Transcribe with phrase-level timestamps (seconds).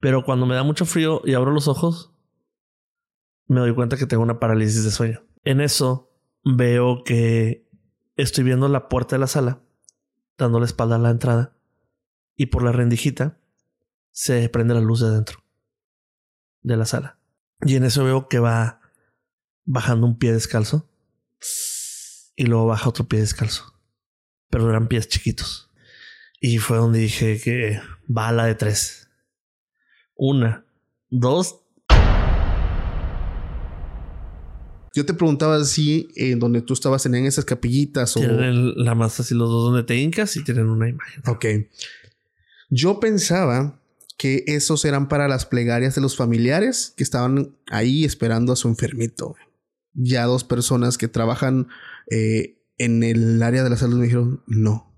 [0.00, 2.12] Pero cuando me da mucho frío y abro los ojos,
[3.46, 5.22] me doy cuenta que tengo una parálisis de sueño.
[5.44, 6.10] En eso
[6.44, 7.68] veo que
[8.16, 9.62] estoy viendo la puerta de la sala,
[10.38, 11.56] dando la espalda a la entrada,
[12.36, 13.38] y por la rendijita
[14.12, 15.44] se prende la luz de adentro
[16.62, 17.18] de la sala.
[17.62, 18.80] Y en eso veo que va
[19.64, 20.88] bajando un pie descalzo
[22.36, 23.74] y luego baja otro pie descalzo.
[24.48, 25.70] Pero eran pies chiquitos.
[26.40, 28.99] Y fue donde dije que va la de tres.
[30.22, 30.66] Una,
[31.08, 31.62] dos.
[34.94, 38.20] Yo te preguntaba si en donde tú estabas en esas capillitas o.
[38.20, 41.22] Tienen la más así los dos donde te hincas y tienen una imagen.
[41.26, 41.46] Ok.
[42.68, 43.80] Yo pensaba
[44.18, 48.68] que esos eran para las plegarias de los familiares que estaban ahí esperando a su
[48.68, 49.36] enfermito.
[49.94, 51.68] Ya dos personas que trabajan
[52.10, 54.94] eh, en el área de la salud me dijeron, no,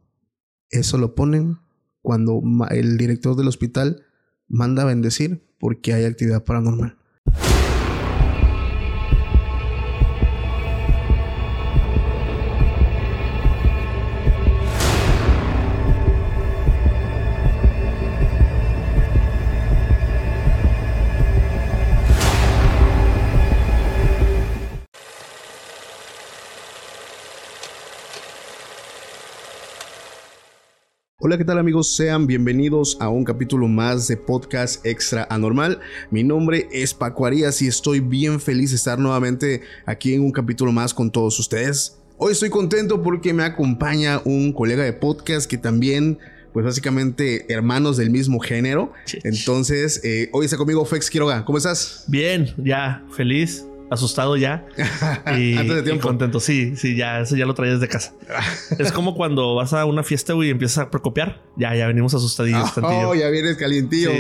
[0.70, 1.58] eso lo ponen
[2.00, 4.04] cuando el director del hospital
[4.52, 6.96] manda a bendecir porque hay actividad paranormal.
[31.32, 31.96] Hola, ¿qué tal amigos?
[31.96, 35.80] Sean bienvenidos a un capítulo más de Podcast Extra Anormal.
[36.10, 40.30] Mi nombre es Paco Arias y estoy bien feliz de estar nuevamente aquí en un
[40.30, 41.96] capítulo más con todos ustedes.
[42.18, 46.18] Hoy estoy contento porque me acompaña un colega de podcast que también
[46.52, 48.92] pues básicamente hermanos del mismo género.
[49.24, 51.46] Entonces, eh, hoy está conmigo Fex Quiroga.
[51.46, 52.04] ¿Cómo estás?
[52.08, 54.66] Bien, ya, feliz asustado ya.
[55.38, 56.08] Y, Antes de tiempo.
[56.08, 56.40] contento.
[56.40, 58.12] Sí, sí, ya, eso ya lo traía desde casa.
[58.78, 61.42] es como cuando vas a una fiesta, y empiezas a precopiar.
[61.56, 62.70] Ya, ya venimos asustadillos.
[62.82, 64.10] Oh, ya vienes calientillo.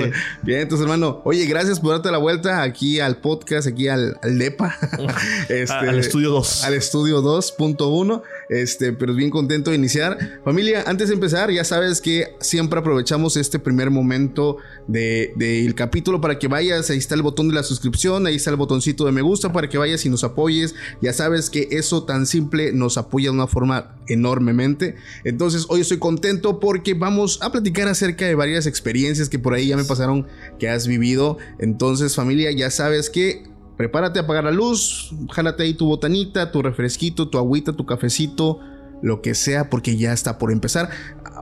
[0.42, 1.22] Bien, entonces, hermano.
[1.24, 4.76] Oye, gracias por darte la vuelta aquí al podcast, aquí al, al DEPA.
[5.48, 6.64] este, al estudio 2.
[6.64, 8.22] Al estudio 2.1.
[8.48, 10.40] Este, pero bien contento de iniciar.
[10.44, 16.20] Familia, antes de empezar, ya sabes que siempre aprovechamos este primer momento del de, capítulo
[16.20, 16.90] para que vayas.
[16.90, 19.68] Ahí está el botón de la suscripción, ahí está el botoncito de me gusta para
[19.68, 20.74] que vayas y nos apoyes.
[21.00, 24.96] Ya sabes que eso tan simple nos apoya de una forma enormemente.
[25.24, 29.68] Entonces, hoy estoy contento porque vamos a platicar acerca de varias experiencias que por ahí
[29.68, 30.26] ya me pasaron
[30.58, 31.38] que has vivido.
[31.58, 33.51] Entonces, familia, ya sabes que
[33.82, 38.60] prepárate a apagar la luz, jálate ahí tu botanita, tu refresquito, tu agüita, tu cafecito,
[39.02, 40.88] lo que sea, porque ya está por empezar.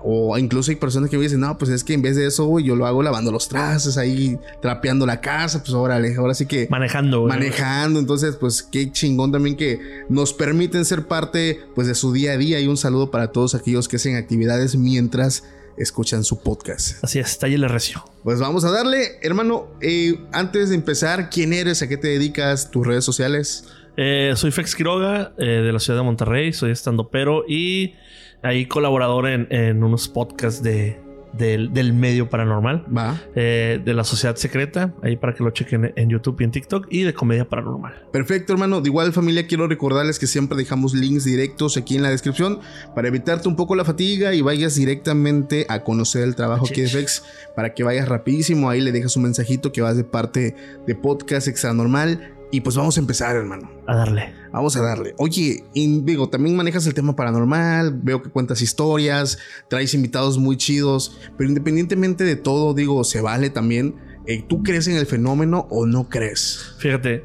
[0.04, 2.58] O incluso hay personas que me dicen, no, pues es que en vez de eso,
[2.58, 6.66] yo lo hago lavando los trastes, ahí trapeando la casa, pues órale, ahora sí que...
[6.70, 7.26] Manejando.
[7.26, 12.32] Manejando, entonces, pues qué chingón también que nos permiten ser parte, pues, de su día
[12.32, 12.58] a día.
[12.58, 15.44] Y un saludo para todos aquellos que hacen actividades mientras
[15.76, 17.02] escuchan su podcast.
[17.02, 18.04] Así es, talle recio.
[18.22, 19.68] Pues vamos a darle, hermano.
[19.80, 21.82] Eh, antes de empezar, ¿quién eres?
[21.82, 22.70] ¿A qué te dedicas?
[22.70, 23.64] ¿Tus redes sociales?
[23.96, 26.52] Eh, soy Fex Quiroga, eh, de la ciudad de Monterrey.
[26.52, 27.94] Soy estando pero y
[28.42, 30.98] ahí colaborador en unos podcasts de,
[31.32, 32.84] del, medio paranormal.
[32.96, 33.20] Va.
[33.34, 36.86] Eh, de la sociedad secreta, ahí para que lo chequen en YouTube y en TikTok,
[36.90, 38.06] y de comedia paranormal.
[38.12, 38.80] Perfecto, hermano.
[38.80, 42.60] De igual familia, quiero recordarles que siempre dejamos links directos aquí en la descripción
[42.94, 46.92] para evitarte un poco la fatiga y vayas directamente a conocer el trabajo que es
[46.92, 47.22] Fex
[47.54, 48.70] para que vayas rapidísimo.
[48.70, 50.54] Ahí le dejas un mensajito que vas de parte
[50.86, 53.70] de Podcast Extra Normal y pues vamos a empezar, hermano.
[53.86, 54.34] A darle.
[54.52, 55.14] Vamos a darle.
[55.18, 59.38] Oye, digo, también manejas el tema paranormal, veo que cuentas historias,
[59.68, 63.96] traes invitados muy chidos, pero independientemente de todo, digo, se vale también.
[64.26, 66.74] Eh, ¿Tú crees en el fenómeno o no crees?
[66.78, 67.24] Fíjate,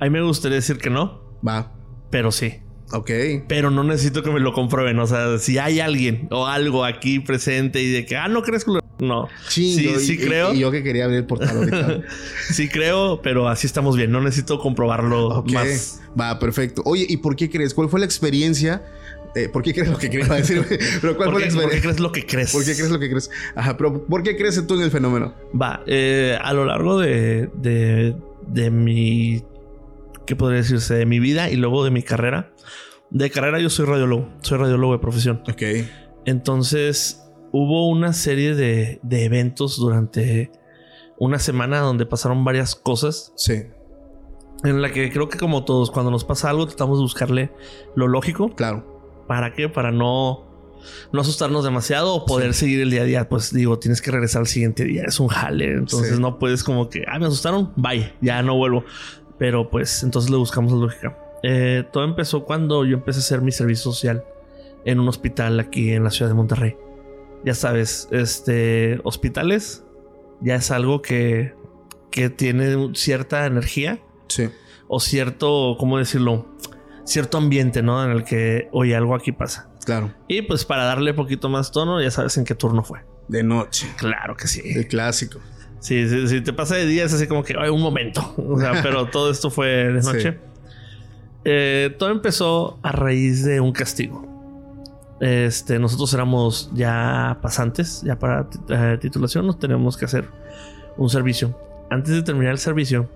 [0.00, 1.22] a mí me gustaría decir que no.
[1.46, 1.72] Va.
[2.10, 2.60] Pero sí.
[2.92, 3.10] Ok.
[3.48, 4.98] Pero no necesito que me lo comprueben.
[4.98, 8.64] O sea, si hay alguien o algo aquí presente y de que, ah, no crees
[8.64, 9.28] que no.
[9.48, 10.54] sí, sí creo.
[10.54, 12.00] Y, yo que quería abrir el portal ahorita.
[12.50, 14.10] sí creo, pero así estamos bien.
[14.10, 16.00] No necesito comprobarlo más.
[16.18, 16.82] Va, perfecto.
[16.84, 17.74] Oye, ¿y por qué crees?
[17.74, 18.84] ¿Cuál fue la experiencia?
[19.34, 20.28] Eh, ¿Por qué crees lo que crees?
[20.28, 20.66] decir,
[21.00, 21.16] pero.
[21.16, 22.52] ¿Por qué crees lo que crees?
[22.52, 23.30] ¿Por qué crees lo que crees?
[23.54, 25.34] Ajá, pero ¿por qué crees tú en el fenómeno?
[25.60, 28.16] Va, eh, a lo largo de, de,
[28.48, 29.44] de mi
[30.26, 30.94] ¿qué podría decirse?
[30.94, 32.52] De mi vida y luego de mi carrera.
[33.10, 35.42] De carrera yo soy radiólogo, soy radiólogo de profesión.
[35.48, 35.62] Ok.
[36.24, 37.20] Entonces
[37.52, 40.50] hubo una serie de, de eventos durante
[41.18, 43.32] una semana donde pasaron varias cosas.
[43.36, 43.62] Sí.
[44.64, 47.52] En la que creo que como todos, cuando nos pasa algo, tratamos de buscarle
[47.94, 48.54] lo lógico.
[48.54, 49.22] Claro.
[49.26, 49.68] ¿Para qué?
[49.68, 50.44] Para no,
[51.12, 53.28] no asustarnos demasiado o poder seguir el día a día.
[53.28, 55.04] Pues digo, tienes que regresar al siguiente día.
[55.06, 55.74] Es un jale.
[55.74, 58.84] Entonces no puedes como que, ah, me asustaron, bye, ya no vuelvo.
[59.38, 61.16] Pero pues entonces le buscamos la lógica.
[61.42, 64.24] Eh, todo empezó cuando yo empecé a hacer mi servicio social
[64.84, 66.76] en un hospital aquí en la ciudad de Monterrey.
[67.44, 69.84] Ya sabes, este, hospitales
[70.40, 71.54] ya es algo que,
[72.10, 73.98] que tiene cierta energía
[74.28, 74.48] Sí.
[74.88, 76.46] o cierto, ¿cómo decirlo?
[77.04, 78.04] Cierto ambiente, ¿no?
[78.04, 79.68] En el que, oye, algo aquí pasa.
[79.84, 80.12] Claro.
[80.28, 83.00] Y pues para darle poquito más tono, ya sabes en qué turno fue.
[83.28, 83.88] De noche.
[83.96, 84.60] Claro que sí.
[84.64, 85.40] El clásico.
[85.80, 88.34] Sí, sí, si te pasa de día es así como que, ay, un momento.
[88.36, 90.38] O sea, pero todo esto fue de noche.
[91.44, 94.26] Eh, todo empezó a raíz de un castigo.
[95.20, 100.28] Este, nosotros éramos ya pasantes, ya para eh, titulación, nos tenemos que hacer
[100.96, 101.56] un servicio.
[101.90, 103.08] Antes de terminar el servicio,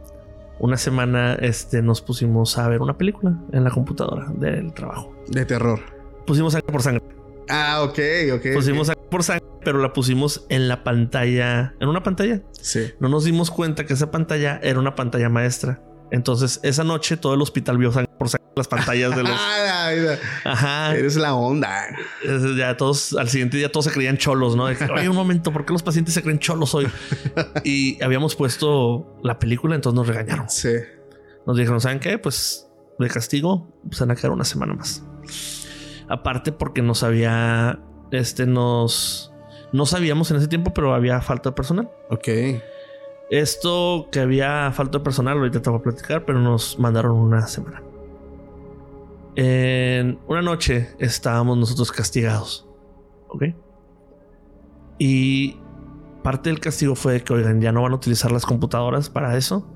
[0.58, 5.14] una semana este, nos pusimos a ver una película en la computadora del trabajo.
[5.28, 5.80] De terror.
[6.26, 7.02] Pusimos sangre por sangre.
[7.48, 7.98] Ah, ok,
[8.34, 8.54] ok.
[8.54, 12.42] Pusimos sangre por sangre, pero la pusimos en la pantalla, en una pantalla.
[12.52, 12.92] Sí.
[13.00, 15.82] No nos dimos cuenta que esa pantalla era una pantalla maestra.
[16.10, 19.32] Entonces, esa noche todo el hospital vio sangre por las pantallas de los.
[19.84, 19.90] Ah.
[20.44, 20.96] Ajá.
[20.96, 21.86] Eres la onda.
[22.56, 24.66] Ya todos, al siguiente día todos se creían cholos, ¿no?
[24.66, 26.88] Que, Oye, un momento, ¿por qué los pacientes se creen cholos hoy?
[27.64, 30.48] Y habíamos puesto la película, entonces nos regañaron.
[30.48, 30.74] Sí.
[31.46, 32.18] Nos dijeron, ¿saben qué?
[32.18, 32.66] Pues
[32.98, 35.02] de castigo pues, van a quedar una semana más.
[36.08, 37.78] Aparte porque nos había,
[38.10, 39.32] este, nos,
[39.72, 41.90] no sabíamos en ese tiempo, pero había falta de personal.
[42.10, 42.28] Ok.
[43.30, 47.46] Esto que había falta de personal, ahorita te voy a platicar, pero nos mandaron una
[47.46, 47.83] semana.
[49.36, 52.68] En una noche estábamos nosotros castigados.
[53.28, 53.44] ¿Ok?
[54.98, 55.56] Y
[56.22, 59.68] parte del castigo fue que, oigan, ya no van a utilizar las computadoras para eso.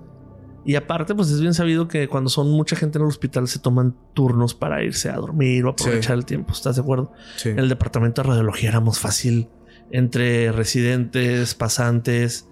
[0.65, 3.59] Y aparte, pues es bien sabido que cuando son mucha gente en el hospital se
[3.59, 6.53] toman turnos para irse a dormir o aprovechar el tiempo.
[6.53, 7.13] ¿Estás de acuerdo?
[7.37, 7.49] Sí.
[7.49, 9.49] En el departamento de radiología éramos fácil
[9.91, 12.48] entre residentes, pasantes,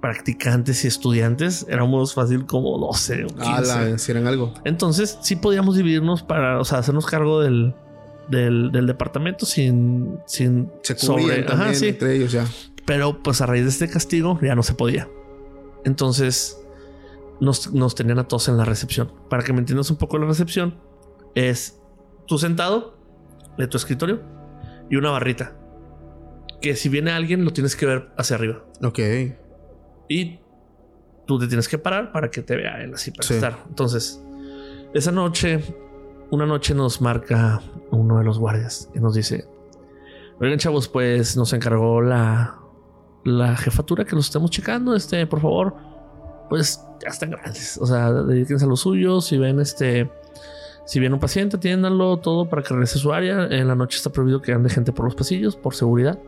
[0.00, 1.66] practicantes y estudiantes.
[1.68, 3.42] Éramos fácil como 12 o 15.
[3.44, 4.54] Ah, la, si eran algo.
[4.64, 7.74] Entonces sí podíamos dividirnos para, o sea, hacernos cargo del,
[8.28, 11.88] del, del departamento sin, sin Se también Ajá, sí.
[11.88, 12.46] entre ellos ya.
[12.86, 15.08] Pero pues a raíz de este castigo ya no se podía.
[15.84, 16.60] Entonces
[17.40, 19.12] nos, nos tenían a todos en la recepción.
[19.28, 20.78] Para que me entiendas un poco la recepción,
[21.34, 21.78] es
[22.26, 22.98] tú sentado
[23.58, 24.22] de tu escritorio
[24.90, 25.56] y una barrita.
[26.60, 28.64] Que si viene alguien lo tienes que ver hacia arriba.
[28.82, 28.98] Ok.
[30.10, 30.40] Y
[31.24, 33.34] tú te tienes que parar para que te vea él así para Sí.
[33.34, 33.58] estar.
[33.68, 34.20] Entonces,
[34.92, 35.62] esa noche,
[36.32, 37.62] una noche nos marca
[37.92, 39.46] uno de los guardias y nos dice:
[40.40, 42.58] Oigan, chavos, pues nos encargó la,
[43.24, 44.96] la jefatura que los estemos checando.
[44.96, 45.76] Este, por favor,
[46.48, 47.78] pues ya están grandes.
[47.80, 49.20] O sea, dedíquense a lo suyo.
[49.20, 50.10] Si ven este.
[50.86, 53.44] Si viene un paciente, atiéndanlo todo para que regrese a su área.
[53.46, 56.18] En la noche está prohibido que ande gente por los pasillos, por seguridad.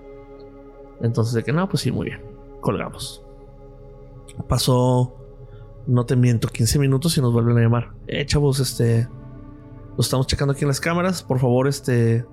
[1.01, 2.21] Entonces, de que no, pues sí, muy bien.
[2.61, 3.25] Colgamos.
[4.49, 5.15] Pasó,
[5.87, 7.93] no te miento, 15 minutos y nos vuelven a llamar.
[8.07, 9.09] Eh, chavos, este.
[9.97, 11.23] Lo estamos checando aquí en las cámaras.
[11.23, 12.25] Por favor, este.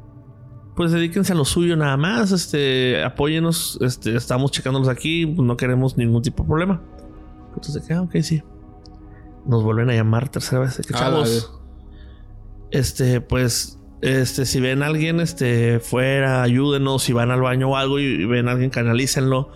[0.76, 2.32] Pues dedíquense a lo suyo nada más.
[2.32, 3.04] Este.
[3.04, 3.78] Apóyenos.
[3.82, 4.16] Este.
[4.16, 5.26] Estamos checándolos aquí.
[5.26, 6.82] No queremos ningún tipo de problema.
[7.50, 8.44] Entonces, de que, ah, ok, sí.
[9.46, 10.78] Nos vuelven a llamar tercera vez.
[10.78, 11.60] Que, chavos.
[12.72, 13.80] Este, pues.
[14.02, 17.04] Este, si ven a alguien, este, fuera, ayúdenos.
[17.04, 19.50] Si van al baño o algo y ven a alguien, canalícenlo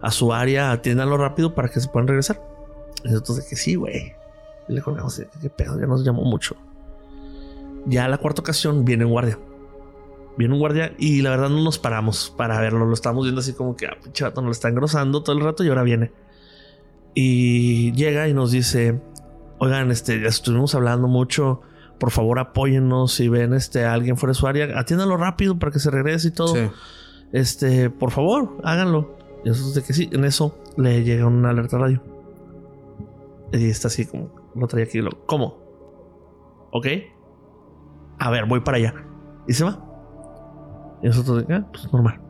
[0.00, 2.40] a su área, atiéndanlo rápido para que se puedan regresar.
[3.04, 4.14] Y nosotros de que sí, güey.
[4.68, 6.56] Y le colgamos, qué pedo, ya nos llamó mucho.
[7.86, 9.38] Ya a la cuarta ocasión viene un guardia.
[10.36, 12.84] Viene un guardia y la verdad no nos paramos para verlo.
[12.86, 15.42] Lo estamos viendo así como que, ah, pinche vato, nos lo está engrosando todo el
[15.42, 16.12] rato y ahora viene.
[17.14, 19.00] Y llega y nos dice,
[19.58, 21.62] oigan, este, ya estuvimos hablando mucho.
[21.98, 23.14] Por favor, apóyennos.
[23.14, 26.28] Si ven este, a alguien fuera de su área, atiéndanlo rápido para que se regrese
[26.28, 26.54] y todo.
[26.54, 26.70] Sí.
[27.32, 29.17] Este, por favor, háganlo.
[29.44, 32.02] Y de que sí, en eso le llega una alerta radio.
[33.52, 35.00] Y está así como, lo traía aquí.
[35.00, 35.58] Lo, ¿Cómo?
[36.72, 36.86] ¿Ok?
[38.18, 38.94] A ver, voy para allá.
[39.46, 39.84] Y se va.
[41.02, 42.20] Y nosotros de, ah, pues normal.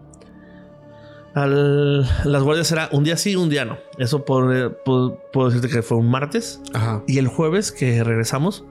[1.35, 3.77] Al- las guardias era un día sí, un día no.
[3.99, 6.61] Eso puedo, puedo, puedo decirte que fue un martes.
[6.75, 7.03] Ajá.
[7.07, 8.65] Y el jueves que regresamos,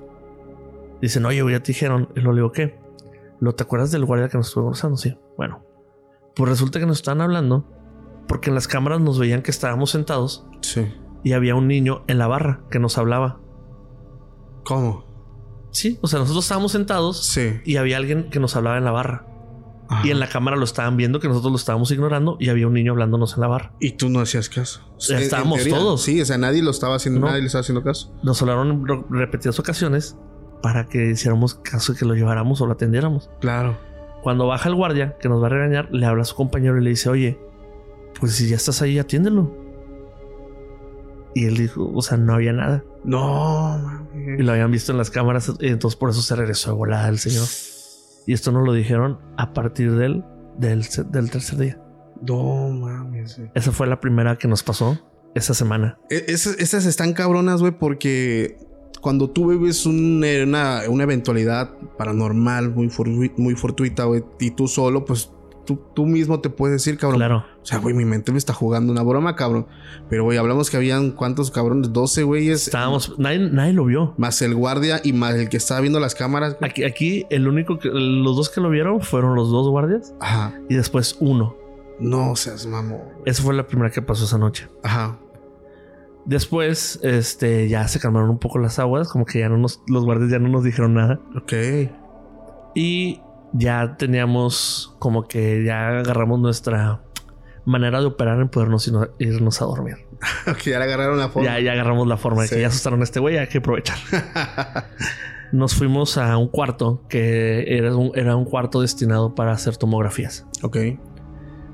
[1.01, 2.10] dicen, oye, ya te dijeron.
[2.15, 2.77] Y lo digo, ¿qué?
[3.39, 4.98] ¿Lo te acuerdas del guardia que nos estuvo conversando?
[4.98, 5.17] Sí.
[5.38, 5.63] Bueno,
[6.36, 7.65] pues resulta que nos estaban hablando
[8.27, 10.86] porque en las cámaras nos veían que estábamos sentados Sí.
[11.24, 13.39] y había un niño en la barra que nos hablaba.
[14.63, 15.05] ¿Cómo?
[15.72, 17.60] Sí, o sea, nosotros estábamos sentados Sí.
[17.65, 19.25] y había alguien que nos hablaba en la barra.
[19.89, 20.05] Ajá.
[20.05, 22.74] Y en la cámara lo estaban viendo que nosotros lo estábamos ignorando y había un
[22.74, 23.72] niño hablándonos en la barra.
[23.79, 24.81] Y tú no hacías caso.
[25.00, 26.01] Ya estábamos todos.
[26.01, 27.27] Sí, o sea, nadie lo estaba haciendo, No.
[27.27, 28.13] nadie le estaba haciendo caso.
[28.22, 30.17] Nos hablaron en repetidas ocasiones
[30.62, 33.29] para que hiciéramos caso y que lo lleváramos o lo atendiéramos.
[33.39, 33.77] Claro.
[34.24, 36.84] Cuando baja el guardia que nos va a regañar, le habla a su compañero y
[36.84, 37.39] le dice, oye,
[38.19, 39.51] pues si ya estás ahí, atiéndelo.
[41.33, 42.83] Y él dijo, o sea, no había nada.
[43.03, 43.77] No,
[44.13, 44.38] Y mami.
[44.43, 47.19] lo habían visto en las cámaras, y entonces por eso se regresó de volada el
[47.19, 47.45] señor.
[48.25, 50.24] Y esto nos lo dijeron a partir del,
[50.57, 51.81] del, del tercer día.
[52.27, 53.38] No mames.
[53.38, 53.51] güey.
[53.53, 55.00] Esa fue la primera que nos pasó
[55.36, 56.00] esa semana.
[56.09, 58.57] E- Esas, están cabronas, güey, porque
[59.01, 62.89] cuando tú vives un- una, una eventualidad paranormal muy
[63.55, 65.31] fortuita, güey, y tú solo, pues
[65.65, 67.19] tú, tú mismo te puedes decir, cabrón.
[67.19, 67.45] Claro.
[67.67, 69.67] O sea, güey, mi mente me está jugando una broma, cabrón.
[70.09, 72.67] Pero, güey, hablamos que habían cuántos cabrones, 12 güeyes.
[72.67, 74.13] Estábamos, nadie, nadie lo vio.
[74.17, 76.57] Más el guardia y más el que estaba viendo las cámaras.
[76.57, 76.71] güey.
[76.71, 80.53] Aquí, aquí el único que, los dos que lo vieron fueron los dos guardias Ajá.
[80.69, 81.57] y después uno.
[82.00, 83.01] No seas mamón.
[83.25, 84.69] Esa fue la primera que pasó esa noche.
[84.83, 85.19] Ajá.
[86.24, 90.05] Después, este, ya se calmaron un poco las aguas, como que ya no nos, los
[90.05, 91.19] guardias ya no nos dijeron nada.
[91.36, 91.51] Ok.
[92.75, 93.19] Y
[93.51, 97.01] ya teníamos como que ya agarramos nuestra
[97.67, 99.97] manera de operar en podernos irnos, irnos a dormir.
[100.50, 101.47] Ok, ya le agarraron la forma.
[101.47, 102.55] Ya, ya agarramos la forma de Sí.
[102.55, 103.97] que ya asustaron a este güey, hay que aprovechar.
[105.51, 110.45] Nos fuimos a un cuarto que era un, era un cuarto destinado para hacer tomografías.
[110.63, 110.77] ok.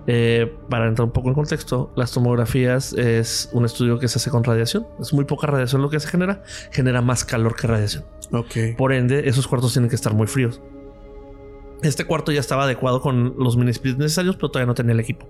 [0.05, 4.29] Eh, para entrar un poco en contexto, las tomografías es un estudio que se hace
[4.29, 4.85] con radiación.
[5.00, 6.43] Es muy poca radiación lo que se genera.
[6.71, 8.03] Genera más calor que radiación.
[8.33, 8.75] Ok.
[8.77, 10.62] Por ende, esos cuartos tienen que estar muy fríos.
[11.83, 15.25] Este cuarto ya estaba adecuado con los mini necesarios, pero todavía no tenía el equipo.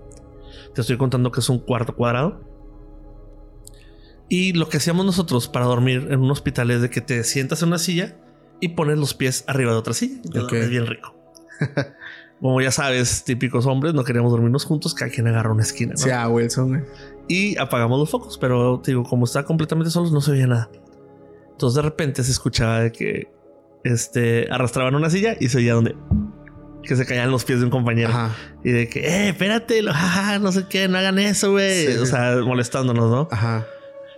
[0.74, 2.40] Te estoy contando que es un cuarto cuadrado.
[4.28, 7.62] Y lo que hacíamos nosotros para dormir en un hospital es de que te sientas
[7.62, 8.16] en una silla
[8.60, 10.20] y pones los pies arriba de otra silla.
[10.24, 10.48] Y te Ok.
[10.50, 11.14] duermes bien rico.
[12.40, 15.92] Como ya sabes, típicos hombres, no queríamos dormirnos juntos, cada quien agarra una esquina.
[15.92, 15.98] ¿no?
[15.98, 16.84] Sí, a Wilson,
[17.28, 20.68] y apagamos los focos, pero te digo, como estaba completamente solos, no se veía nada.
[21.52, 23.32] Entonces de repente se escuchaba de que
[23.84, 25.94] este arrastraban una silla y se oía donde
[26.86, 28.30] que se caían los pies de un compañero Ajá.
[28.62, 31.86] y de que, eh, espérate, lo- jaja, no sé qué, no hagan eso, güey.
[31.92, 31.98] Sí.
[31.98, 33.28] O sea, molestándonos, ¿no?
[33.30, 33.66] Ajá.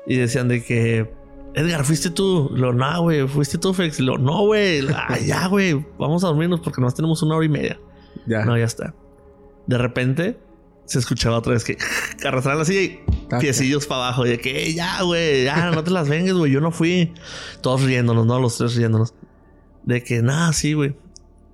[0.06, 1.10] Y decían de que,
[1.54, 2.50] Edgar, fuiste tú.
[2.52, 3.98] Lo, no, güey, fuiste tú, Fex.
[4.00, 7.48] Lo, no, güey, ah, ya, güey, vamos a dormirnos porque nomás tenemos una hora y
[7.48, 7.78] media.
[8.26, 8.44] Ya.
[8.44, 8.94] No, ya está.
[9.66, 10.38] De repente
[10.84, 11.76] se escuchaba otra vez que
[12.26, 13.38] arrastraban la silla y Taca.
[13.40, 14.26] piecillos para abajo.
[14.26, 16.52] Y de que, "Eh, ya, güey, ya, no te las vengas, güey.
[16.52, 17.12] Yo no fui.
[17.62, 18.38] Todos riéndonos, ¿no?
[18.38, 19.14] Los tres riéndonos.
[19.82, 20.94] De que, nada, sí, güey.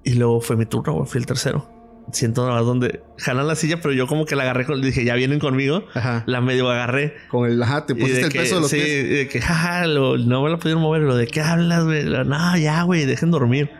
[0.05, 1.07] Y luego fue mi turno, güey.
[1.07, 1.69] Fui el tercero.
[2.11, 4.83] Siento nada más donde jalan la silla, pero yo como que la agarré con...
[4.83, 5.85] Dije, ya vienen conmigo.
[5.95, 6.25] Ajá.
[6.27, 7.15] La medio agarré.
[7.31, 9.09] Con el ajá, te pusiste el que, peso de los sí, pies.
[9.09, 11.03] de que, jaja, lo- no me lo pudieron mover.
[11.03, 12.05] Lo de qué hablas, güey.
[12.05, 13.71] No, ya, güey, dejen dormir.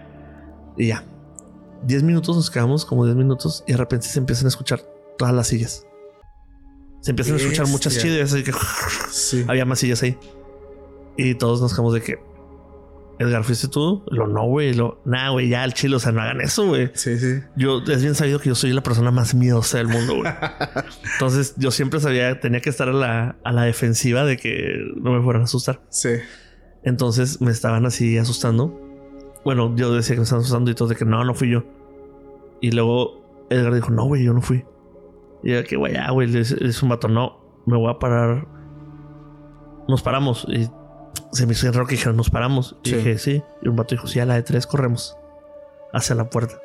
[0.79, 1.05] Y ya.
[1.85, 4.81] Diez minutos nos quedamos, como diez minutos, y de repente se empiezan a escuchar
[5.19, 5.85] todas las sillas.
[7.01, 8.53] Se empiezan a escuchar muchas chidas, así que
[9.11, 9.45] Sí.
[9.49, 10.17] había más sillas ahí.
[11.17, 12.19] Y todos nos quedamos de que,
[13.23, 14.05] Edgar, ¿fuiste tú?
[14.11, 14.75] Lo no, güey.
[14.75, 16.91] Lo, nah, güey, ya el chilo, o sea, no hagan eso, güey.
[16.95, 17.41] Sí, sí.
[17.57, 20.33] Yo, es bien sabido que yo soy la persona más miedosa del mundo, güey.
[21.15, 25.13] Entonces, yo siempre sabía, tenía que estar a la, a la defensiva de que no
[25.13, 25.83] me fueran a asustar.
[25.89, 26.11] Sí.
[26.83, 28.79] Entonces, me estaban así asustando.
[29.45, 31.65] Bueno, yo decía que me estaban asustando y todos de que no, no fui yo.
[32.61, 34.65] Y luego Edgar dijo, no, güey, yo no fui.
[35.43, 38.47] Y yo, que güey, ya, güey, le dice un vato, no, me voy a parar.
[39.89, 40.47] Nos paramos.
[40.49, 40.69] Y
[41.33, 42.77] se me hizo bien raro que dijeron, nos paramos.
[42.85, 42.97] Y Sí.
[42.97, 43.43] dije, sí.
[43.63, 45.17] Y un vato dijo, sí, a la de tres corremos
[45.93, 46.57] hacia la puerta.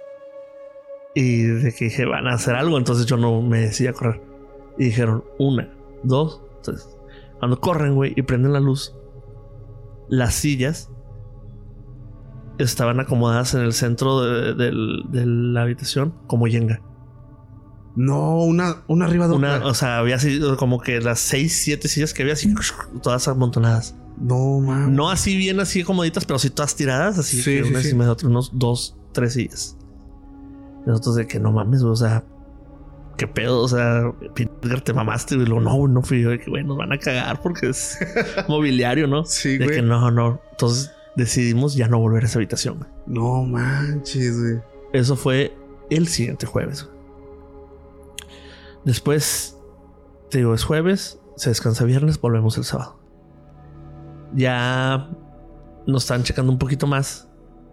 [1.15, 2.77] Y de que dije, van a hacer algo.
[2.77, 4.21] Entonces yo no me decidí a correr.
[4.77, 6.87] Y dijeron, una, dos, tres.
[7.39, 8.95] Cuando corren, güey, y prenden la luz,
[10.09, 10.91] las sillas
[12.57, 16.81] estaban acomodadas en el centro de, de la habitación como yenga.
[17.97, 19.67] No, una, una arriba de Una, otra.
[19.67, 22.53] o sea, había así como que las seis, siete sillas que había así,
[23.01, 23.95] todas amontonadas.
[24.19, 24.95] No, mames.
[24.95, 27.91] No así bien así comoditas, pero sí todas tiradas, así Sí, que sí, una sí.
[27.97, 29.77] de otra, unos dos, tres sillas.
[30.85, 32.23] Y nosotros de que no mames, o sea,
[33.17, 34.13] qué pedo, o sea,
[34.83, 35.47] te mamaste, güey.
[35.47, 37.97] Luego, no, no fui yo, de que güey, nos van a cagar porque es
[38.47, 39.25] mobiliario, ¿no?
[39.25, 39.77] Sí, de güey.
[39.77, 40.39] que no, no.
[40.51, 42.87] Entonces decidimos ya no volver a esa habitación.
[43.07, 44.61] No manches, güey.
[44.93, 45.57] Eso fue
[45.89, 46.87] el siguiente jueves.
[48.87, 49.59] Después,
[50.29, 52.97] te digo, es jueves, se descansa viernes, volvemos el sábado.
[54.33, 55.09] Ya
[55.85, 57.27] nos están checando un poquito más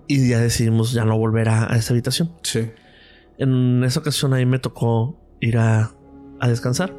[0.08, 2.32] y ya decidimos ya no volver a, a esa habitación.
[2.42, 2.68] Sí.
[3.38, 5.92] En esa ocasión ahí me tocó ir a,
[6.40, 6.92] a descansar.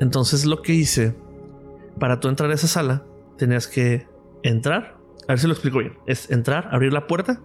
[0.00, 1.16] Entonces lo que hice,
[2.00, 3.04] para tú entrar a esa sala,
[3.38, 4.08] tenías que
[4.42, 4.96] entrar.
[5.28, 5.92] A ver si lo explico bien.
[6.08, 7.40] Es entrar, abrir la puerta.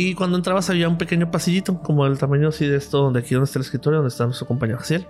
[0.00, 3.34] Y cuando entrabas había un pequeño pasillito, como del tamaño así de esto, donde aquí
[3.34, 5.06] donde está el escritorio, donde está nuestro compañero Jaciel.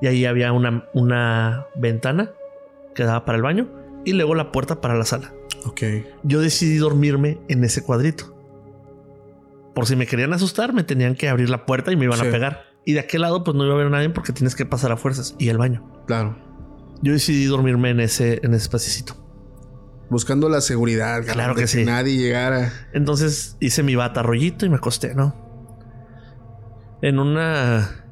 [0.00, 2.30] Y ahí había una, una ventana
[2.94, 3.68] que daba para el baño
[4.06, 5.32] y luego la puerta para la sala
[5.66, 5.82] Ok.
[6.22, 8.34] yo decidí dormirme en ese cuadrito.
[9.74, 12.26] Por si me querían asustar, me tenían que abrir la puerta y me iban Sí.
[12.26, 12.62] a pegar.
[12.86, 14.96] Y de aquel lado, pues no iba a haber nadie porque tienes que pasar a
[14.96, 15.84] fuerzas y el baño.
[16.06, 16.38] Claro.
[17.02, 19.14] Yo decidí dormirme en ese, en ese espacito.
[20.10, 21.22] Buscando la seguridad.
[21.24, 21.84] Claro que sí.
[21.84, 22.72] Nadie llegara.
[22.92, 25.34] Entonces hice mi bata rollito y me acosté, ¿no?
[27.00, 28.04] En una.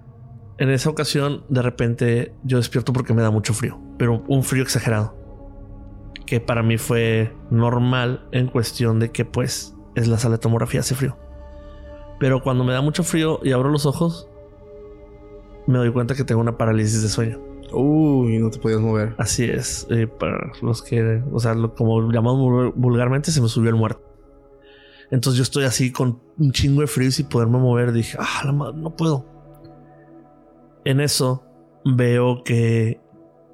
[0.59, 4.62] En esa ocasión, de repente, yo despierto porque me da mucho frío, pero un frío
[4.62, 5.17] exagerado.
[6.26, 10.81] Que para mí fue normal en cuestión de que, pues, es la sala de tomografía,
[10.81, 11.17] hace frío.
[12.19, 14.28] Pero cuando me da mucho frío y abro los ojos,
[15.67, 17.48] me doy cuenta que tengo una parálisis de sueño.
[17.73, 19.15] Uy, no te podías mover.
[19.19, 19.87] Así es.
[19.91, 24.03] eh, para los que, o sea, como llamamos vul- vulgarmente, se me subió el muerto.
[25.11, 27.93] Entonces yo estoy así con un chingo de frío y sin poderme mover.
[27.93, 29.25] Dije, ah, la madre, no puedo.
[30.85, 31.45] En eso
[31.85, 33.01] veo que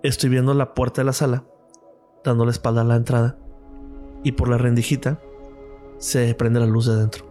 [0.03, 1.45] estoy viendo la puerta de la sala,
[2.25, 3.39] dando la espalda a la entrada,
[4.23, 5.21] y por la rendijita
[5.99, 7.25] se prende la luz de dentro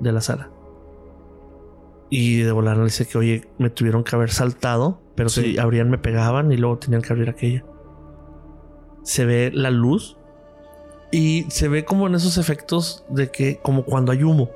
[0.00, 0.50] de la sala.
[2.10, 5.42] Y de volar le dice que, oye, me tuvieron que haber saltado, pero Sí.
[5.52, 7.64] si abrían me pegaban y luego tenían que abrir aquella.
[9.02, 10.16] Se ve la luz
[11.12, 14.50] y se ve como en esos efectos de que, como cuando hay humo.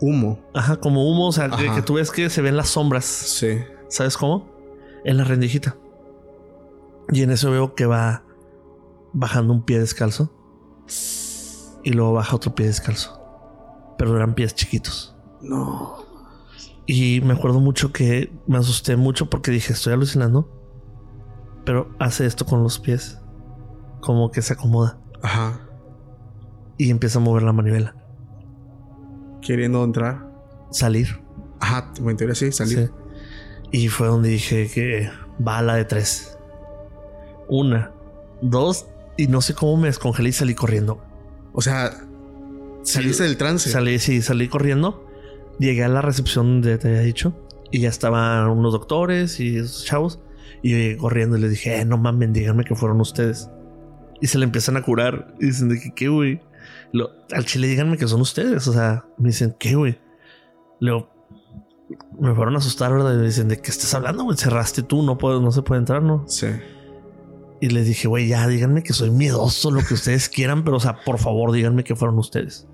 [0.00, 0.38] Humo.
[0.54, 3.04] Ajá, como humo, o sea, que, que tú ves que se ven las sombras.
[3.04, 3.58] Sí.
[3.88, 4.48] ¿Sabes cómo?
[5.04, 5.76] En la rendijita.
[7.12, 8.22] Y en eso veo que va
[9.12, 10.32] bajando un pie descalzo.
[11.82, 13.20] Y luego baja otro pie descalzo.
[13.98, 15.16] Pero eran pies chiquitos.
[15.40, 15.96] No.
[16.92, 20.50] Y me acuerdo mucho que me asusté mucho porque dije, estoy alucinando.
[21.64, 23.20] Pero hace esto con los pies.
[24.00, 24.98] Como que se acomoda.
[25.22, 25.68] Ajá.
[26.78, 27.94] Y empieza a mover la manivela.
[29.40, 30.32] Queriendo entrar.
[30.72, 31.22] Salir.
[31.60, 32.90] Ajá, en teoría sí, salir.
[33.70, 33.78] Sí.
[33.82, 36.36] Y fue donde dije que bala de tres.
[37.48, 37.92] Una,
[38.42, 41.00] dos, y no sé cómo me descongelé y salí corriendo.
[41.52, 41.92] O sea,
[42.82, 43.70] saliste del trance.
[43.70, 45.08] Salí, sí, salí corriendo.
[45.60, 47.34] Llegué a la recepción donde te había dicho.
[47.70, 50.18] Y ya estaban unos doctores y esos chavos.
[50.62, 53.50] Y yo llegué corriendo y les dije, eh, no mames, díganme que fueron ustedes.
[54.22, 55.34] Y se le empiezan a curar.
[55.38, 56.40] Y dicen de que, ¿qué, güey?
[57.32, 58.66] Al chile díganme que son ustedes.
[58.66, 59.98] O sea, me dicen, ¿qué, güey?
[60.80, 61.10] Luego,
[62.18, 63.14] me fueron a asustar, ¿verdad?
[63.14, 64.38] Y me dicen, ¿de qué estás hablando, güey?
[64.38, 66.24] Cerraste tú, no, puedo, no se puede entrar, ¿no?
[66.26, 66.48] Sí.
[67.60, 70.80] Y les dije, güey, ya díganme que soy miedoso, lo que ustedes quieran, pero o
[70.80, 72.66] sea, por favor, díganme que fueron ustedes.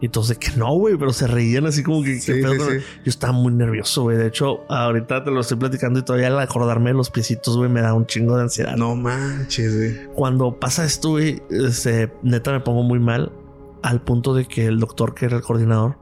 [0.00, 2.58] Y entonces que no, güey, pero se reían así como que, ¿qué Sí, pedo sí,
[2.58, 2.76] con- sí.
[3.04, 4.16] Yo estaba muy nervioso, güey.
[4.16, 7.68] De hecho, ahorita te lo estoy platicando y todavía al acordarme de los piecitos, güey,
[7.68, 8.76] me da un chingo de ansiedad.
[8.76, 10.06] No manches, güey.
[10.14, 13.32] Cuando pasa esto, güey, este, neta me pongo muy mal
[13.82, 15.98] al punto de que el doctor, que era el coordinador,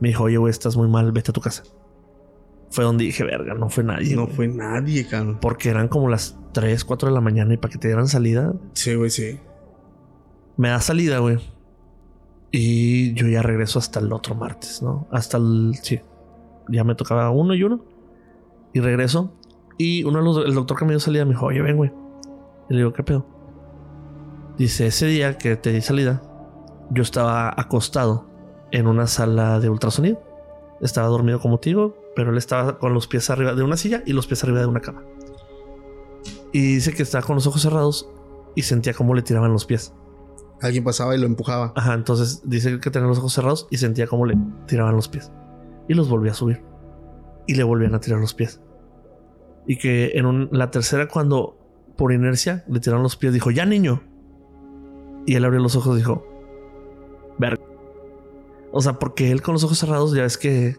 [0.00, 1.62] me dijo, oye, güey, estás muy mal, vete a tu casa.
[2.70, 4.14] Fue donde dije, verga, no fue nadie.
[4.16, 4.36] No güey".
[4.36, 5.38] fue nadie, cabrón.
[5.40, 8.52] Porque eran como las 3, 4 de la mañana y para que te dieran salida,
[8.74, 9.38] Sí, güey, sí.
[10.56, 11.38] me da salida, güey.
[12.50, 15.06] Y yo ya regreso hasta el otro martes, ¿no?
[15.10, 15.74] Hasta el.
[15.82, 16.00] Sí.
[16.68, 17.84] Ya me tocaba uno y uno.
[18.72, 19.32] Y regreso.
[19.76, 20.46] Y uno de los.
[20.46, 21.92] El doctor que me dio salida me dijo, oye, ven, güey.
[22.68, 23.26] Y le digo, ¿qué pedo?
[24.56, 26.22] Dice, ese día que te di salida,
[26.90, 28.26] yo estaba acostado
[28.70, 30.22] en una sala de ultrasonido.
[30.80, 34.02] Estaba dormido como te digo, pero él estaba con los pies arriba de una silla
[34.06, 35.02] y los pies arriba de una cama.
[36.52, 38.08] Y dice que estaba con los ojos cerrados
[38.54, 39.92] y sentía cómo le tiraban los pies.
[40.60, 41.72] Alguien pasaba y lo empujaba.
[41.76, 45.30] Ajá, entonces dice que tenía los ojos cerrados y sentía como le tiraban los pies.
[45.88, 46.62] Y los volvía a subir.
[47.46, 48.60] Y le volvían a tirar los pies.
[49.66, 51.56] Y que en un- la tercera, cuando
[51.96, 54.02] por inercia le tiraron los pies, dijo, ya niño.
[55.26, 56.26] Y él abrió los ojos y dijo,
[57.38, 57.62] verga.
[58.72, 60.76] O sea, porque él con los ojos cerrados ya ves que...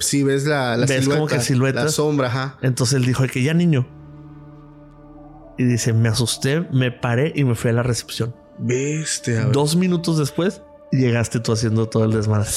[0.00, 1.14] Sí, ves la, la Ves silueta.
[1.16, 1.84] como que siluetas.
[1.84, 2.58] La sombra, ajá.
[2.62, 3.86] Entonces él dijo que ya niño.
[5.58, 8.34] Y dice, me asusté, me paré y me fui a la recepción.
[8.58, 9.44] Bestia.
[9.46, 12.48] Dos minutos después llegaste tú haciendo todo el desmadre.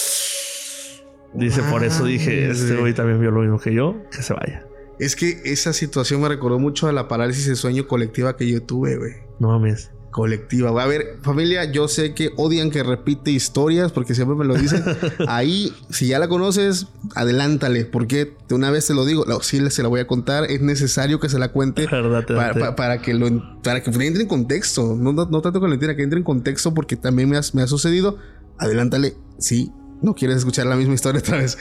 [1.34, 4.66] Dice, por eso dije, este güey también vio lo mismo que yo, que se vaya.
[4.98, 8.64] Es que esa situación me recordó mucho a la parálisis de sueño colectiva que yo
[8.64, 9.14] tuve, güey.
[9.40, 9.92] No mames.
[10.20, 10.70] Colectiva.
[10.84, 14.84] A ver, familia, yo sé que odian que repite historias porque siempre me lo dicen.
[15.30, 19.62] Ahí, si ya la conoces, adelántale, porque de una vez te lo digo, no, sí
[19.70, 21.88] se la voy a contar, es necesario que se la cuente
[22.36, 23.28] para, te- pa- para que lo
[23.64, 24.96] para que entre en contexto.
[24.98, 27.42] No, no, no tanto que lo entienda, que entre en contexto porque también me ha,
[27.54, 28.18] me ha sucedido.
[28.58, 31.58] Adelántale, si no quieres escuchar la misma historia otra vez.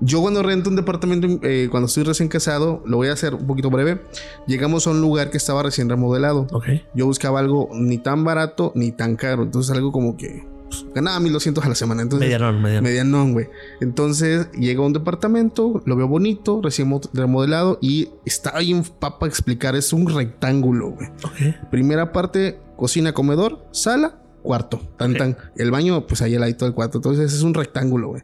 [0.00, 3.46] Yo cuando rento un departamento, eh, cuando estoy recién casado, lo voy a hacer un
[3.46, 4.00] poquito breve.
[4.46, 6.46] Llegamos a un lugar que estaba recién remodelado.
[6.52, 6.66] Ok.
[6.94, 9.42] Yo buscaba algo ni tan barato ni tan caro.
[9.44, 12.02] Entonces algo como que pues, ganaba 1200 a la semana.
[12.02, 12.82] Entonces, Medianón, medianón.
[12.84, 13.46] Medianón, güey.
[13.80, 19.26] Entonces llega a un departamento, lo veo bonito, recién mo- remodelado y está bien papa
[19.26, 19.76] explicar.
[19.76, 21.08] Es un rectángulo, güey.
[21.24, 21.68] ok.
[21.70, 24.80] Primera parte, cocina, comedor, sala, cuarto.
[24.98, 25.36] Tan, tan.
[25.56, 26.98] El baño, pues ahí al ladito del cuarto.
[26.98, 28.22] Entonces es un rectángulo, güey.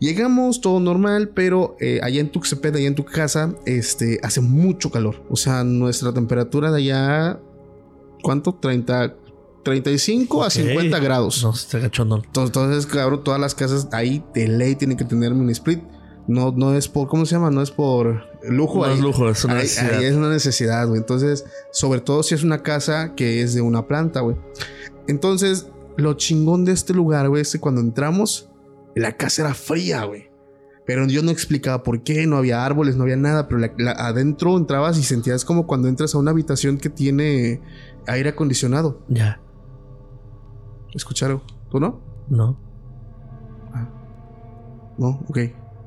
[0.00, 4.90] Llegamos, todo normal, pero eh, allá en Tuxtepec, allá en tu casa, este, hace mucho
[4.90, 5.22] calor.
[5.28, 7.38] O sea, nuestra temperatura de allá,
[8.22, 8.54] ¿cuánto?
[8.54, 9.14] 30,
[9.62, 10.52] 35 a Ok.
[10.52, 11.42] 50 grados.
[11.42, 12.22] No, está cachondón.
[12.34, 15.80] Entonces, cabrón, todas las casas ahí de ley tienen que tener mini split.
[16.26, 17.50] No, no es por, ¿cómo se llama?
[17.50, 18.86] No es por lujo.
[18.86, 19.98] No es ahí- lujo, es una ahí- necesidad.
[19.98, 20.98] ahí es una necesidad, güey.
[21.00, 24.36] Entonces, sobre todo si es una casa que es de una planta, güey.
[25.08, 28.48] Entonces, lo chingón de este lugar, güey, es que cuando entramos,
[28.94, 30.30] la casa era fría, güey.
[30.86, 33.92] Pero yo no explicaba por qué, no había árboles, no había nada, pero la- la-
[33.92, 37.60] adentro entrabas y sentías como cuando entras a una habitación que tiene
[38.06, 39.04] aire acondicionado.
[39.08, 39.40] Ya.
[40.94, 41.42] ¿Escucharon?
[41.70, 42.00] ¿Tú no?
[42.28, 42.58] No.
[44.98, 45.38] No, ok.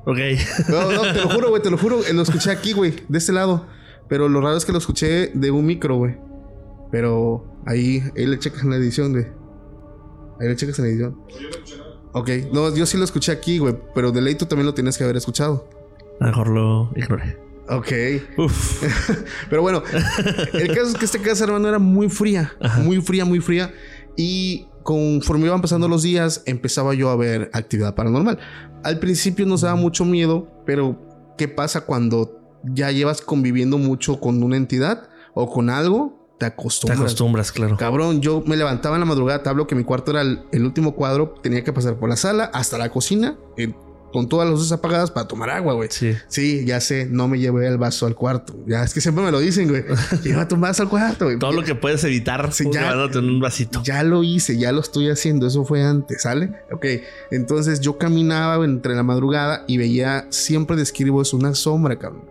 [0.06, 0.18] Ok.
[0.68, 2.00] No, no, te lo juro, güey, te lo juro.
[2.12, 3.66] Lo escuché aquí, güey, de este lado.
[4.08, 6.16] Pero lo raro es que lo escuché de un micro, güey.
[6.90, 9.26] Pero ahí, ahí le checas en la edición, güey.
[10.40, 11.20] Ahí le checas en la edición.
[12.14, 13.76] Ok, no, yo sí lo escuché aquí, güey.
[13.94, 15.68] Pero de ley tú también lo tienes que haber escuchado.
[16.20, 17.36] A lo mejor lo ignoré.
[17.68, 17.92] Ok.
[18.38, 18.84] Uf.
[19.50, 19.82] Pero bueno,
[20.52, 22.52] el caso es que esta casa, hermano, era muy fría.
[22.60, 22.80] Ajá.
[22.82, 23.74] Muy fría, muy fría.
[24.16, 28.38] Y conforme iban pasando los días, empezaba yo a ver actividad paranormal.
[28.84, 30.96] Al principio nos daba mucho miedo, pero
[31.36, 36.23] ¿qué pasa cuando ya llevas conviviendo mucho con una entidad o con algo?
[36.44, 37.00] Te Te acostumbras.
[37.00, 37.76] acostumbras, claro.
[37.76, 40.64] Cabrón, yo me levantaba en la madrugada, te hablo que mi cuarto era el, el
[40.64, 43.72] último cuadro, tenía que pasar por la sala hasta la cocina, eh,
[44.12, 45.88] con todas las luces apagadas para tomar agua, güey.
[45.90, 46.12] Sí.
[46.28, 48.54] Sí, ya sé, no me llevé el vaso al cuarto.
[48.64, 49.82] Ya es que siempre me lo dicen, güey.
[50.22, 51.36] Lleva tu vaso al cuarto, güey.
[51.36, 53.82] Todo lo que puedes evitar Sí, ya- llevándote en un vasito.
[53.82, 55.48] Ya lo hice, ya lo estoy haciendo.
[55.48, 56.52] Eso fue antes, ¿sale?
[56.70, 56.86] Ok,
[57.32, 62.22] entonces yo caminaba entre la madrugada y veía, siempre describo eso, una sombra, cabrón.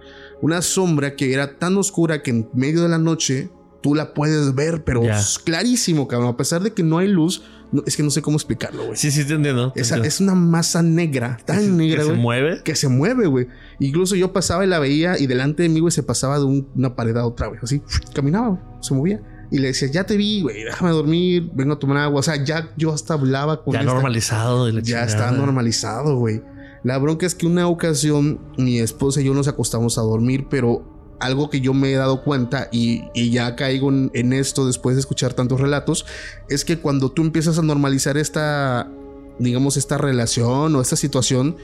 [0.41, 3.49] Una sombra que era tan oscura que en medio de la noche
[3.83, 6.29] tú la puedes ver, pero es clarísimo, cabrón.
[6.29, 8.95] A pesar de que no hay luz, no- es que no sé cómo explicarlo, güey.
[8.97, 9.71] Sí, sí, te entiendo.
[9.73, 10.07] te Esa- entiendo.
[10.07, 12.19] es una masa negra, tan Que negra, se güey.
[12.19, 12.61] mueve.
[12.63, 13.47] que se mueve, güey.
[13.79, 16.67] Incluso yo pasaba y la veía y delante de mí, güey, se pasaba de un-
[16.75, 17.59] una pared a otra, güey.
[17.61, 17.81] Así,
[18.15, 19.21] caminaba, se movía.
[19.51, 22.21] Y le decía, ya te vi, güey, déjame dormir, vengo a tomar agua.
[22.21, 24.69] O sea, ya yo hasta hablaba con Ya esta- normalizado.
[24.69, 25.05] Ya chingada.
[25.05, 26.41] está normalizado, güey.
[26.83, 30.92] La bronca es que una ocasión mi esposa y yo nos acostamos a dormir, pero
[31.19, 34.95] algo que yo me he dado cuenta y, y ya caigo en, en esto después
[34.95, 36.06] de escuchar tantos relatos,
[36.49, 38.89] es que cuando tú empiezas a normalizar esta,
[39.39, 41.56] digamos, esta relación o esta situación,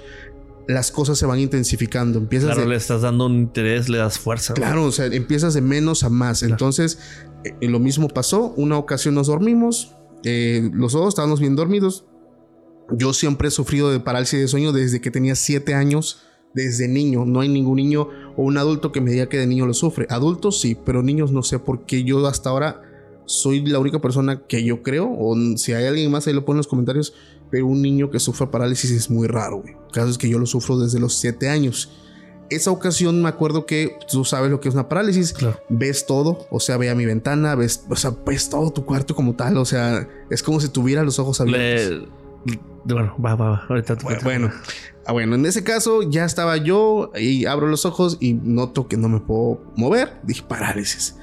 [0.68, 2.20] las cosas se van intensificando.
[2.20, 4.54] Empiezas Claro, de- le estás dando un interés, le das fuerza.
[4.54, 4.62] güey.
[4.64, 6.44] Claro, o sea, empiezas de menos a más.
[6.44, 7.00] Entonces,
[7.44, 8.54] eh, lo mismo pasó.
[8.56, 12.06] Una ocasión nos dormimos, eh, los dos estábamos bien dormidos.
[12.92, 16.22] Yo siempre he sufrido de parálisis de sueño desde que tenía 7 años,
[16.54, 17.26] desde niño.
[17.26, 20.08] No hay ningún niño o un adulto que me diga que de niño lo sufre.
[20.10, 22.82] Adultos sí, pero niños no sé, porque yo hasta ahora
[23.26, 26.56] soy la única persona que yo creo, o si hay alguien más ahí lo pone
[26.56, 27.14] en los comentarios,
[27.52, 29.74] pero un niño que sufre parálisis es muy raro, güey.
[29.74, 31.92] El caso es que yo lo sufro desde los 7 años.
[32.50, 35.60] Esa ocasión me acuerdo que tú sabes lo que es una parálisis, Claro.
[35.70, 39.14] ves todo, o sea, ve a mi ventana, ves, o sea, ves todo tu cuarto
[39.14, 42.10] como tal, o sea, es como si tuviera los ojos abiertos.
[42.46, 43.66] Le- Bueno, va, va, va.
[43.70, 44.52] Ahorita Bueno, bueno,
[45.10, 48.95] ah, bueno, en ese caso ya estaba yo y abro los ojos y noto que
[48.95, 50.19] no me puedo mover.
[50.24, 51.15] Dije parálisis.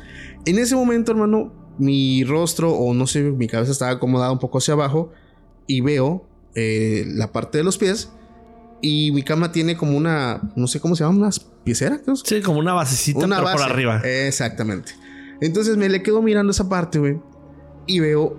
[0.45, 4.59] En ese momento, hermano, mi rostro o no sé, mi cabeza estaba acomodada un poco
[4.59, 5.13] hacia abajo
[5.69, 8.11] y veo eh, la parte de los pies
[8.83, 12.01] y mi cama tiene como una, no sé cómo se llama, unas pieceras.
[12.25, 13.73] Sí, como una basecita Una pero por base.
[13.73, 14.01] arriba.
[14.05, 14.93] Exactamente.
[15.41, 17.21] Entonces me le quedo mirando esa parte, güey.
[17.87, 18.37] Y veo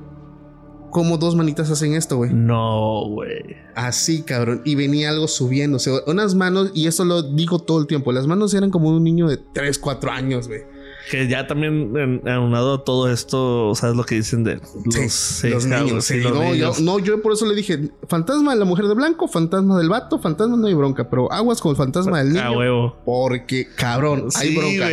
[0.91, 2.31] como dos manitas hacen esto, güey.
[2.33, 3.57] No, güey.
[3.75, 4.61] Así, cabrón.
[4.65, 5.77] Y venía algo subiendo.
[5.77, 8.11] O sea, unas manos, y eso lo digo todo el tiempo.
[8.11, 10.61] Las manos eran como de un niño de 3, 4 años, güey.
[11.09, 15.47] Que ya también en- aunado a todo esto, ¿sabes lo que dicen de los, Sí,
[15.49, 16.03] los niños.
[16.03, 16.19] sí, sí.
[16.19, 16.77] los no, niños.
[16.79, 19.87] Yo, no, yo por eso le dije: fantasma de la mujer de blanco, fantasma del
[19.87, 21.09] vato, fantasma no hay bronca.
[21.09, 22.41] Pero aguas con el fantasma del niño.
[22.43, 22.97] Ah, huevo.
[23.05, 24.89] Porque, cabrón, hay broncas.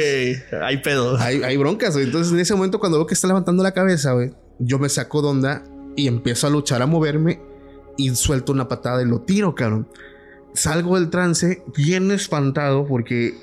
[0.63, 1.17] Hay pedo.
[1.19, 2.05] Hay, hay broncas, güey.
[2.07, 4.31] Entonces, en ese momento, cuando veo que está levantando la cabeza, güey,
[4.61, 5.65] yo me saco de onda
[5.97, 7.41] y empiezo a luchar, a moverme
[7.97, 9.89] y suelto una patada y lo tiro, cabrón.
[10.53, 13.35] Salgo del trance bien espantado porque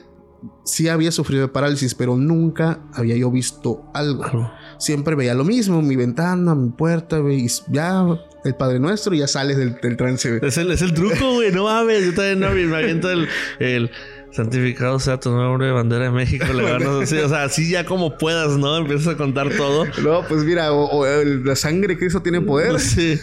[0.63, 4.51] sí había sufrido de parálisis, pero nunca había yo visto algo.
[4.77, 8.05] Siempre veía lo mismo, mi ventana, mi puerta, y ya
[8.43, 10.39] el Padre Nuestro y ya sales del, del trance.
[10.41, 11.51] Es el, es el truco, güey.
[11.51, 12.05] No mames.
[12.05, 13.27] Yo también no me aviento el,
[13.59, 13.91] el
[14.31, 16.45] santificado sea tu nombre, bandera de México.
[16.53, 18.77] Le gano, sí, o sea, así ya como puedas, ¿no?
[18.77, 19.85] Empiezas a contar todo.
[20.03, 22.79] No, pues mira, o, la sangre de Cristo tiene poder.
[22.79, 23.19] Sí.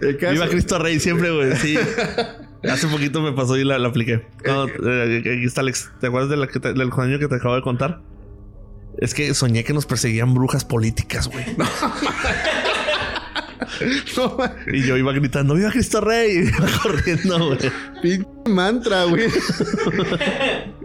[0.00, 1.56] El caso- Viva Cristo Rey siempre, güey.
[1.56, 1.76] Sí.
[2.70, 4.26] Hace poquito me pasó y la, la apliqué.
[4.44, 5.90] No, eh, aquí está Alex.
[5.98, 8.00] ¿Te acuerdas de la que te- del sueño que te acabo de contar?
[8.98, 11.46] Es que soñé que nos perseguían brujas políticas, güey.
[14.16, 16.36] No, ma- Y yo iba gritando, ¡Viva Cristo Rey!
[16.38, 17.58] Y iba corriendo, güey.
[18.02, 19.24] Pinche mantra, güey.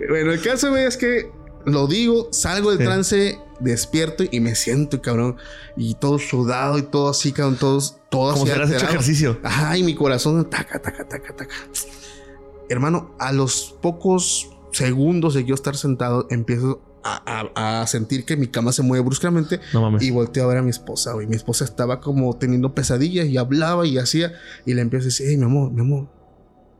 [0.10, 1.32] Bueno, el caso, güey, es que
[1.66, 2.86] lo digo, salgo del Sí.
[2.86, 5.38] trance despierto y me siento, cabrón.
[5.78, 7.58] Y todo sudado y todo así, cabrón.
[7.58, 9.40] Todos, todo Como si hubieras hecho ejercicio.
[9.44, 11.56] Ajá, y mi corazón, taca, taca, taca, taca.
[12.70, 17.22] Hermano, a los pocos segundos de yo estar sentado, empiezo a,
[17.56, 20.02] a- a sentir que mi cama se mueve bruscamente No mames.
[20.04, 21.28] y volteo a ver a mi esposa, güey.
[21.28, 24.34] Mi esposa estaba como teniendo pesadillas y hablaba y hacía.
[24.66, 26.08] Y le empiezo a decir, hey, mi amor, mi amor,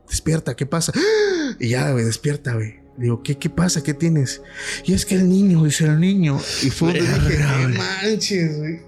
[0.08, 0.92] despierta, ¿qué pasa?
[1.60, 2.80] Y ya, güey, despierta, güey.
[2.96, 3.82] Digo, ¿qué, ¿qué pasa?
[3.82, 4.40] ¿Qué tienes?
[4.84, 6.38] Y es que el niño, dice el niño.
[6.62, 8.80] Y fue donde dije, no manches, güey.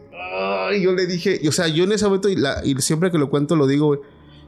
[0.83, 3.18] Yo le dije, y, o sea, yo en ese momento, y, la- y siempre que
[3.18, 4.01] lo cuento, lo digo, güey.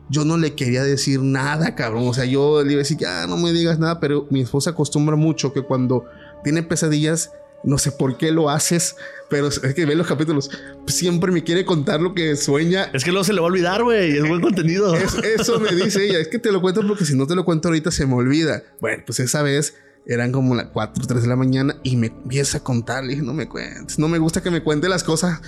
[0.08, 2.08] Yo no le quería decir nada, cabrón.
[2.08, 4.70] O sea, yo le iba a decir, ya no me digas nada, pero mi esposa
[4.70, 6.04] acostumbra mucho que cuando
[6.42, 7.30] tiene pesadillas,
[7.62, 8.96] no sé por qué lo haces,
[9.28, 10.50] pero es que ve los capítulos,
[10.86, 12.90] siempre me quiere contar lo que sueña.
[12.92, 14.16] Es que luego se le va a olvidar, güey.
[14.16, 14.94] Es buen contenido.
[14.94, 17.44] Es- eso me dice ella, es que te lo cuento porque si no te lo
[17.44, 18.62] cuento ahorita se me olvida.
[18.80, 19.74] Bueno, pues esa vez
[20.06, 23.04] eran como las 4 3 de la mañana y me empieza a contar.
[23.04, 25.40] Le dije, no me cuentes, no me gusta que me cuente las cosas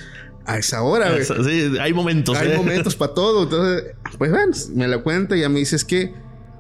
[0.45, 1.25] a esa hora, güey.
[1.25, 2.37] Sí, hay momentos.
[2.37, 2.57] Hay ¿eh?
[2.57, 3.45] momentos para todo.
[3.45, 6.15] Entonces, pues bueno, me la cuenta y ya me dice es que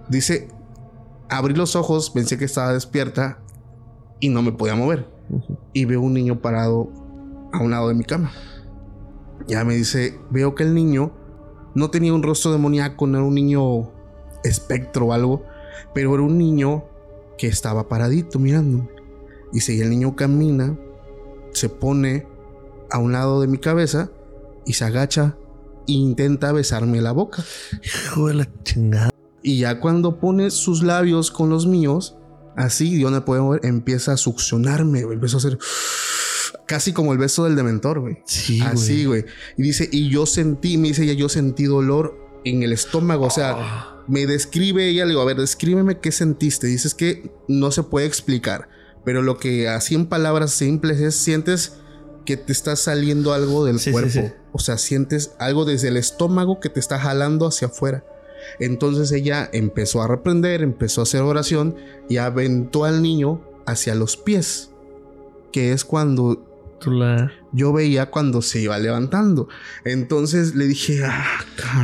[0.08, 0.48] dice,
[1.28, 3.38] abrí los ojos, pensé que estaba despierta
[4.20, 5.06] y no me podía mover.
[5.72, 6.90] Y veo un niño parado
[7.52, 8.32] a un lado de mi cama.
[9.46, 11.12] Ya me dice, veo que el niño
[11.74, 13.90] no tenía un rostro demoníaco, no era un niño
[14.44, 15.44] espectro o algo,
[15.94, 16.84] pero era un niño
[17.38, 18.88] que estaba paradito mirándome.
[19.52, 20.78] Y el niño camina,
[21.52, 22.26] se pone
[22.90, 24.10] a un lado de mi cabeza
[24.64, 25.36] y se agacha
[25.86, 27.44] e intenta besarme la boca.
[27.82, 29.10] Hijo de la chingada.
[29.42, 32.16] Y ya cuando pone sus labios con los míos,
[32.56, 35.14] así, yo no me puedo mover, empieza a succionarme, güey.
[35.14, 35.58] Empezó a hacer
[36.66, 38.18] casi como el beso del dementor, güey.
[38.26, 39.24] Sí, Así, güey.
[39.56, 43.26] Y dice, y yo sentí, me dice ella, yo sentí dolor en el estómago.
[43.26, 46.66] O sea, Ah, me describe ella, le digo, a ver, descríbeme qué sentiste.
[46.66, 48.68] Dices que no se puede explicar,
[49.04, 51.74] pero lo que así en palabras simples es, sientes
[52.24, 54.10] que te está saliendo algo del Sí, sí, cuerpo.
[54.10, 54.20] sí.
[54.52, 58.04] O sea, sientes algo desde el estómago que te está jalando hacia afuera.
[58.60, 61.76] Entonces ella empezó a reprender, empezó a hacer oración
[62.08, 64.70] y aventó al niño hacia los pies,
[65.52, 66.36] que es cuando
[66.80, 66.90] tú
[67.52, 69.48] yo veía cuando se iba levantando.
[69.84, 71.24] Entonces le dije, ah,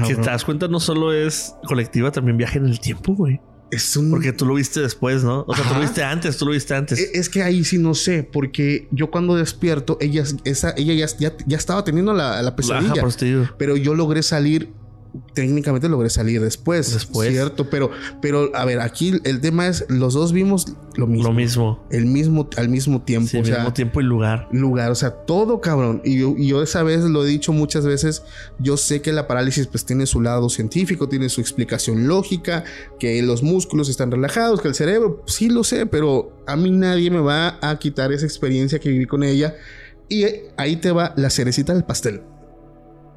[0.02, 0.22] Que te cabrón.
[0.26, 3.40] das cuenta, no solo es colectiva, también viaja en el tiempo, güey.
[3.70, 5.44] Es un Porque tú lo viste después, ¿no?
[5.46, 5.78] O sea, tú Ajá.
[5.78, 6.98] lo viste antes, tú lo viste antes.
[6.98, 11.06] E- Es que ahí sí no sé, porque yo cuando despierto, ella, esa, ella ya,
[11.18, 12.94] ya, ya estaba teniendo la, la Ajá, pesadilla.
[13.16, 13.44] te digo.
[13.58, 14.72] pero yo logré salir,
[15.34, 16.92] técnicamente logré salir después.
[16.92, 17.30] Después.
[17.30, 21.28] Cierto, pero, pero a ver, aquí el tema es, los dos vimos lo mismo.
[21.28, 21.86] Lo mismo.
[21.90, 23.28] El mismo, al mismo tiempo.
[23.28, 24.48] Sí, o sea, mismo tiempo y lugar.
[24.50, 26.02] lugar, o sea, todo cabrón.
[26.04, 28.22] Y yo, y yo esa vez lo he dicho muchas veces,
[28.58, 32.64] yo sé que la parálisis pues tiene su lado científico, tiene su explicación lógica,
[32.98, 36.70] que los músculos están relajados, que el cerebro, pues, sí lo sé, pero a mí
[36.70, 39.54] nadie me va a quitar esa experiencia que viví con ella.
[40.08, 40.24] Y
[40.56, 42.22] ahí te va la cerecita del pastel.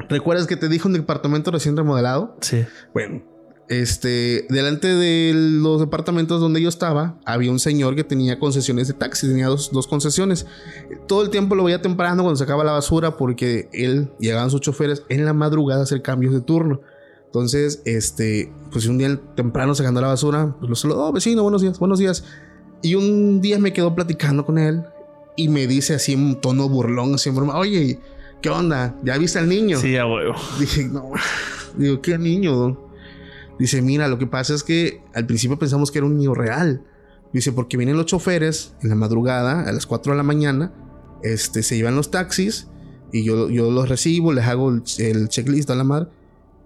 [0.10, 2.36] ¿Recuerdas que te dijo un departamento recién remodelado?
[2.42, 2.66] Sí.
[2.94, 3.24] Bueno,
[3.72, 8.94] este, delante de los departamentos donde yo estaba, había un señor que tenía concesiones de
[8.94, 10.46] taxi, tenía dos, dos concesiones.
[11.08, 15.04] Todo el tiempo lo veía temprano cuando sacaba la basura porque él llegaban sus choferes
[15.08, 16.82] en la madrugada a hacer cambios de turno.
[17.28, 21.62] Entonces, este, pues un día temprano sacando la basura, pues lo saludó, "Oh, vecino, buenos
[21.62, 22.26] días, buenos días.
[22.82, 24.84] Y un día me quedó platicando con él
[25.38, 28.00] y me dice así en tono burlón, así en broma, oye,
[28.41, 28.95] ¿qué onda?
[29.04, 29.77] ¿Ya viste al niño?
[29.80, 30.36] Sí, a huevo.
[30.60, 31.12] Dije, no,
[31.77, 32.56] digo, ¿qué niño?
[32.56, 32.80] don?"
[33.60, 36.82] Dice, mira, lo que pasa es que al principio pensamos que era un niño real.
[37.34, 40.73] Dice, porque vienen los choferes en la madrugada, a las 4 de la mañana,
[41.23, 42.67] este, se llevan los taxis
[43.13, 46.08] y yo, yo los recibo, les hago el, el checklist a la madre.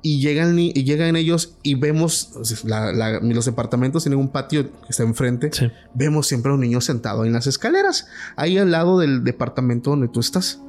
[0.01, 2.31] Y llegan, y llegan ellos y vemos
[2.63, 5.49] la- la- los departamentos tienen un patio que está enfrente.
[5.51, 5.67] Sí.
[5.95, 10.07] Vemos siempre a un niño sentado en las escaleras, ahí al lado del departamento donde
[10.07, 10.61] tú estás.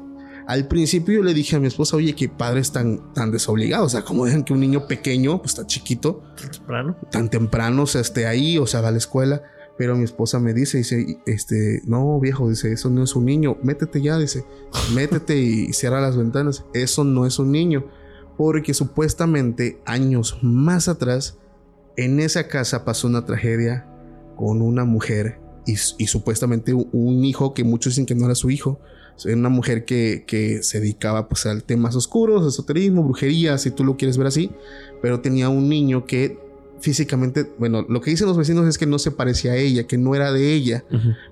[0.47, 3.87] Al principio yo le dije a mi esposa, oye, qué padres tan, tan desobligados.
[3.87, 6.97] O sea, como dejan que un niño pequeño, pues está chiquito, Temprano.
[7.11, 9.43] tan temprano, o sea, esté ahí, o sea, va a la escuela.
[9.79, 13.59] Pero mi esposa me dice, dice, este, no, viejo, dice, eso no es un niño,
[13.63, 14.45] métete ya, dice,
[14.95, 16.65] métete y cierra las ventanas.
[16.73, 17.85] Eso no es un niño.
[18.39, 21.39] Porque supuestamente años más atrás,
[21.97, 23.87] en esa casa pasó una tragedia
[24.37, 28.35] con una mujer y, y supuestamente un- un hijo que muchos dicen que no era
[28.35, 28.81] su hijo.
[29.25, 33.97] Una mujer que, que se dedicaba pues al temas oscuros, esoterismo, brujería, si tú lo
[33.97, 34.51] quieres ver así.
[35.01, 36.39] Pero tenía un niño que
[36.81, 39.97] físicamente, bueno, lo que dicen los vecinos es que no se parecía a ella, que
[39.97, 40.85] no era de ella,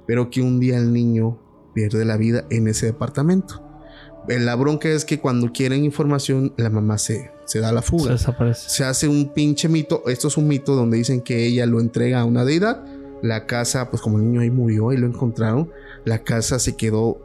[0.07, 1.38] pero que un día el niño
[1.75, 3.61] pierde la vida en ese departamento.
[4.29, 7.88] Eh, La bronca es que cuando quieren información, la mamá se, se da la Se
[7.90, 8.70] fuga desaparece.
[8.70, 10.03] se hace un pinche mito.
[10.07, 12.83] Esto es un mito donde dicen que ella lo entrega a una deidad.
[13.23, 15.70] La casa, pues como el niño ahí murió y lo encontraron,
[16.07, 17.18] la casa se quedó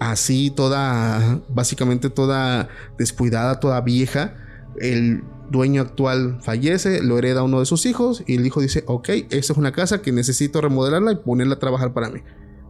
[0.00, 4.34] así toda, básicamente toda descuidada, toda vieja.
[4.78, 9.08] El dueño actual fallece, lo hereda uno de sus hijos y el hijo dice, ok,
[9.30, 12.20] esta es una casa que necesito remodelarla y ponerla a trabajar para mí.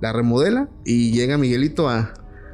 [0.01, 2.13] La remodela y llega Miguelito a,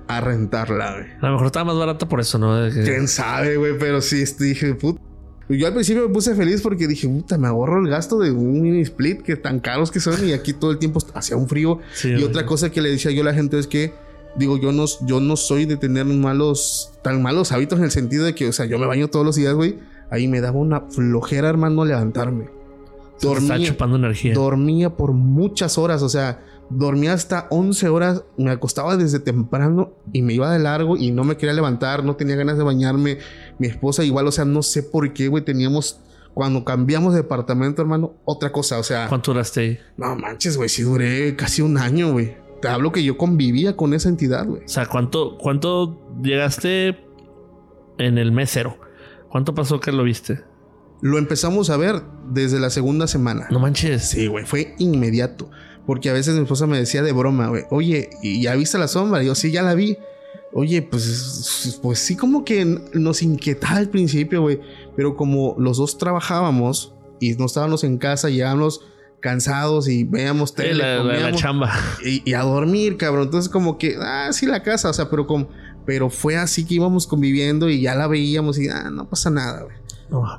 [0.09, 1.19] a rentarla.
[1.21, 2.71] A lo mejor estaba más barata por eso, ¿no?
[2.71, 5.01] Quién sabe, güey, pero sí, dije, puta.
[5.49, 8.63] Yo al principio me puse feliz porque dije, puta, me ahorro el gasto de un
[8.63, 11.81] mini split que tan caros que son y aquí todo el tiempo hacía un frío.
[11.93, 13.93] Sí, y otra cosa que le decía yo a la gente es que,
[14.37, 18.25] digo, yo no, yo no soy de tener malos, tan malos hábitos en el sentido
[18.25, 19.79] de que, o sea, yo me baño todos los días, güey.
[20.11, 22.45] Ahí me daba una flojera, hermano, levantarme.
[23.19, 24.35] Te está Dormía, chupando energía.
[24.35, 30.23] dormía por muchas horas, o sea, dormía hasta 11 horas, me acostaba desde temprano y
[30.23, 33.19] me iba de largo y no me quería levantar, no tenía ganas de bañarme.
[33.59, 36.01] Mi esposa igual, o sea, no sé por qué, güey, teníamos,
[36.35, 39.79] cuando cambiamos de departamento, hermano, otra cosa, o sea, ¿Cuánto duraste ahí?
[39.97, 42.35] no manches, güey, sí duré casi un año, güey.
[42.63, 44.65] Te hablo que yo convivía con esa entidad, güey.
[44.65, 46.97] O sea, ¿cuánto, cuánto llegaste
[47.99, 48.79] en el mes cero?
[49.29, 50.45] ¿Cuánto pasó que lo viste?
[51.01, 53.49] Lo empezamos a ver desde la segunda semana.
[53.51, 54.11] No manches.
[54.11, 55.51] Sí, güey, fue inmediato.
[55.87, 58.87] Porque a veces mi esposa me decía de broma, güey, oye, ¿y ya viste la
[58.87, 59.21] sombra?
[59.25, 59.99] Y yo, sí, ya la vi.
[60.53, 64.61] Oye, pues, pues sí, como que nos inquietaba al principio, güey.
[64.95, 68.83] Pero como los dos trabajábamos y no estábamos en casa, llegábamos
[69.23, 71.73] cansados y veíamos Sí, tele, la, chamba.
[72.05, 73.25] y, y a dormir, cabrón.
[73.25, 75.49] Entonces, como que, ah, sí, la casa, o sea, pero como,
[75.87, 79.63] pero fue así que íbamos conviviendo y ya la veíamos y, ah, no pasa nada,
[79.63, 79.77] güey.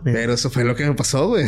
[0.03, 1.45] Pero eso fue lo que me pasó, güey.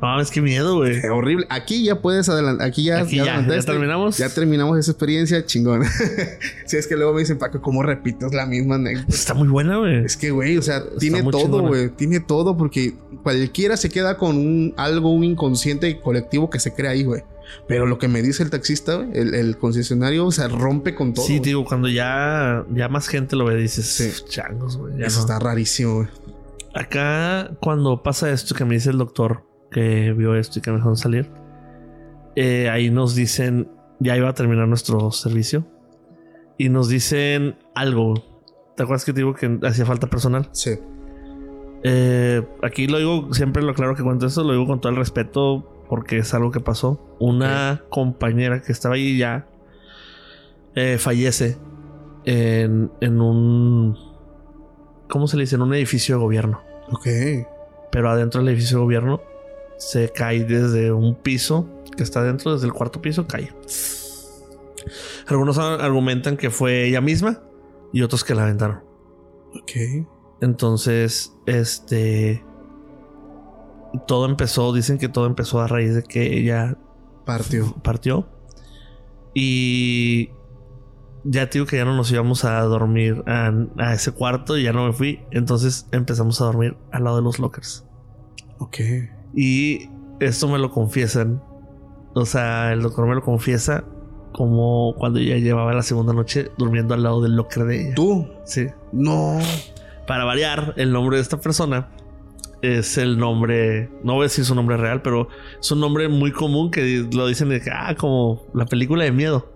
[0.00, 1.00] No mames, qué miedo, güey.
[1.00, 1.46] Qué horrible.
[1.48, 2.66] Aquí ya puedes adelantar.
[2.66, 3.46] Aquí ya, Aquí ya.
[3.46, 4.18] ¿ya terminamos?
[4.18, 5.84] Ya terminamos esa experiencia, chingón.
[6.66, 9.08] si es que luego me dicen, Paco, ¿cómo repites la misma anécdota?
[9.08, 10.04] Está muy buena, güey.
[10.04, 11.88] Es que, güey, o sea, tiene todo, güey.
[11.88, 16.90] Tiene todo porque cualquiera se queda con un algo, un inconsciente colectivo que se crea
[16.90, 17.22] ahí, güey.
[17.68, 21.24] Pero lo que me dice el taxista, el, el concesionario, o sea, rompe con todo.
[21.24, 24.10] Sí, digo, cuando ya, ya más gente lo ve, dices, Sí.
[24.28, 25.02] changos, güey.
[25.02, 25.26] Eso no".
[25.26, 26.08] está rarísimo, güey.
[26.74, 30.76] Acá, cuando pasa esto que me dice el doctor que vio esto y que me
[30.76, 31.30] dejaron salir,
[32.34, 35.66] eh, ahí nos dicen, ya iba a terminar nuestro servicio,
[36.58, 38.14] y nos dicen algo.
[38.76, 40.48] ¿Te acuerdas que te digo que hacía falta personal?
[40.52, 40.78] Sí.
[41.82, 44.96] Eh, aquí lo digo, siempre lo aclaro que cuento eso, lo digo con todo el
[44.96, 47.16] respeto porque es algo que pasó.
[47.18, 49.46] Una compañera que estaba ahí ya
[50.74, 51.56] eh, fallece
[52.24, 53.96] en, en un...
[55.08, 55.54] ¿Cómo se le dice?
[55.54, 56.60] En un edificio de gobierno.
[56.90, 57.06] Ok.
[57.92, 59.20] Pero adentro del edificio de gobierno
[59.78, 63.52] se cae desde un piso que está dentro, desde el cuarto piso, cae.
[65.26, 67.42] Algunos argumentan que fue ella misma
[67.92, 68.82] y otros que la aventaron.
[69.60, 70.06] Ok.
[70.40, 72.44] Entonces, este.
[74.06, 76.76] Todo empezó, dicen que todo empezó a raíz de que ella
[77.24, 77.74] Partió.
[77.82, 78.28] partió.
[79.34, 80.30] Y
[81.24, 84.72] ya digo que ya no nos íbamos a dormir a, a ese cuarto y ya
[84.72, 85.20] no me fui.
[85.30, 87.84] Entonces empezamos a dormir al lado de los lockers.
[88.58, 88.78] Ok.
[89.36, 91.42] Y esto me lo confiesan.
[92.14, 93.84] O sea, el doctor me lo confiesa
[94.32, 97.94] como cuando ella llevaba la segunda noche durmiendo al lado del locker de ella.
[97.94, 98.26] ¿Tú?
[98.44, 98.66] Sí.
[98.92, 99.38] No.
[100.06, 101.88] Para variar, el nombre de esta persona
[102.62, 105.28] es el nombre, no voy a decir su nombre real, pero
[105.60, 109.12] es un nombre muy común que lo dicen de que, ah, como la película de
[109.12, 109.52] miedo.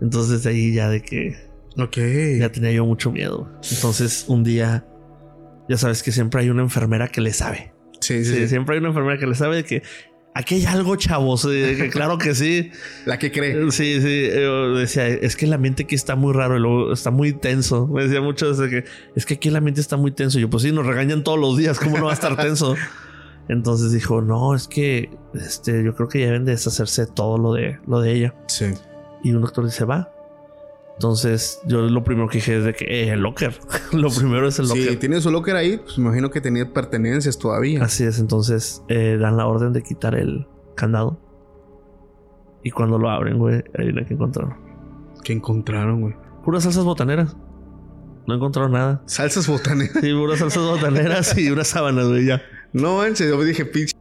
[0.00, 1.36] Entonces de ahí ya de que
[1.78, 1.96] Ok.
[2.38, 3.48] ya tenía yo mucho miedo.
[3.70, 4.86] Entonces un día,
[5.68, 7.72] ya sabes que siempre hay una enfermera que le sabe.
[8.00, 9.82] Sí, sí, siempre hay una enfermera que le sabe de que
[10.34, 11.46] aquí hay algo, chavos.
[11.46, 12.70] que claro que sí.
[13.04, 13.70] La que cree.
[13.70, 14.30] Sí, sí.
[14.34, 17.86] Yo decía, es que el ambiente aquí está muy raro y luego está muy tenso.
[17.86, 20.38] Me decía mucho desde que es que aquí el ambiente está muy tenso.
[20.38, 21.78] Y yo, pues sí, nos regañan todos los días.
[21.78, 22.76] ¿Cómo no va a estar tenso?
[23.48, 27.36] Entonces dijo, no, es que este, yo creo que ya deben de deshacerse de todo
[27.36, 28.34] lo de, lo de ella.
[28.46, 28.66] Sí.
[29.24, 30.12] Y un doctor dice, va.
[31.00, 33.58] Entonces yo lo primero que dije es de que eh, el locker.
[33.92, 34.98] lo primero es el Si locker.
[34.98, 37.82] tiene su locker ahí, pues me imagino que tenía pertenencias todavía.
[37.82, 41.18] Así es, entonces eh, dan la orden de quitar el candado.
[42.62, 44.54] Y cuando lo abren, güey, ahí que encontraron.
[45.24, 46.14] ¿Qué encontraron, güey?
[46.44, 47.34] Puras salsas botaneras.
[48.26, 49.02] No encontraron nada.
[49.06, 49.96] Salsas botaneras.
[50.02, 52.42] Sí, puras salsas botaneras y unas sábanas, güey, ya.
[52.74, 53.96] No manches, yo dije pinche.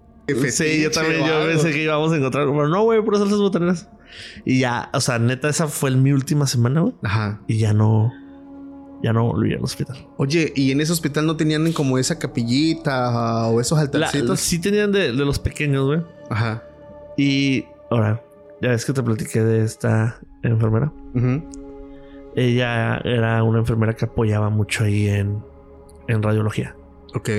[0.52, 2.46] Sí, yo también yo pensé que íbamos a encontrar.
[2.46, 3.90] Pero no, güey, puras salsas botaneras.
[4.46, 6.94] Y ya, o sea, neta, esa fue mi última semana, güey.
[7.04, 7.42] Ajá.
[7.48, 8.12] Y ya no.
[9.02, 9.96] Ya no volví al hospital.
[10.18, 14.40] Oye, ¿y en ese hospital no tenían como esa capillita o esos La- altarcitos?
[14.42, 16.02] sí tenían de, de los pequeños, güey.
[16.30, 16.64] Ajá.
[17.18, 18.22] Y ahora,
[18.62, 20.92] ya ves que te platiqué de esta enfermera.
[21.16, 21.44] Ujú.
[22.36, 25.44] Ella era una enfermera que apoyaba mucho ahí en,
[26.08, 26.76] en radiología.
[27.16, 27.30] Ok.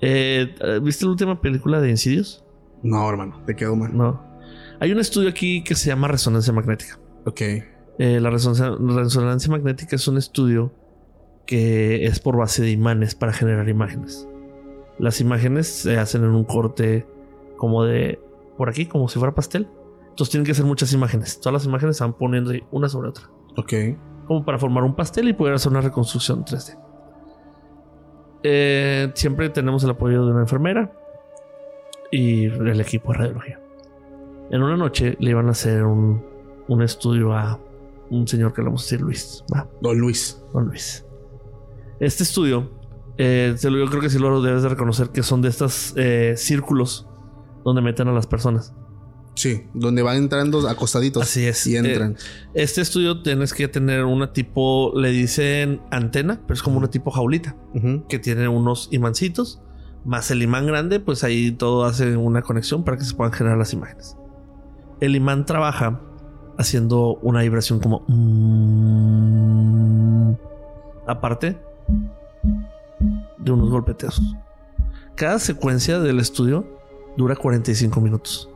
[0.00, 2.44] Eh, ¿Viste la última película de Insidious?
[2.82, 3.96] No, hermano, te quedó mal.
[3.96, 4.22] No.
[4.80, 6.98] Hay un estudio aquí que se llama resonancia magnética.
[7.24, 7.40] Ok.
[7.98, 10.72] Eh, la resonancia, resonancia magnética es un estudio
[11.46, 14.28] que es por base de imanes para generar imágenes.
[14.98, 17.06] Las imágenes se hacen en un corte
[17.56, 18.20] como de
[18.56, 19.68] por aquí, como si fuera pastel.
[20.10, 21.40] Entonces tienen que ser muchas imágenes.
[21.40, 23.30] Todas las imágenes se van poniendo una sobre otra.
[23.56, 23.72] Ok.
[24.26, 26.78] Como para formar un pastel y poder hacer una reconstrucción 3D.
[28.42, 30.92] Eh, siempre tenemos el apoyo de una enfermera
[32.10, 33.60] y el equipo de radiología.
[34.50, 36.22] En una noche le iban a hacer un,
[36.68, 37.60] un estudio a
[38.10, 39.44] un señor que le vamos a decir Luis.
[39.52, 39.68] ¿va?
[39.80, 40.40] Don Luis.
[40.52, 41.04] Don Luis.
[41.98, 42.70] Este estudio,
[43.18, 47.06] eh, yo creo que sí lo debes de reconocer que son de estos eh, círculos
[47.64, 48.74] donde meten a las personas.
[49.34, 51.22] Sí, donde van entrando acostaditos.
[51.22, 51.66] Así es.
[51.66, 52.12] Y entran.
[52.12, 52.16] Eh,
[52.62, 57.10] este estudio tienes que tener una tipo, le dicen antena, pero es como una tipo
[57.10, 57.56] jaulita,
[58.08, 59.60] que tiene unos imancitos,
[60.06, 63.58] más el imán grande, pues ahí todo hace una conexión para que se puedan generar
[63.58, 64.16] las imágenes.
[65.00, 66.00] El imán trabaja
[66.58, 68.04] haciendo una vibración como...
[68.08, 69.66] mm,
[71.06, 71.58] aparte
[73.38, 74.20] de unos golpeteos.
[75.14, 76.66] Cada secuencia del estudio
[77.16, 78.50] dura 45 minutos.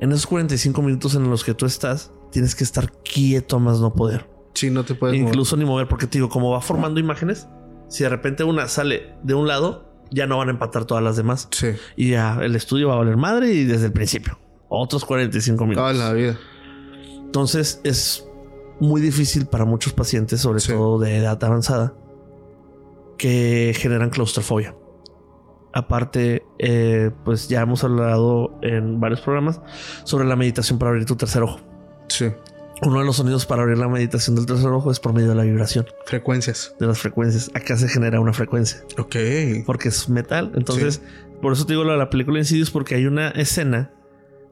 [0.00, 3.80] En esos 45 minutos en los que tú estás, tienes que estar quieto a más
[3.80, 4.28] no poder.
[4.54, 5.28] Sí, no te puedes mover.
[5.28, 7.48] Incluso ni mover, porque te digo, como va formando imágenes,
[7.88, 11.16] si de repente una sale de un lado, ya no van a empatar todas las
[11.16, 11.48] demás.
[11.50, 11.68] Sí.
[11.96, 14.38] Y ya el estudio va a valer madre y desde el principio.
[14.68, 15.82] Otros 45 minutos.
[15.92, 16.38] Toda la vida.
[17.24, 18.26] Entonces es
[18.80, 20.72] muy difícil para muchos pacientes, sobre Sí.
[20.72, 21.94] todo de edad avanzada,
[23.16, 24.74] que generan claustrofobia.
[25.72, 29.60] Aparte, eh, pues ya hemos hablado en varios programas
[30.04, 31.60] sobre la meditación para abrir tu tercer ojo.
[32.08, 32.26] Sí.
[32.82, 35.34] Uno de los sonidos para abrir la meditación del tercer ojo es por medio de
[35.34, 36.74] la vibración Frecuencias.
[36.78, 37.50] de las frecuencias.
[37.54, 39.16] Acá se genera una frecuencia Ok.
[39.66, 40.52] porque es metal.
[40.54, 41.02] Entonces,
[41.42, 43.90] por eso te digo lo de la película Insidious, porque hay una escena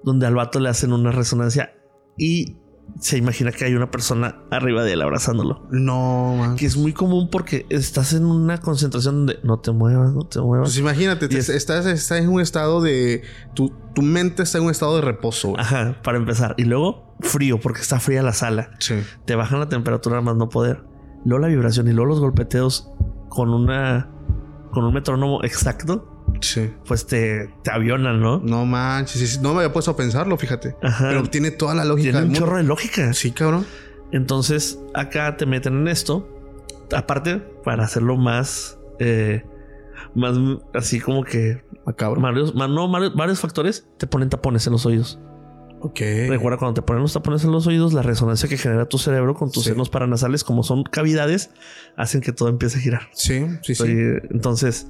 [0.06, 1.72] donde al vato le hacen una resonancia
[2.16, 2.56] y
[3.00, 5.66] se imagina que hay una persona arriba de él abrazándolo.
[5.72, 6.56] No, man.
[6.56, 10.40] Que es muy común porque estás en una concentración donde no te muevas, no te
[10.40, 10.68] muevas.
[10.68, 13.22] Pues imagínate, te- Y es- estás, estás en un estado de.
[13.54, 15.48] Tu, tu mente está en un estado de reposo.
[15.48, 15.60] güey.
[15.60, 16.54] Ajá, para empezar.
[16.56, 18.70] Y luego frío, porque está fría la sala.
[18.78, 18.94] Sí.
[19.24, 20.84] Te bajan la temperatura más no poder.
[21.24, 22.88] Luego la vibración y luego los golpeteos
[23.28, 24.08] con una
[24.70, 26.15] con un metrónomo exacto,
[26.46, 26.70] Sí.
[26.86, 28.38] pues te, te avionan, ¿no?
[28.38, 29.20] No manches.
[29.20, 30.76] sí, sí, No me había puesto a pensarlo, fíjate.
[30.82, 31.08] Ajá.
[31.08, 32.10] Pero tiene toda la lógica.
[32.12, 32.38] Tiene un mundo.
[32.40, 33.12] chorro de lógica.
[33.12, 33.66] Sí, cabrón.
[34.12, 36.28] Entonces, acá te meten en esto.
[36.94, 38.78] Aparte, para hacerlo más.
[38.98, 39.44] eh,
[40.14, 40.36] más
[40.74, 41.64] así como que.
[41.84, 42.20] Macabro.
[42.20, 45.18] Varios, no, varios, varios factores te ponen tapones en los oídos.
[45.80, 46.00] Ok.
[46.28, 49.34] Recuerda cuando te ponen los tapones en los oídos, la resonancia que genera tu cerebro
[49.34, 49.70] con tus Sí.
[49.70, 51.50] senos paranasales, como son cavidades,
[51.96, 53.02] hacen que todo empiece a girar.
[53.12, 53.84] Sí, sí, sí.
[54.30, 54.88] Entonces,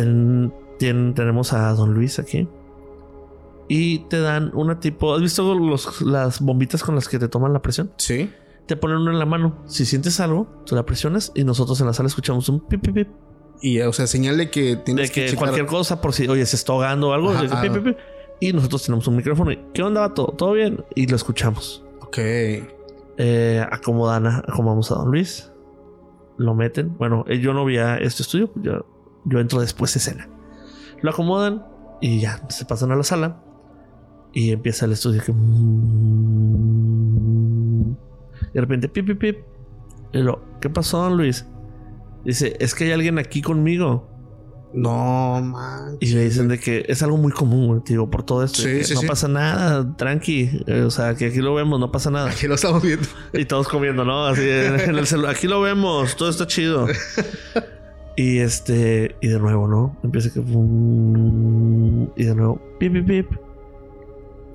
[0.00, 2.46] ten- ten- tenemos a Don Luis aquí.
[3.68, 5.14] Y te dan una tipo.
[5.14, 7.90] ¿Has visto los- las bombitas con las que te toman la presión?
[7.96, 8.30] Sí.
[8.66, 9.58] Te ponen una en la mano.
[9.66, 12.94] Si sientes algo, tú la presionas y nosotros en la sala escuchamos un pip, pip,
[12.94, 13.08] pip.
[13.62, 16.44] Y, o sea, señal de que De tienes que checar- cualquier cosa, por si, oye,
[16.46, 17.96] se está ahogando o algo, Ajá, de que pip, pip, pip.
[18.40, 19.50] y nosotros tenemos un micrófono.
[19.52, 20.26] y, ¿Qué onda, vato?
[20.36, 20.84] ¿Todo bien?
[20.94, 21.82] Y lo escuchamos.
[22.02, 22.18] Ok.
[23.18, 25.50] Eh, acomodan a, acomodamos a Don Luis.
[26.36, 26.94] Lo meten.
[26.98, 28.50] Bueno, eh, yo no vi a este estudio.
[28.56, 28.84] Yo,
[29.26, 30.28] yo entro después de escena.
[31.02, 31.66] Lo acomodan
[32.00, 33.42] y ya se pasan a la sala.
[34.32, 35.32] Y empieza el estudio que.
[38.50, 39.38] Y de repente, pip, pip, pip.
[40.12, 41.46] Y lo, ¿qué pasó, Don Luis?
[42.24, 44.10] Dice, es que hay alguien aquí conmigo.
[44.74, 45.96] No, man.
[46.00, 48.60] Y le dicen de que es algo muy común, digo, por todo esto.
[48.60, 49.06] Sí, sí, no sí.
[49.06, 50.50] pasa nada, tranqui.
[50.66, 52.30] Eh, o sea, que aquí lo vemos, no pasa nada.
[52.30, 53.08] Aquí lo estamos viendo.
[53.32, 54.26] Y todos comiendo, ¿no?
[54.26, 55.34] Así en el celular.
[55.34, 56.86] Aquí lo vemos, todo está chido.
[58.16, 59.96] Y este, y de nuevo, ¿no?
[60.02, 60.40] Empieza que.
[60.40, 63.26] Y de nuevo, pip, pip, pip.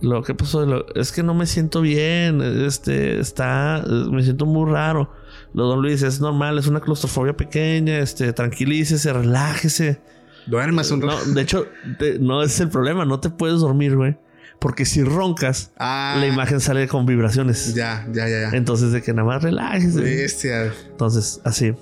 [0.02, 2.42] Lo que pasó, Lo- es que no me siento bien.
[2.42, 5.12] Este, está, me siento muy raro.
[5.54, 8.00] Lo don Luis, es normal, es una claustrofobia pequeña.
[8.00, 10.02] Este, tranquilícese, relájese.
[10.48, 11.26] Duermas un No, rato.
[11.32, 11.68] de hecho,
[12.00, 14.18] te- no es el problema, no te puedes dormir, güey.
[14.60, 17.74] Porque si roncas, Ah, la imagen sale con vibraciones.
[17.76, 18.58] Ya, ya, ya, ya.
[18.58, 20.02] Entonces, de que nada más relájese.
[20.02, 20.72] Bestia.
[20.90, 21.74] Entonces, así.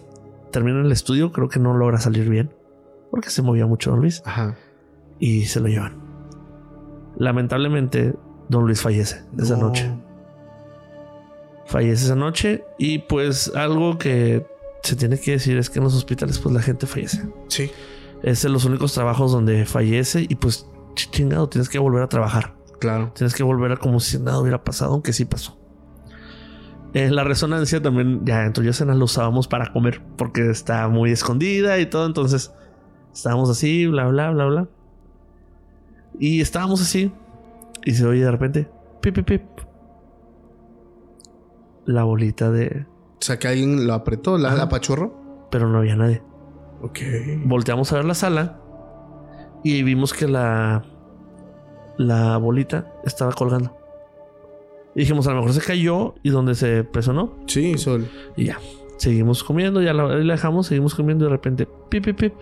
[0.51, 2.53] Termina el estudio, creo que no logra salir bien.
[3.11, 4.21] Porque se movía mucho Don Luis.
[4.25, 4.55] Ajá.
[5.19, 5.97] Y se lo llevan.
[7.17, 8.15] Lamentablemente,
[8.49, 9.67] Don Luis fallece esa No.
[9.67, 9.91] noche.
[11.65, 12.63] Fallece esa noche.
[12.77, 14.45] Y pues algo que
[14.83, 17.27] se tiene que decir es que en los hospitales, pues la gente fallece.
[17.47, 17.69] Sí.
[18.23, 20.25] Es de los únicos trabajos donde fallece.
[20.27, 22.55] Y pues ch- chingado, tienes que volver a trabajar.
[22.79, 23.11] Claro.
[23.13, 25.58] Tienes que volver a como si nada hubiera pasado, aunque sí pasó.
[26.93, 31.11] Eh, la resonancia también, ya en Tuya Cena lo usábamos para comer, porque está muy
[31.11, 32.05] escondida y todo.
[32.05, 32.51] Entonces
[33.13, 34.67] estábamos así, bla, bla, bla, bla.
[36.19, 37.11] Y estábamos así.
[37.85, 38.69] Y se oye de repente,
[39.01, 39.41] pip, pip, pip.
[41.85, 42.85] la bolita de.
[43.19, 45.47] O sea, que alguien lo apretó, la, la apachurró.
[45.51, 46.21] Pero no había nadie.
[46.81, 46.99] Ok.
[47.45, 48.59] Volteamos a ver la sala
[49.63, 50.83] y vimos que la.
[51.97, 53.78] La bolita estaba colgando.
[54.95, 57.35] Y dijimos, a lo mejor se cayó y donde se presionó.
[57.47, 58.07] Sí, Sol.
[58.35, 58.59] Y ya.
[58.97, 62.33] Seguimos comiendo, ya la, la dejamos, seguimos comiendo y de repente, pip, pip, pip.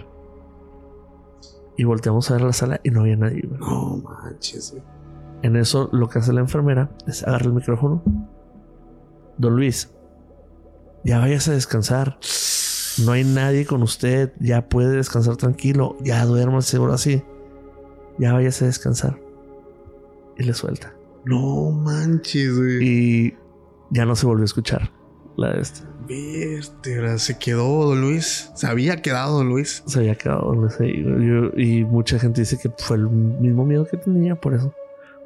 [1.78, 3.44] Y volteamos a ver la sala y no había nadie.
[3.48, 3.60] güey.
[3.60, 4.84] No manches, güey.
[5.44, 8.02] En eso lo que hace la enfermera es agarrar el micrófono.
[9.38, 9.94] Don Luis,
[11.04, 12.18] ya váyase a descansar.
[13.06, 14.34] No hay nadie con usted.
[14.40, 15.96] Ya puede descansar tranquilo.
[16.02, 17.22] Ya duerma seguro así.
[18.18, 19.20] Ya váyase a descansar.
[20.38, 20.97] Y le suelta.
[21.28, 22.78] No manches, güey.
[22.84, 23.34] Y
[23.92, 24.92] ya no se volvió a escuchar
[25.38, 25.82] la de este.
[26.08, 28.50] Vértebra, se quedó Don Luis.
[28.56, 29.84] Se había quedado Don Luis.
[29.86, 30.74] Se había quedado Don Luis.
[30.80, 34.74] Yo- y mucha gente dice que fue el mismo miedo que tenía por eso.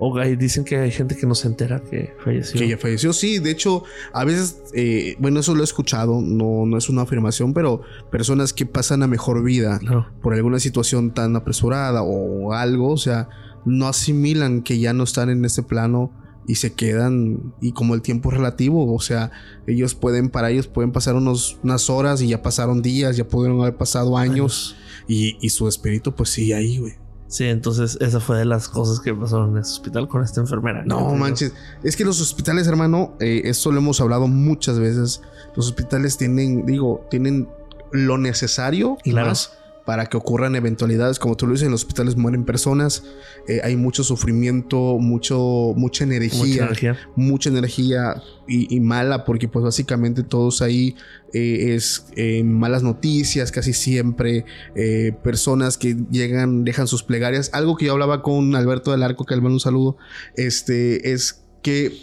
[0.04, 2.60] O ahí dicen que hay gente que no se entera que falleció.
[2.60, 3.14] Que ya falleció.
[3.14, 3.84] Sí, de hecho,
[4.14, 6.20] a veces, eh, bueno, eso lo he escuchado.
[6.22, 9.80] No, no es una afirmación, pero personas que pasan a mejor vida
[10.24, 13.30] por alguna situación tan apresurada o algo, o sea,
[13.66, 16.12] no asimilan que ya no están en ese plano
[16.47, 19.32] y se quedan y como el tiempo es relativo, o sea,
[19.68, 23.62] ellos pueden para ellos pueden pasar unos unas horas y ya pasaron días, ya pudieron
[23.62, 24.76] haber pasado años
[25.07, 26.93] y, y su espíritu pues sigue ahí, güey.
[27.28, 30.84] Sí, entonces esa fue de las cosas que pasaron en ese hospital con esta enfermera.
[30.84, 35.22] No manches, es que los hospitales, hermano, eh, esto lo hemos hablado muchas veces.
[35.55, 37.47] Los hospitales tienen, digo, tienen
[37.93, 39.30] lo necesario y Claro.
[39.30, 39.53] más
[39.86, 41.19] para que ocurran eventualidades.
[41.19, 43.03] Como tú lo dices, en los hospitales mueren personas,
[43.47, 46.97] eh, hay mucho sufrimiento, mucho, mucha energía, Mucha energía.
[47.15, 50.95] mucha energía y, y mala, porque pues básicamente todos ahí
[51.34, 57.49] eh, es eh, malas noticias casi siempre, eh, personas que llegan, dejan sus plegarias.
[57.53, 59.97] Algo que yo hablaba con Alberto del Arco, que le mando un saludo,
[60.36, 61.93] este, es que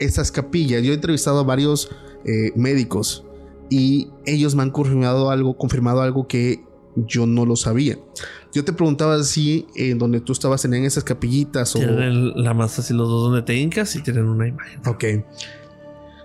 [0.00, 1.90] estas capillas, yo he entrevistado a varios
[2.56, 3.26] médicos
[3.68, 6.64] y ellos me han confirmado algo, confirmado algo que
[6.96, 7.98] yo no lo sabía.
[8.52, 11.78] Yo te preguntaba si en donde tú estabas tenían esas capillitas o...
[11.78, 14.80] Tienen el- la masa así los dos donde te hincas y tienen una imagen.
[14.86, 15.04] Ok.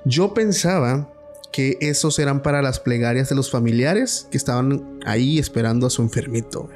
[0.05, 1.11] Yo pensaba
[1.51, 6.01] que esos eran para las plegarias de los familiares que estaban ahí esperando a su
[6.01, 6.69] enfermito.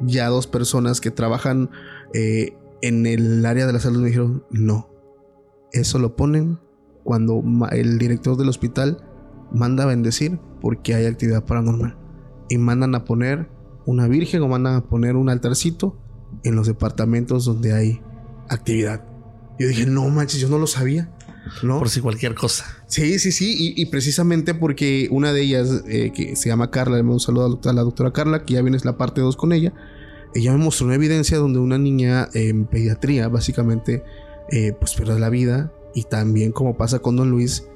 [0.00, 1.70] Ya dos personas que trabajan
[2.14, 4.88] eh, en el área de la salud me dijeron, no,
[5.72, 6.58] eso lo ponen
[7.04, 8.98] cuando el director del hospital
[9.52, 11.96] manda a bendecir porque hay actividad paranormal.
[12.48, 13.48] Y mandan a poner
[13.86, 15.96] una virgen o mandan a poner un altarcito
[16.44, 18.00] en los departamentos donde hay
[18.48, 19.04] actividad.
[19.58, 21.12] Yo dije, no manches, yo no lo sabía.
[21.62, 21.78] ¿no?
[21.78, 22.64] Por si cualquier cosa.
[22.88, 23.54] Sí, sí, sí.
[23.76, 27.20] Y, y precisamente porque una de ellas, eh, que se llama Carla, le mando un
[27.20, 29.52] saludo a la doctora- a la doctora Carla, que ya vienes la parte 2 con
[29.52, 29.72] ella.
[30.34, 34.04] Ella me mostró una evidencia donde una niña en pediatría, básicamente,
[34.52, 35.72] eh, pues pierde la vida.
[35.94, 37.66] Y también, como pasa con Don Luis,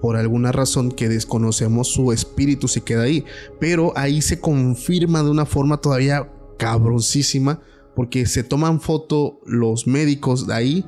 [0.00, 3.24] por alguna razón que desconocemos, su espíritu se queda ahí.
[3.60, 7.60] Pero ahí se confirma de una forma todavía cabroncísima,
[7.94, 10.84] porque se toman foto los médicos de ahí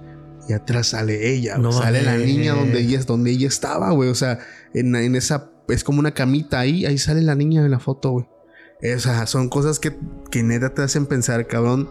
[0.48, 4.08] y atrás sale ella, No sale la niña donde ella, donde ella estaba, güey.
[4.10, 4.40] O sea,
[4.74, 8.10] en, en esa, es como una camita ahí, ahí sale la niña en la foto,
[8.10, 8.26] güey.
[8.94, 9.96] O sea, son cosas que,
[10.30, 11.90] que neta te hacen pensar, cabrón.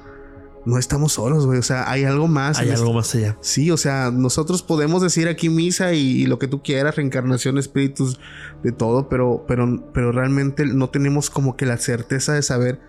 [0.65, 1.59] No estamos solos, güey.
[1.59, 2.59] O sea, hay algo más.
[2.59, 3.37] Hay algo este- más allá.
[3.41, 7.57] Sí, o sea, nosotros podemos decir aquí misa y, y lo que tú quieras, reencarnación,
[7.57, 8.19] espíritus,
[8.63, 12.79] de todo, pero, pero, pero realmente no tenemos como que la certeza de saber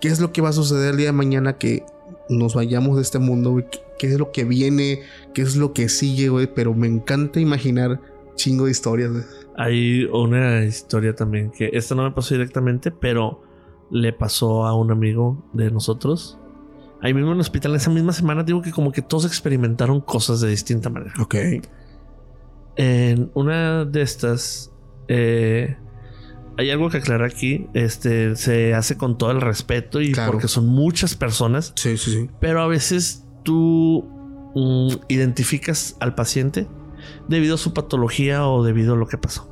[0.00, 1.84] qué es lo que va a suceder el día de mañana que
[2.30, 3.66] nos vayamos de este mundo, güey.
[3.70, 5.02] ¿Qué, qué es lo que viene?
[5.34, 6.52] ¿Qué es lo que sigue, güey?
[6.52, 8.00] Pero me encanta imaginar
[8.36, 9.24] chingo de historias, güey.
[9.56, 13.42] Hay una historia también que esta no me pasó directamente, pero
[13.90, 16.38] le pasó a un amigo de nosotros.
[17.00, 20.00] Ahí mismo en el hospital, en esa misma semana, digo que como que todos experimentaron
[20.00, 21.12] cosas de distinta manera.
[21.20, 21.36] Ok.
[22.76, 24.72] En una de estas,
[25.08, 25.76] eh,
[26.56, 27.66] hay algo que aclarar aquí.
[27.74, 30.32] Este se hace con todo el respeto y Claro.
[30.32, 32.30] porque son muchas personas, Sí, sí, sí.
[32.40, 34.04] pero a veces tú
[34.54, 36.66] mm, identificas al paciente
[37.28, 39.48] debido a su patología o debido a lo que pasó.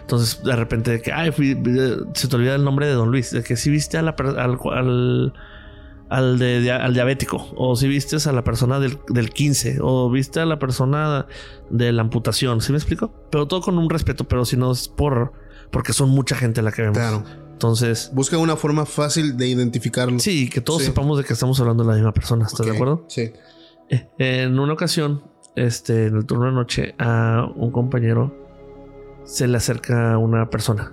[0.00, 3.10] Entonces, de repente, de que ay, fui- eh, se te olvida el nombre de Don
[3.10, 5.32] Luis, de que si viste a la al, al,
[6.10, 10.40] al de- al diabético, o si viste a la persona del, del 15, o viste
[10.40, 11.26] a la persona
[11.70, 13.12] de la amputación, ¿sí me explico?
[13.30, 15.32] Pero todo con un respeto, pero si no es por
[15.70, 16.96] porque son mucha gente la que vemos.
[16.98, 17.24] Claro.
[17.52, 20.18] Entonces, Busca una forma fácil de identificarlo.
[20.20, 20.86] sí, que todos Sí.
[20.86, 23.04] sepamos de que estamos hablando de la misma persona, ¿estás de acuerdo?
[23.08, 23.32] Sí.
[23.90, 25.22] Eh, En una ocasión,
[25.56, 28.34] este, en el turno de noche, a un compañero
[29.24, 30.92] se le acerca una persona,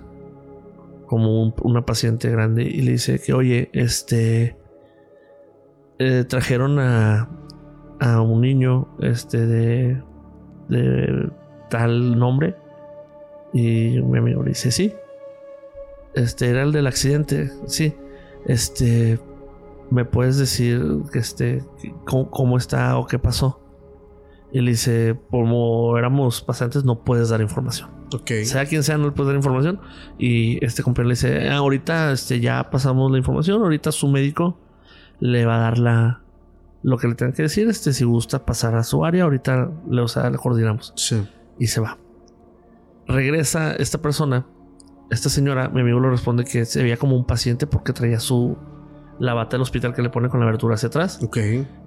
[1.06, 4.56] como un- una paciente grande, y le dice que, oye, este,
[6.02, 7.28] eh, trajeron a,
[8.00, 10.02] a un niño, este, de,
[10.68, 11.30] de
[11.70, 12.56] tal nombre.
[13.52, 14.92] Y mi amigo le dice, sí.
[16.14, 17.94] Este era el del accidente, sí.
[18.46, 19.18] Este,
[19.90, 20.82] ¿me puedes decir
[21.12, 21.64] que este,
[22.06, 23.60] cómo, cómo está o qué pasó?
[24.50, 27.88] Y le dice, como éramos pasantes, no puedes dar información.
[28.14, 28.30] Ok.
[28.44, 29.80] Sea quien sea, no le puedes dar información.
[30.18, 34.58] Y este compañero le dice, "Ah, ahorita este, ya pasamos la información, ahorita su médico
[35.22, 36.18] le va a dar la
[36.82, 37.68] lo que le tenga que decir.
[37.68, 40.92] Este, si gusta pasar a su área, ahorita le, o sea, le coordinamos.
[40.96, 41.24] Sí.
[41.58, 41.96] Y se va.
[43.06, 44.46] Regresa esta persona,
[45.10, 48.56] esta señora, mi amigo le responde que se veía como un paciente porque traía su
[49.20, 51.36] la bata del hospital que le pone con la abertura hacia atrás Ok.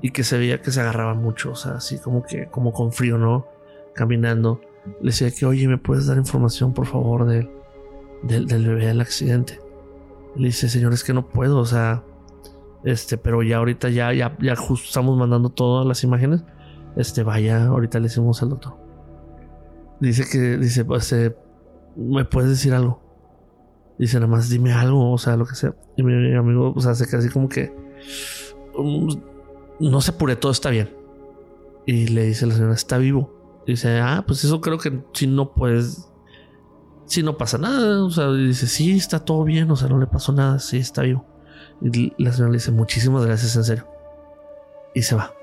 [0.01, 2.93] y que se veía que se agarraba mucho, o sea, así como que, como con
[2.93, 3.47] frío, ¿no?
[3.93, 4.61] Caminando.
[5.01, 7.49] Le decía que, oye, ¿me puedes dar información, por favor, del,
[8.23, 9.59] del, del bebé del accidente?
[10.37, 12.03] Le dice, señor, es que no puedo, o sea,
[12.85, 16.43] este, pero ya ahorita ya, ya, ya justo estamos mandando todas las imágenes.
[16.95, 18.77] Este, vaya, ahorita le decimos al doctor.
[19.99, 21.35] Dice que, dice, pues, eh,
[21.95, 23.01] ¿me puedes decir algo?
[23.97, 25.73] Dice, nada más dime algo, o sea, lo que sea.
[25.97, 27.73] Y mi, mi amigo, o sea, se queda así como que,
[28.77, 29.13] "Mm,
[29.79, 30.89] no se apure, todo está bien.
[31.85, 33.63] Y le dice la señora, está vivo.
[33.65, 36.11] Dice, ah, pues eso creo que si no puedes,
[37.05, 38.03] si no pasa nada.
[38.03, 41.01] O sea, dice, sí, está todo bien, o sea, no le pasó nada, sí, está
[41.01, 41.25] vivo.
[41.81, 43.87] Y la señora le dice, muchísimas gracias, en serio.
[44.93, 45.33] Y se va.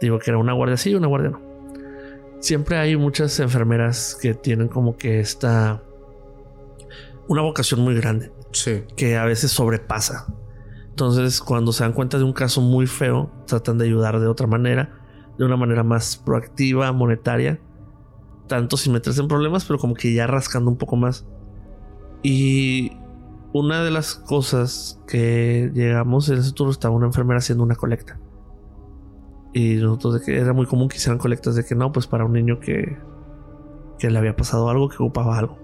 [0.00, 1.40] Digo que era una guardia sí y una guardia no.
[2.40, 5.82] Siempre hay muchas enfermeras que tienen como que esta...
[7.26, 8.84] Una vocación muy grande Sí.
[8.96, 10.26] que a veces sobrepasa.
[10.88, 14.46] Entonces, cuando se dan cuenta de un caso muy feo, tratan de ayudar de otra
[14.46, 14.98] manera,
[15.36, 17.60] de una manera más proactiva, monetaria,
[18.48, 21.26] tanto sin meterse en problemas, pero como que ya rascando un poco más.
[22.22, 22.92] Y
[23.52, 28.18] una de las cosas que llegamos en ese turno estaba una enfermera haciendo una colecta.
[29.54, 32.24] Y nosotros de que era muy común que hicieran colectas de que no, pues para
[32.24, 32.98] un niño que,
[33.98, 35.58] que le había pasado algo, que ocupaba algo.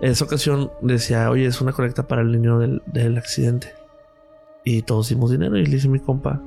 [0.00, 3.72] En esa ocasión decía, oye, es una colecta para el niño del, del accidente.
[4.64, 6.42] Y todos dimos dinero y le dice mi compa,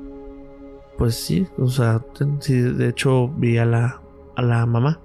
[0.98, 2.02] pues sí, o sea,
[2.40, 4.02] sí, de hecho vi a la,
[4.36, 5.02] a la mamá.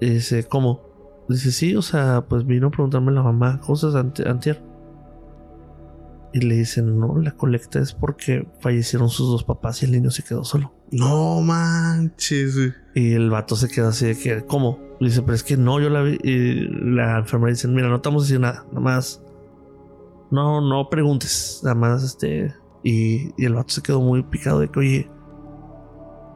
[0.00, 0.87] Y dice, ¿cómo?
[1.28, 4.62] Dice, sí, o sea, pues vino a preguntarme la mamá cosas ante, antier.
[6.32, 10.10] Y le dicen, no, la colecta es porque fallecieron sus dos papás y el niño
[10.10, 10.72] se quedó solo.
[10.90, 12.56] No manches.
[12.56, 12.74] güey.
[12.94, 14.78] Y el vato se queda así de que, ¿cómo?
[15.00, 16.18] Le dice, pero es que no, yo la vi.
[16.22, 19.22] Y la enfermera dice, mira, no a decir nada, nada más.
[20.30, 22.54] No, no preguntes, nada más este.
[22.82, 25.10] Y, y el vato se quedó muy picado de que, oye,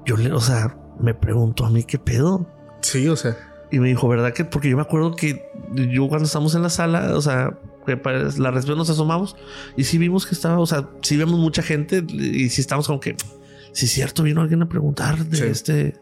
[0.07, 2.47] yo le, o sea, me preguntó a mí qué pedo.
[2.80, 3.51] Sí, o sea.
[3.72, 4.44] Y me dijo, ¿verdad que?
[4.44, 5.50] Porque yo me acuerdo que
[5.90, 9.34] yo cuando estamos en la sala, o sea, que para la recepción nos asomamos
[9.76, 13.00] y sí vimos que estaba, o sea, sí vemos mucha gente y sí estamos como
[13.00, 13.16] que,
[13.72, 15.44] sí es cierto, vino alguien a preguntar de Sí.
[15.44, 16.00] este,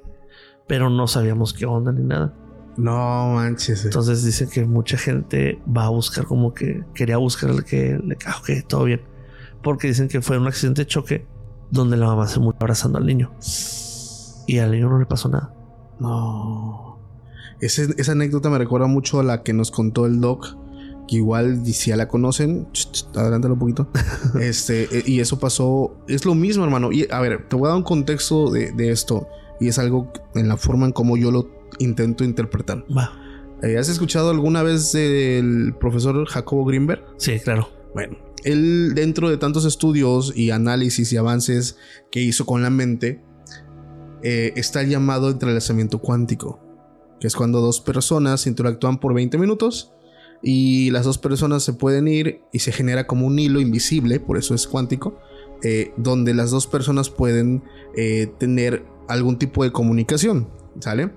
[0.66, 2.34] pero no sabíamos qué onda ni nada.
[2.76, 3.82] No manches.
[3.82, 3.86] güey.
[3.88, 8.16] Entonces dicen que mucha gente va a buscar como que quería buscar el que le
[8.26, 9.02] ah, ok, todo bien.
[9.62, 11.26] Porque dicen que fue un accidente de choque
[11.70, 13.32] donde la mamá se murió abrazando al niño
[14.46, 15.54] y al niño no le pasó nada.
[16.00, 16.89] No.
[17.60, 20.56] Ese- esa anécdota me recuerda mucho a la que nos contó el doc.
[21.08, 22.68] Que igual, si ya la conocen,
[23.16, 23.88] adelántalo un poquito.
[24.40, 25.96] este, eh, y eso pasó.
[26.08, 26.92] Es lo mismo, hermano.
[26.92, 29.26] Y a ver, te voy a dar un contexto de, de esto.
[29.60, 32.84] Y es algo en la forma en cómo yo lo intento interpretar.
[32.96, 33.12] Va,
[33.62, 37.02] Eh, ¿Has escuchado alguna vez del profesor Jacobo Greenberg?
[37.18, 37.68] sí, claro.
[37.92, 41.76] Bueno, él dentro de tantos estudios y análisis y avances
[42.10, 43.20] que hizo con la mente,
[44.22, 46.60] eh, está el llamado entrelazamiento cuántico,
[47.20, 49.92] que es cuando dos personas interactúan por 20 minutos
[50.42, 54.38] y las dos personas se pueden ir y se genera como un hilo invisible, por
[54.38, 55.18] eso es cuántico,
[55.62, 57.62] eh, donde las dos personas pueden
[57.94, 60.48] eh, tener algún tipo de comunicación,
[60.80, 61.10] ¿sale?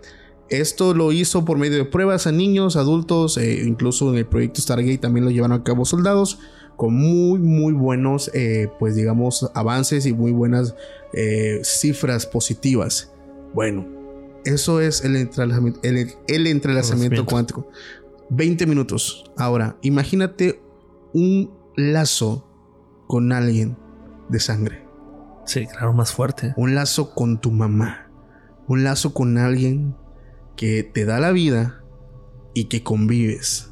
[0.50, 4.62] Esto lo hizo por medio de pruebas a niños, adultos, eh, incluso en el proyecto
[4.62, 6.40] Stargate también lo llevaron a cabo soldados,
[6.76, 8.32] con muy, muy buenos,
[8.80, 10.74] pues digamos, avances y muy buenas
[11.62, 13.14] cifras positivas.
[13.54, 14.03] Bueno,
[14.46, 17.62] eso es el entrelazamiento, el, el entrelazamiento Conocimiento.
[17.62, 17.68] cuántico.
[18.30, 19.32] 20 minutos.
[19.38, 20.62] Ahora, imagínate
[21.14, 22.48] un lazo
[23.08, 23.78] con alguien
[24.30, 24.88] de sangre.
[25.46, 26.54] Sí, claro, más fuerte.
[26.58, 28.10] Un lazo con tu mamá.
[28.68, 29.96] Un lazo con alguien
[30.56, 31.84] que te da la vida
[32.54, 33.72] y que convives.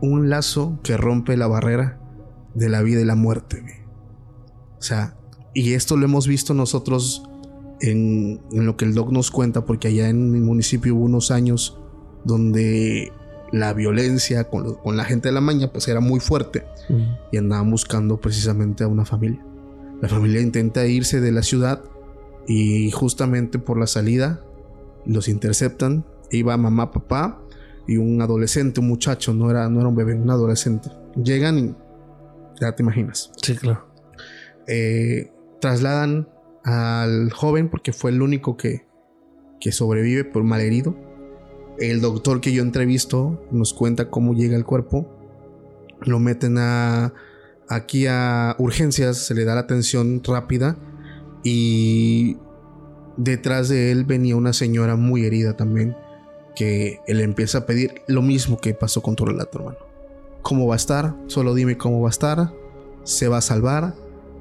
[0.00, 2.00] Un lazo que rompe la barrera
[2.54, 3.84] de la vida y la muerte.
[4.78, 5.16] O sea,
[5.54, 7.28] y esto lo hemos visto nosotros
[7.82, 11.30] en, en lo que el doc nos cuenta, porque allá en mi municipio hubo unos
[11.30, 11.78] años
[12.24, 13.12] donde
[13.52, 17.02] la violencia con, lo- con la gente de la maña pues era muy fuerte Mm.
[17.30, 19.44] y andaban buscando precisamente a una familia.
[20.00, 21.82] La familia intenta irse de la ciudad
[22.48, 24.40] y justamente por la salida
[25.06, 26.04] Los interceptan.
[26.30, 27.40] Iba mamá, papá
[27.86, 30.88] y un adolescente, un muchacho, no era, no era un bebé, un adolescente.
[31.22, 31.74] Llegan y
[32.60, 33.30] ya te imaginas.
[33.42, 33.86] Sí, claro.
[34.66, 35.30] Eh,
[35.60, 36.28] trasladan
[36.64, 38.86] al joven porque fue el único que,
[39.60, 40.96] que sobrevive por malherido.
[41.78, 45.08] El doctor que yo entrevisto nos cuenta cómo llega el cuerpo.
[46.00, 47.12] Lo meten a
[47.68, 50.76] aquí a urgencias, se le da la atención rápida
[51.42, 52.36] y
[53.16, 55.96] detrás de él venía una señora muy herida también
[56.54, 59.78] que él empieza a pedir lo mismo que pasó con tu relato, hermano.
[60.42, 61.14] ¿Cómo va a estar?
[61.28, 62.52] Solo dime cómo va a estar.
[63.04, 63.94] Se va a salvar.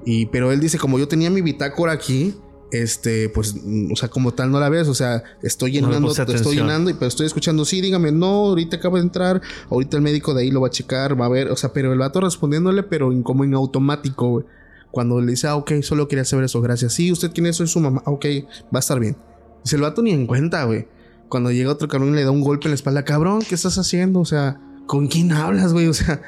[0.06, 2.36] Y, pero él dice, como yo tenía mi bitácora aquí,
[2.72, 3.56] este, pues,
[3.92, 7.08] o sea, como tal no la ves, o sea, estoy llenando, estoy llenando, y pero
[7.08, 10.62] estoy escuchando, sí, dígame, no, ahorita acaba de entrar, ahorita el médico de ahí lo
[10.62, 13.54] va a checar, va a ver, o sea, pero el vato respondiéndole, pero como en
[13.54, 14.46] automático, güey.
[14.90, 16.94] Cuando le dice, ah, ok, solo quería saber eso, gracias.
[16.94, 18.26] Sí, usted quién es, soy su mamá, ok,
[18.64, 19.16] va a estar bien.
[19.64, 20.88] Dice el vato ni en cuenta, güey.
[21.30, 23.78] Cuando llega otro cabrón y le da un golpe en la espalda, cabrón, ¿qué estás
[23.78, 24.20] haciendo?
[24.20, 25.88] O sea, ¿con quién hablas, güey?
[25.88, 26.22] O sea,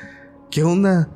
[0.50, 1.10] ¿qué onda?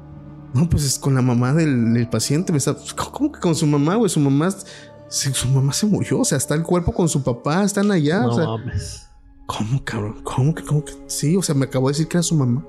[0.57, 2.51] No, pues es con la mamá del, paciente.
[2.51, 4.09] Me está, ¿Cómo que con su mamá, güey?
[4.09, 4.49] Su mamá,
[5.07, 6.19] su mamá se murió.
[6.21, 8.21] O sea, está el cuerpo con su papá, están allá.
[8.21, 9.07] No o sea, mames.
[9.45, 10.21] ¿Cómo, cabrón?
[10.23, 10.93] ¿Cómo que, cómo que?
[11.05, 12.65] Sí, o sea, me acabó de decir que era su mamá.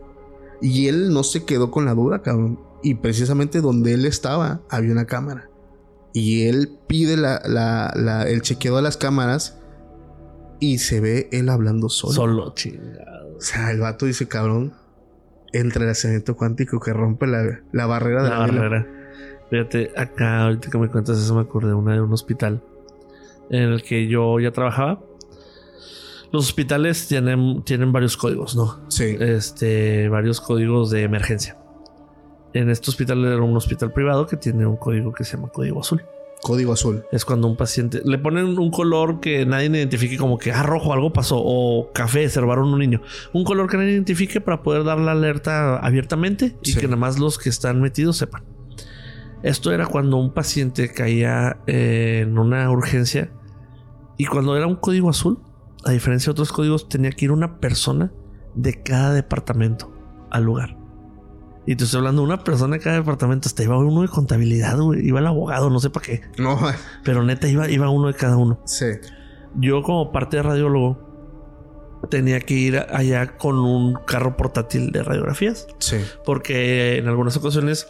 [0.61, 2.61] Y él no se quedó con la duda, cabrón.
[2.83, 5.49] Y precisamente donde él estaba había una cámara.
[6.13, 9.57] Y él pide la, la, el chequeo de las cámaras
[10.61, 12.13] y se ve él hablando solo.
[12.13, 13.37] Solo, chingado.
[13.37, 14.75] O sea, el vato dice, cabrón,
[15.53, 18.87] el acento cuántico que rompe la, la barrera de la, barrera.
[19.51, 22.63] Fíjate, acá, ahorita que me cuentas eso, me acordé de una de un hospital
[23.51, 25.01] en el que yo ya trabajaba.
[26.31, 28.81] Los hospitales tienen, tienen varios códigos, ¿no?
[28.89, 29.17] Sí.
[29.19, 31.57] Este, varios códigos de emergencia.
[32.53, 35.81] En este hospital era un hospital privado que tiene un código que se llama código
[35.81, 36.03] azul.
[36.43, 37.05] Código azul.
[37.13, 40.93] Es cuando un paciente le ponen un color que nadie identifique como que ah, rojo,
[40.93, 43.03] algo pasó, o café, cerraron un niño.
[43.33, 47.19] Un color que nadie identifique para poder dar la alerta abiertamente y que nada más
[47.19, 48.45] los que están metidos sepan.
[49.43, 53.31] Esto era cuando un paciente caía eh, en una urgencia
[54.17, 55.39] y cuando era un código azul,
[55.85, 58.13] a diferencia de otros códigos, tenía que ir una persona
[58.55, 59.93] de cada departamento
[60.31, 60.78] al lugar.
[61.69, 63.47] Y te estoy hablando de una persona en cada departamento.
[63.47, 66.23] Hasta iba uno de contabilidad, Iba el abogado, no sé para qué.
[66.39, 66.59] No.
[67.05, 68.59] Pero neta, iba, iba uno de cada uno.
[68.65, 68.87] Sí.
[69.55, 75.67] Yo, como parte de radiólogo, tenía que ir allá con un carro portátil de radiografías.
[75.79, 75.99] Sí.
[76.25, 77.87] Porque en algunas ocasiones,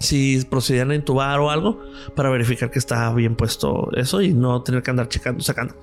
[0.00, 1.80] si procedían a intubar o algo,
[2.16, 5.76] para verificar que estaba bien puesto eso y no tener que andar checando, sacando.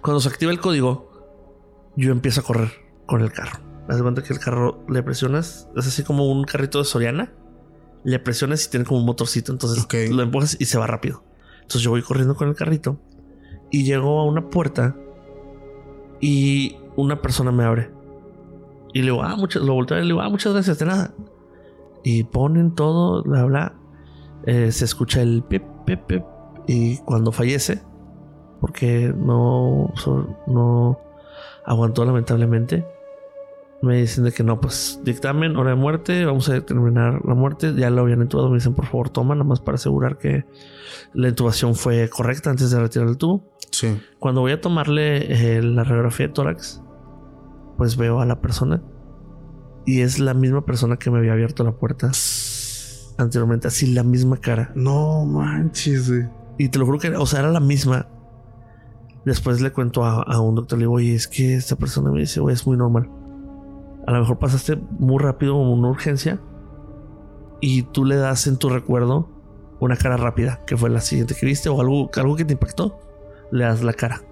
[0.00, 1.10] Cuando se activa el código,
[1.96, 2.70] yo empiezo a correr
[3.04, 3.65] con el carro.
[3.88, 7.32] Haz de cuenta que el carro le presionas, es así como un carrito de Soriana.
[8.04, 11.24] Le presionas y tiene como un motorcito, entonces lo empujas y se va rápido.
[11.56, 12.98] Entonces yo voy corriendo con el carrito
[13.70, 14.96] y llego a una puerta
[16.20, 17.90] y una persona me abre.
[18.92, 21.14] Y le digo, ah, muchas, lo volteo y le digo, ah, muchas gracias, de nada.
[22.04, 23.74] Y ponen todo, bla, bla.
[24.46, 26.22] Eh, se escucha el pip, pip, pip.
[26.68, 27.82] Y cuando fallece,
[28.60, 29.92] porque no,
[30.46, 31.00] no
[31.64, 32.86] aguantó lamentablemente,
[33.82, 37.74] me dicen de que no, pues dictamen, hora de muerte, vamos a determinar la muerte.
[37.74, 40.46] Ya lo habían intubado, me dicen por favor toma, nada más para asegurar que
[41.12, 43.44] la intubación fue correcta antes de retirar el tubo.
[43.70, 43.98] Sí.
[44.18, 46.82] Cuando voy a tomarle eh, la radiografía de tórax,
[47.76, 48.82] pues veo a la persona
[49.84, 52.10] y es la misma persona que me había abierto la puerta
[53.18, 54.72] anteriormente, así la misma cara.
[54.74, 56.10] No manches,
[56.58, 58.08] Y te lo juro que, o sea, era la misma.
[59.24, 62.40] Después le cuento a, un doctor, le digo, oye, es que esta persona me dice,
[62.40, 63.10] güey, es muy normal
[64.06, 66.40] a lo mejor pasaste muy rápido una urgencia
[67.60, 69.28] y tú le das en tu recuerdo
[69.80, 72.98] una cara rápida, que fue la siguiente que viste, o algo, algo que te impactó,
[73.52, 74.22] le das la cara.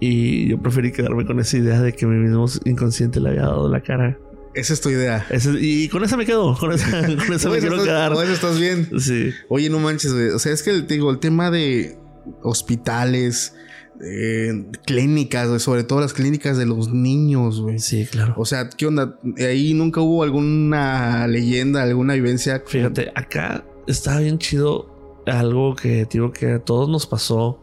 [0.00, 3.68] Y yo preferí quedarme con esa idea de que mi mismo inconsciente le había dado
[3.68, 4.18] la cara.
[4.54, 5.24] Esa es tu idea.
[5.60, 6.56] y con esa me quedo.
[6.58, 6.90] Con esa,
[7.26, 8.12] con esa me quiero quedar.
[8.12, 8.88] Con eso estás bien.
[8.98, 9.30] Sí.
[9.48, 10.30] Oye, no manches, güey.
[10.30, 11.96] O sea, es que te digo, el tema de
[12.42, 13.54] hospitales,
[14.02, 17.78] eh, clínicas, sobre todo las clínicas de los niños, güey.
[17.78, 18.34] Sí, claro.
[18.36, 19.16] O sea, ¿qué onda?
[19.38, 22.62] Ahí nunca hubo alguna leyenda, alguna vivencia.
[22.66, 27.60] Fíjate, acá estaba bien chido algo que digo que a todos nos pasó.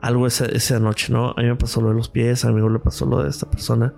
[0.00, 1.30] Algo esa, esa noche, ¿no?
[1.30, 3.50] A mí me pasó lo de los pies, a mí le pasó lo de esta
[3.50, 3.94] persona.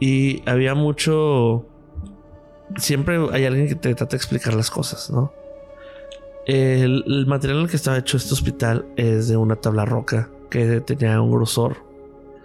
[0.00, 1.66] Y había mucho.
[2.76, 5.32] Siempre hay alguien que te trata de explicar las cosas, ¿no?
[6.46, 10.82] El, material en el que estaba hecho este hospital es de una tabla roca que
[10.82, 11.78] tenía un grosor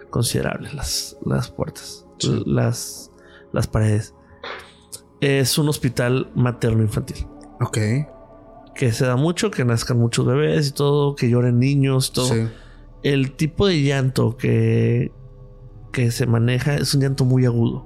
[0.08, 2.06] considerable, las, las puertas,
[2.46, 3.12] las,
[3.52, 4.14] las paredes.
[5.20, 7.26] Es un hospital materno-infantil.
[7.60, 7.78] Ok.
[8.74, 12.28] que se da mucho, que nazcan muchos bebés y todo, que lloren niños, todo.
[12.28, 12.48] Sí.
[13.02, 15.12] El tipo de llanto que,
[15.92, 17.84] que se maneja es un llanto muy agudo.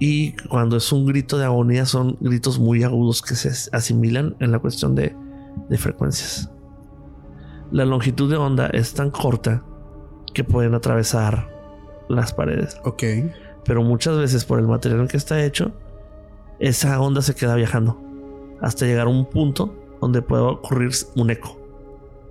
[0.00, 4.50] Y cuando es un grito de agonía son gritos muy agudos que se asimilan en
[4.50, 5.14] la cuestión de,
[5.68, 6.50] de frecuencias.
[7.72, 9.62] La longitud de onda es tan corta
[10.34, 11.50] que pueden atravesar
[12.08, 12.76] las paredes.
[12.84, 13.02] Ok.
[13.64, 15.72] Pero muchas veces por el material en que está hecho,
[16.58, 17.98] esa onda se queda viajando
[18.60, 21.58] hasta llegar a un punto donde puede ocurrir un eco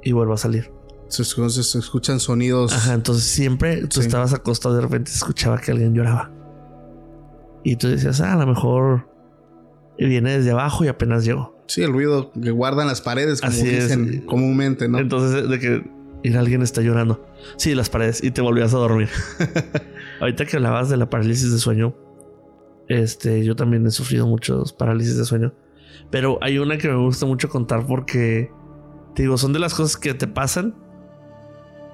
[0.03, 0.71] y vuelva a salir.
[1.07, 2.73] Se, escu- se escuchan sonidos.
[2.73, 4.07] Ajá, entonces siempre tú Sí.
[4.07, 6.29] estabas acostado y de repente escuchaba que alguien lloraba.
[7.63, 9.09] Y tú decías, ah, a lo mejor
[9.97, 11.55] viene desde abajo y apenas llegó.
[11.71, 13.83] Sí, el ruido que guardan las paredes, como Así es.
[13.85, 14.99] dicen comúnmente, ¿no?
[14.99, 15.89] Entonces, de que
[16.21, 17.25] ir alguien está llorando.
[17.55, 19.07] Sí, las paredes y te volvías a dormir.
[20.19, 21.95] Ahorita que hablabas de la parálisis de sueño,
[22.89, 25.53] este, yo también he sufrido muchos parálisis de sueño.
[26.09, 28.51] Pero hay una que me gusta mucho contar porque,
[29.15, 30.75] te digo, son de las cosas que te pasan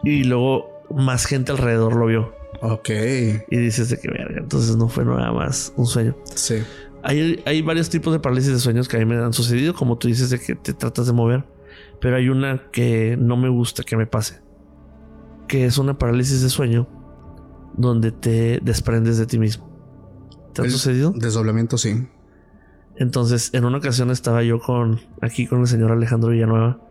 [0.03, 2.33] y luego más gente alrededor lo vio.
[2.63, 2.89] Ok.
[3.51, 6.15] Y dices de que verga, entonces no fue nada más un sueño.
[6.33, 6.63] Sí.
[7.07, 9.97] Hay, hay varios tipos de parálisis de sueños que a mí me han sucedido, como
[9.97, 11.45] tú dices, de que te tratas de mover.
[12.01, 14.41] Pero hay una que no me gusta que me pase.
[15.47, 16.85] Que es una parálisis de sueño
[17.77, 19.69] donde te desprendes de ti mismo.
[20.53, 21.13] ¿Te ha sucedido?
[21.15, 22.09] Desdoblamiento, sí.
[22.97, 26.81] Entonces, en una ocasión estaba yo con aquí con el señor Alejandro Villanueva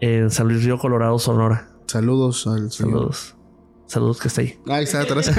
[0.00, 1.70] en San Luis Río Colorado, Sonora.
[1.86, 2.92] Saludos al señor.
[2.92, 3.34] Saludos.
[3.86, 4.58] Saludos que está ahí.
[4.66, 5.30] Ahí está atrás.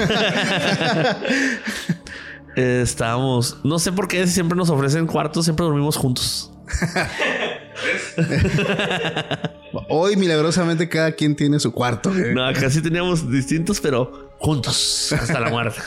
[2.56, 6.52] Eh, estábamos, no sé por qué siempre nos ofrecen cuartos, siempre dormimos juntos.
[9.88, 12.10] Hoy, milagrosamente, cada quien tiene su cuarto.
[12.10, 15.80] No, casi teníamos distintos, pero juntos hasta la muerte.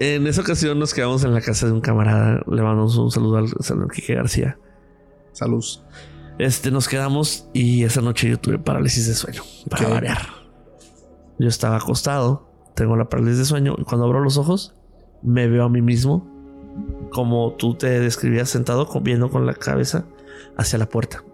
[0.00, 2.42] en esa ocasión nos quedamos en la casa de un camarada.
[2.46, 4.58] Le mandamos un saludo al señor Quique García.
[5.32, 5.64] Salud.
[6.38, 10.26] Este, nos quedamos y esa noche yo tuve parálisis de sueño, para variar.
[11.38, 14.74] Yo estaba acostado, tengo la parálisis de sueño y cuando abro los ojos
[15.22, 16.26] me veo a mí mismo
[17.10, 20.04] como tú te describías sentado viendo con la cabeza
[20.56, 21.24] hacia la puerta.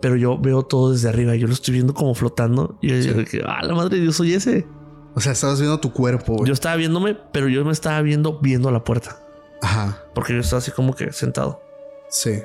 [0.00, 3.12] Pero yo veo todo desde arriba, yo lo estoy viendo como flotando y yo Sí.
[3.12, 4.66] digo ah, la madre, yo soy ese.
[5.14, 6.46] O sea, estabas viendo tu cuerpo, güey.
[6.46, 9.20] Yo estaba viéndome, pero yo me estaba viendo viendo a la puerta,
[9.62, 10.02] Ajá.
[10.14, 11.60] porque yo estaba así como que sentado.
[12.08, 12.40] Sí.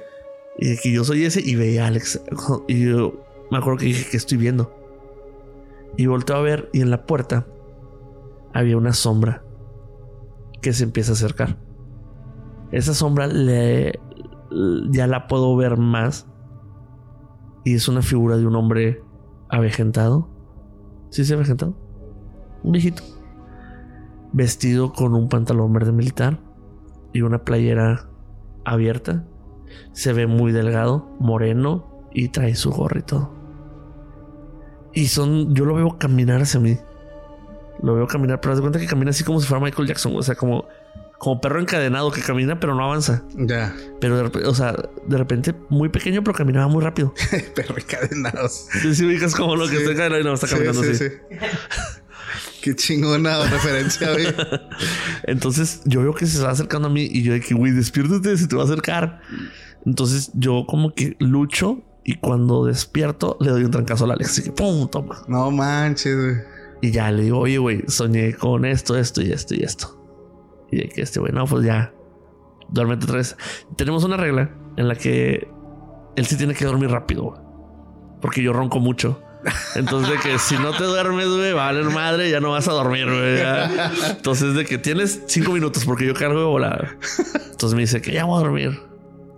[0.58, 2.22] Y que yo soy ese y veía a Alex.
[2.68, 3.14] Y yo
[3.52, 4.74] me acuerdo que dije que estoy viendo.
[5.98, 7.46] Y volteo a ver y en la puerta
[8.54, 9.44] había una sombra
[10.62, 11.58] que se empieza a acercar.
[12.72, 14.00] Esa sombra le,
[14.90, 16.28] ya la puedo ver más.
[17.64, 19.04] Y es una figura de un hombre
[19.50, 20.30] avejentado.
[21.10, 21.76] ¿Sí es avejentado?
[22.64, 23.02] Un viejito.
[24.34, 26.40] Vestido con un pantalón verde militar
[27.14, 28.10] y una playera
[28.66, 29.26] abierta.
[29.94, 33.32] Se ve muy delgado, moreno y trae su gorro y todo.
[34.94, 36.78] Y son, yo lo veo caminar hacia mí.
[37.82, 40.16] Lo veo caminar, pero haz de cuenta que camina así como si fuera Michael Jackson,
[40.16, 40.68] o sea, como,
[41.18, 43.24] como perro encadenado que camina pero no avanza.
[43.36, 43.76] Ya.
[44.02, 44.76] Pero de o sea,
[45.08, 47.14] de repente muy pequeño pero caminaba muy rápido.
[47.56, 48.68] Perro encadenados.
[48.82, 49.78] Sí, sí, ubicas como lo que Sí.
[49.78, 51.06] está encadenado y no está caminando sí, así.
[51.10, 51.16] sí.
[52.62, 54.26] Qué chingona referencia, güey.
[55.24, 58.36] Entonces yo veo que se va acercando a mí y yo de que, güey, despiértate,
[58.38, 59.22] se te va a acercar.
[59.86, 64.32] Entonces yo como que lucho y cuando despierto le doy un trancazo al Alex.
[64.32, 64.88] Así que, ¡pum!
[64.90, 65.22] Toma.
[65.28, 66.36] No manches, güey.
[66.82, 70.68] Y ya le digo, oye, güey, soñé con esto, esto y esto y esto.
[70.72, 71.94] Y de que este güey, no, pues ya,
[72.70, 73.38] duérmete otra vez.
[73.76, 75.48] Tenemos una regla en la que
[76.16, 77.42] él sí tiene que dormir rápido.
[78.22, 79.22] Porque yo ronco mucho.
[79.76, 82.68] Entonces, de que si no te duermes, güey, va a valer madre, ya no vas
[82.68, 83.40] a dormir, güey.
[84.10, 86.98] Entonces, de que tienes cinco minutos porque yo cargo de volada.
[87.52, 88.82] Entonces me dice que ya voy a dormir.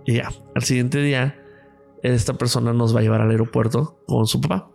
[0.06, 1.38] Y ya, al siguiente día,
[2.02, 4.70] esta persona nos va a llevar al aeropuerto con su papá.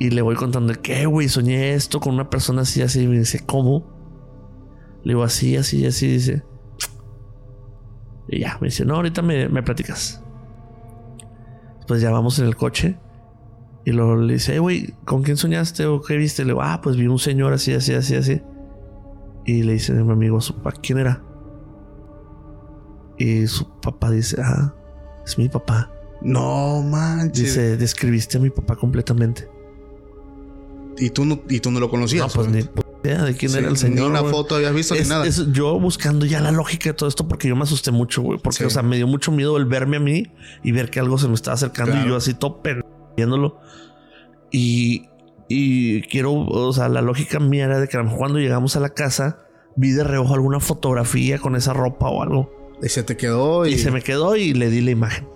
[0.00, 3.02] Y le voy contando que, güey, soñé esto con una persona así, así.
[3.02, 3.86] Y me dice, ¿cómo?
[5.04, 6.08] Le digo, así, así, así.
[6.08, 6.42] Dice,
[8.28, 10.22] y ya, me dice, no, ahorita me, me platicas.
[11.86, 12.98] Pues ya vamos en el coche.
[13.84, 16.44] Y luego le dice, "Hey, güey, ¿con quién soñaste o qué viste?
[16.44, 18.40] Le digo, ah, pues vi un señor así, así, así, así.
[19.44, 21.22] Y le dice a mi amigo a su papá, ¿quién era?
[23.18, 24.74] Y su papá dice, ah,
[25.26, 25.90] es mi papá.
[26.22, 27.44] No manches.
[27.44, 29.59] Dice, describiste a mi papá completamente.
[31.00, 32.26] Y tú no, y tú no lo conocías.
[32.26, 32.60] No, pues ni
[33.02, 33.98] idea de quién Sí, era el señor.
[34.00, 34.32] Ni una güey.
[34.32, 35.26] foto habías visto Es- ni nada.
[35.26, 38.38] es yo buscando ya la lógica de todo esto porque yo me asusté mucho, güey.
[38.38, 38.64] Porque, Sí.
[38.64, 40.24] o sea, me dio mucho miedo el verme a mí
[40.62, 42.08] y ver que algo se me estaba acercando y Claro.
[42.10, 42.60] yo así todo
[43.16, 43.58] viéndolo.
[44.50, 45.06] Y,
[45.48, 48.76] y quiero, o sea, la lógica mía era de que a lo mejor cuando llegamos
[48.76, 49.38] a la casa
[49.76, 52.52] vi de reojo alguna fotografía con esa ropa o algo.
[52.82, 55.28] Y se te quedó y, Y se me quedó y le di la imagen.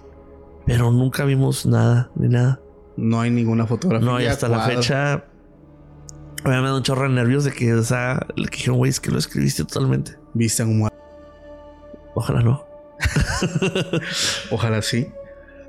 [0.66, 2.60] Pero nunca vimos nada, ni nada.
[2.96, 4.08] no hay ninguna fotografía.
[4.08, 5.24] No, y hasta la fecha.
[6.44, 9.10] Me da un chorro de nervios de que, o sea, le dijeron, güey, es que
[9.10, 10.16] lo escribiste totalmente.
[10.34, 10.98] Viste a un muerto.
[12.14, 12.64] Ojalá no.
[14.50, 15.06] Ojalá sí.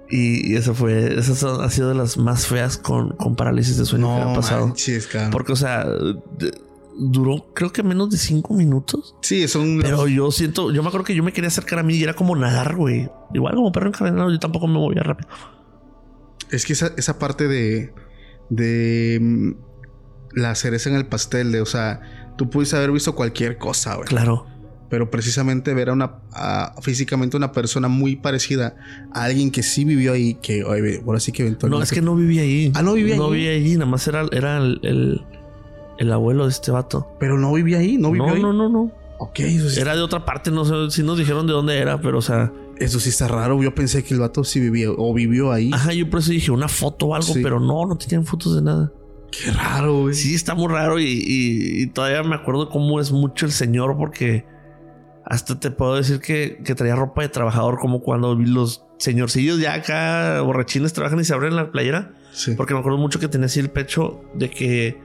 [0.10, 3.78] Y, y eso fue, esas son- ha sido de las más feas con, con parálisis
[3.78, 4.68] de sueño que No ha pasado.
[4.68, 5.10] manches.
[5.32, 6.52] Porque, o sea, de-
[6.98, 9.16] duró creo que menos de cinco minutos.
[9.22, 11.96] Sí, son Pero yo siento, yo me acuerdo que yo me quería acercar a mí
[11.96, 13.10] y era como nadar, güey.
[13.34, 15.30] Igual como perro encadenado, yo tampoco me movía rápido.
[16.52, 17.94] Es que esa, esa parte de.
[18.50, 19.56] de.
[20.36, 22.02] La cereza en el pastel, de, o sea,
[22.38, 24.08] tú pudiste haber visto cualquier cosa, güey.
[24.08, 24.46] Claro.
[24.90, 26.12] Pero precisamente ver a una.
[26.32, 28.76] a- físicamente una persona muy parecida
[29.14, 31.78] a alguien que sí vivió ahí, que oye, ahora sí que eventualmente.
[31.80, 32.72] No, es que no vivía ahí.
[32.76, 33.32] Ah, ¿no vivía No ahí?
[33.34, 35.22] vivía ahí, nada más era, era el, el,
[35.98, 37.08] el abuelo de este vato.
[37.20, 38.42] Pero no vivía ahí, no vivió No, ahí.
[38.42, 38.92] no, no, no.
[39.18, 42.00] Ok, eso sí, Era de otra parte, no sé si nos dijeron de dónde era,
[42.02, 43.62] pero o sea, eso sí está raro.
[43.64, 45.72] Yo pensé que el vato sí vivía o vivió ahí.
[45.74, 47.40] ajá, yo por eso dije una foto o algo, Sí.
[47.42, 48.92] pero no, no tenían fotos de nada.
[49.44, 50.14] Qué raro, güey.
[50.14, 53.98] Sí, está muy raro y, y- y todavía me acuerdo cómo es mucho el señor
[53.98, 54.46] porque
[55.26, 59.74] hasta te puedo decir que, que traía ropa de trabajador como cuando los señorcillos ya
[59.74, 62.14] acá borrachines trabajan y se abren la playera.
[62.32, 62.54] Sí.
[62.56, 65.00] Porque me acuerdo mucho que tenía así el pecho de que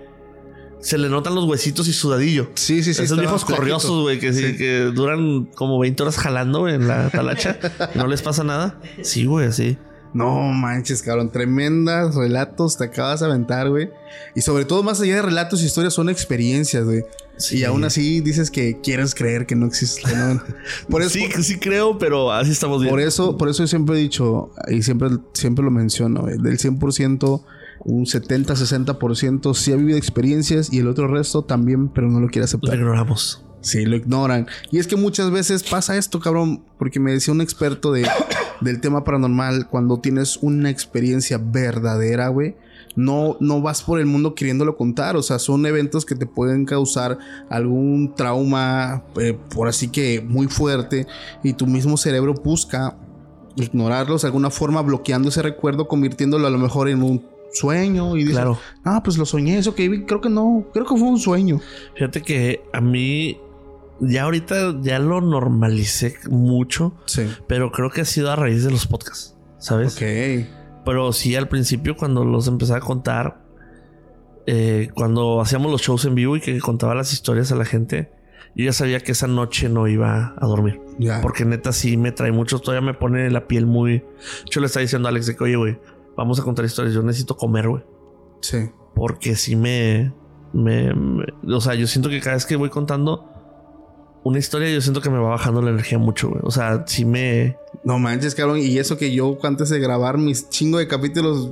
[0.80, 2.50] se le notan los huesitos y sudadillo.
[2.54, 3.02] Sí, sí, sí.
[3.02, 4.56] Esos viejos corriosos, güey, que, sí, Sí.
[4.56, 7.58] que duran como 20 horas jalando en la talacha
[7.94, 8.78] y no les pasa nada.
[9.02, 9.76] Sí, güey, sí.
[10.12, 11.30] No manches, cabrón.
[11.30, 13.90] Tremendas relatos te acabas de aventar, güey.
[14.34, 17.04] Y sobre todo, más allá de relatos y historias, son experiencias, güey.
[17.36, 17.58] Sí.
[17.58, 20.02] Y aún así dices que quieres creer que no existe.
[20.14, 20.42] no.
[20.90, 22.90] Por eso, sí, sí creo, pero así estamos bien.
[22.90, 26.58] por eso, por eso yo siempre he dicho, y siempre, siempre lo menciono, güey, del
[26.58, 27.42] 100%,
[27.84, 32.40] un 70-60% sí ha vivido experiencias y el otro resto también, pero no lo quiere
[32.40, 32.74] Lo aceptar.
[32.74, 33.42] ignoramos.
[33.60, 34.46] Sí, lo ignoran.
[34.70, 38.06] Y es que muchas veces pasa esto, cabrón, porque me decía un experto de,
[38.60, 42.56] del tema paranormal, cuando tienes una experiencia verdadera, güey,
[42.96, 46.64] no, no vas por el mundo queriéndolo contar, o sea, son eventos que te pueden
[46.64, 51.06] causar algún trauma, eh, por así que muy fuerte,
[51.42, 52.96] y tu mismo cerebro busca
[53.56, 58.20] ignorarlos de alguna forma, bloqueando ese recuerdo, convirtiéndolo a lo mejor en un sueño y
[58.20, 58.58] dices, Claro.
[58.84, 61.60] ah, pues lo soñé, eso que vi, creo que no, creo que fue un sueño.
[61.94, 63.38] Fíjate que a mí
[64.00, 67.22] ya ahorita ya lo normalicé mucho, Sí.
[67.46, 69.96] pero creo que ha sido a raíz de los podcasts, ¿sabes?
[69.96, 70.48] Ok.
[70.84, 73.42] Pero sí, al principio cuando los empecé a contar,
[74.46, 78.10] eh, cuando hacíamos los shows en vivo y que contaba las historias a la gente,
[78.56, 80.80] yo ya sabía que esa noche no iba a dormir.
[80.98, 81.20] Ya.
[81.20, 84.04] Porque neta sí me trae mucho, todavía me pone la piel muy...
[84.50, 85.78] Yo le estaba diciendo a Alex de que, oye, güey,
[86.16, 87.82] vamos a contar historias, yo necesito comer, güey.
[88.40, 88.70] Sí.
[88.94, 90.12] Porque sí me,
[90.52, 93.29] me, me- O sea, yo siento que cada vez que voy contando
[94.22, 96.40] una historia, yo siento que me va bajando la energía mucho, güey.
[96.44, 97.56] O sea, sí me...
[97.84, 98.58] No manches, cabrón.
[98.58, 101.50] Y eso que yo antes de grabar mis chingo de capítulos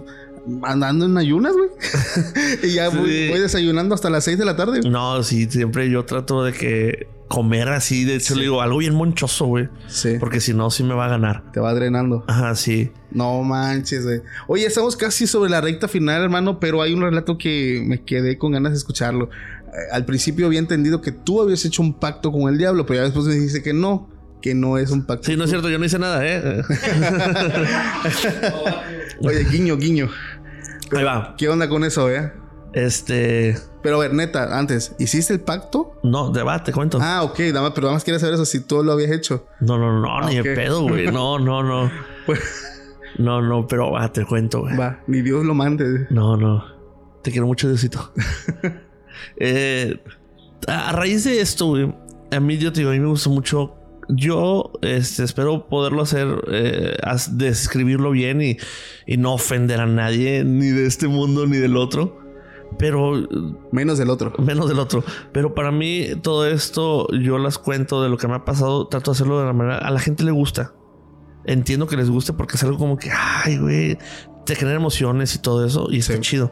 [0.62, 1.70] andando en ayunas, güey.
[2.62, 3.28] y ya voy, Sí.
[3.30, 4.80] voy desayunando hasta las 6 de la tarde.
[4.88, 8.04] No, sí, siempre yo trato de que comer así.
[8.04, 8.40] De hecho, Sí.
[8.40, 9.68] le digo algo bien monchoso, güey.
[9.86, 10.16] Sí.
[10.20, 11.50] Porque si no, sí me va a ganar.
[11.52, 12.24] Te va drenando.
[12.28, 12.90] Ajá, sí.
[13.10, 14.20] No manches, güey.
[14.46, 18.36] Oye, estamos casi sobre la recta final, hermano, pero hay un relato que me quedé
[18.38, 19.30] con ganas de escucharlo.
[19.72, 22.98] Eh, al principio había entendido que tú habías hecho un pacto con el diablo, pero
[23.00, 24.08] ya después me dijiste que no,
[24.42, 25.24] que no es un pacto.
[25.26, 26.62] Sí, no es cierto, yo no hice nada, ¿eh?
[29.22, 30.08] Oye, guiño, guiño.
[30.96, 31.34] Ahí va.
[31.36, 32.32] ¿Qué onda con eso, eh?
[32.72, 33.56] Este...
[33.82, 35.92] Pero a ver, neta, antes, ¿hiciste el pacto?
[36.02, 36.98] No, debate, cuento.
[37.00, 39.46] Ah, ok, nada más, pero nada más quería saber eso, si tú lo habías hecho.
[39.60, 40.44] No, no, no, ni ok.
[40.46, 41.06] de pedo, güey.
[41.06, 41.90] No, no, no.
[42.26, 42.40] Pues,
[43.16, 44.76] No, no, pero va, te cuento, güey.
[44.76, 46.06] va, ni Dios lo mande.
[46.10, 46.64] No, no.
[47.22, 48.12] Te quiero mucho, Diosito.
[49.38, 50.00] Eh,
[50.66, 51.94] a raíz de esto, güey,
[52.30, 53.74] a mí yo te digo, a mí me gusta mucho.
[54.10, 56.96] Yo este, espero poderlo hacer, eh,
[57.32, 58.56] describirlo bien y,
[59.06, 62.18] y no ofender a nadie, ni de este mundo ni del otro.
[62.78, 63.26] Pero
[63.72, 64.32] Menos del otro.
[64.38, 65.02] menos del otro.
[65.32, 69.10] Pero para mí, todo esto, yo las cuento de lo que me ha pasado, trato
[69.10, 69.78] de hacerlo de la manera.
[69.78, 70.74] A la gente le gusta.
[71.44, 73.98] Entiendo que les guste porque es algo como que, ay, güey,
[74.48, 75.88] te genera emociones y todo eso.
[75.90, 76.20] Y está Sí.
[76.20, 76.50] chido.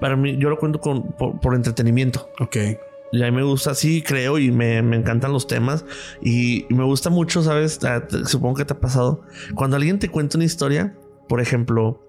[0.00, 2.28] Para mí, yo lo cuento con, por, por entretenimiento.
[2.40, 2.56] Ok.
[3.12, 5.84] Y a mí me gusta, sí, creo y me, me encantan los temas.
[6.20, 7.78] Y, y me gusta mucho, ¿sabes?
[7.84, 9.20] Ah, Supongo que te ha pasado.
[9.54, 10.96] Cuando alguien te cuenta una historia,
[11.28, 12.08] por ejemplo,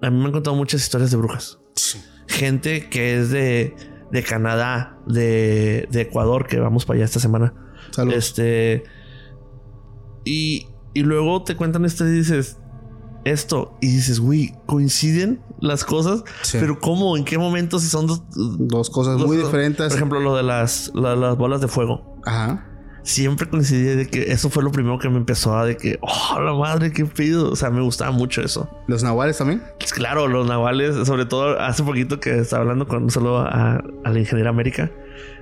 [0.00, 1.58] a mí me han contado muchas historias de brujas
[2.28, 3.74] gente que es de,
[4.12, 7.54] de Canadá, de, de Ecuador, que vamos para allá esta semana.
[7.90, 8.18] Saludos.
[8.28, 8.84] Este.
[10.24, 12.58] Y, y luego te cuentan esto y dices
[13.30, 13.76] esto.
[13.80, 16.24] Y dices, güey, coinciden las cosas.
[16.42, 16.58] Sí.
[16.60, 17.16] Pero ¿cómo?
[17.16, 17.78] ¿En qué momento?
[17.78, 18.22] Si son dos.
[18.34, 19.88] Dos cosas dos- muy dos- diferentes.
[19.88, 22.16] Por ejemplo, lo de las, la- las bolas de fuego.
[22.26, 22.64] Ajá.
[23.04, 26.40] siempre coincidí de que eso fue lo primero que me empezó a de que, oh,
[26.40, 27.50] la madre, qué pido.
[27.50, 28.68] O sea, me gustaba mucho eso.
[28.86, 29.62] ¿Los nahuales también?
[29.78, 33.82] Pues claro, los nahuales, sobre todo hace poquito que estaba hablando con un saludo a,
[34.04, 34.90] a la ingeniera América,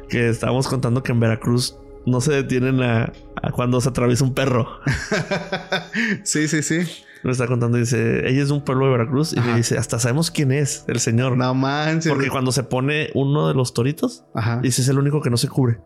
[0.08, 1.76] que estábamos contando que en Veracruz
[2.06, 3.12] no se detienen a,
[3.42, 4.68] a cuando se atraviesa un perro.
[6.22, 6.78] sí, sí, sí.
[7.26, 9.98] Me está contando, dice, ella es de un pueblo de Veracruz y me dice, hasta
[9.98, 11.36] sabemos quién es el señor.
[11.36, 12.12] No manches.
[12.12, 14.60] Porque cuando se pone uno de los toritos, Ajá.
[14.62, 15.80] dice, es el único que no se cubre.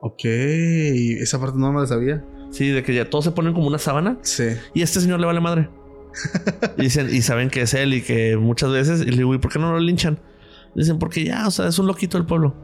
[0.00, 2.24] Ok, esa parte no me la sabía.
[2.50, 4.44] Sí, de que ya todos se ponen como una sábana Sí.
[4.74, 5.70] y a este señor le vale madre.
[6.76, 9.38] y dicen, y saben que es él y que muchas veces, y le digo, ¿y
[9.38, 10.18] por qué no lo linchan?
[10.74, 12.54] Dicen, porque ya, o sea, es un loquito del pueblo.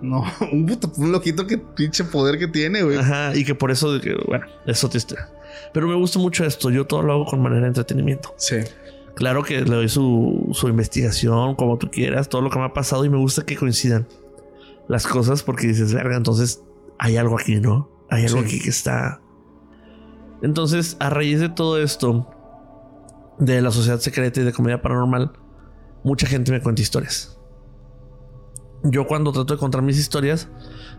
[0.00, 2.98] No, un puto, un loquito que pinche poder que tiene, güey.
[2.98, 5.28] Ajá, y que por eso, que, bueno, es otra historia.
[5.72, 8.34] Pero me gusta mucho esto, yo todo lo hago con manera de entretenimiento.
[8.36, 8.56] Sí.
[9.14, 12.72] Claro que le doy su, su investigación, como tú quieras, todo lo que me ha
[12.72, 14.06] pasado y me gusta que coincidan
[14.86, 16.62] las cosas porque dices, verga, entonces
[16.98, 17.90] hay algo aquí, ¿no?
[18.10, 18.44] Hay algo Sí.
[18.46, 19.20] aquí que está.
[20.40, 22.30] Entonces, a raíz de todo esto,
[23.38, 25.32] de la sociedad secreta y de comedia paranormal,
[26.04, 27.38] mucha gente me cuenta historias.
[28.84, 30.48] Yo cuando trato de contar mis historias,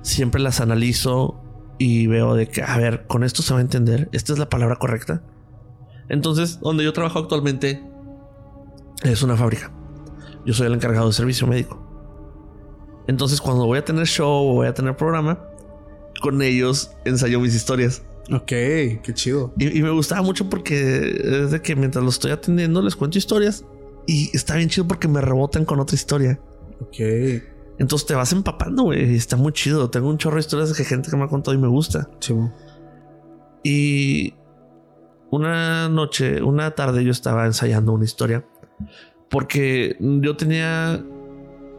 [0.02, 1.42] siempre las analizo
[1.80, 4.50] y veo de que, a ver, con esto se va a entender, esta es la
[4.50, 5.24] palabra correcta.
[6.10, 7.82] Entonces, donde yo trabajo actualmente
[9.04, 9.72] es una fábrica.
[10.46, 11.82] Yo soy el encargado de servicio médico.
[13.08, 15.40] Entonces, cuando voy a tener show o voy a tener programa,
[16.22, 18.04] con ellos ensayo mis historias.
[18.32, 19.54] Ok, qué chido.
[19.58, 23.18] Y, y me gustaba mucho porque es de que mientras los estoy atendiendo les cuento
[23.18, 23.66] historias
[24.06, 26.40] y está bien chido porque me rebotan con otra historia.
[26.82, 26.98] Ok.
[27.80, 29.14] Entonces te vas empapando, güey.
[29.14, 29.90] y Está muy chido.
[29.90, 32.10] Tengo un chorro de historias de gente que me ha contado y me gusta.
[32.20, 32.52] Chivo.
[33.64, 34.34] Y
[35.32, 38.46] una noche, una tarde yo estaba ensayando una historia
[39.30, 41.04] porque yo tenía...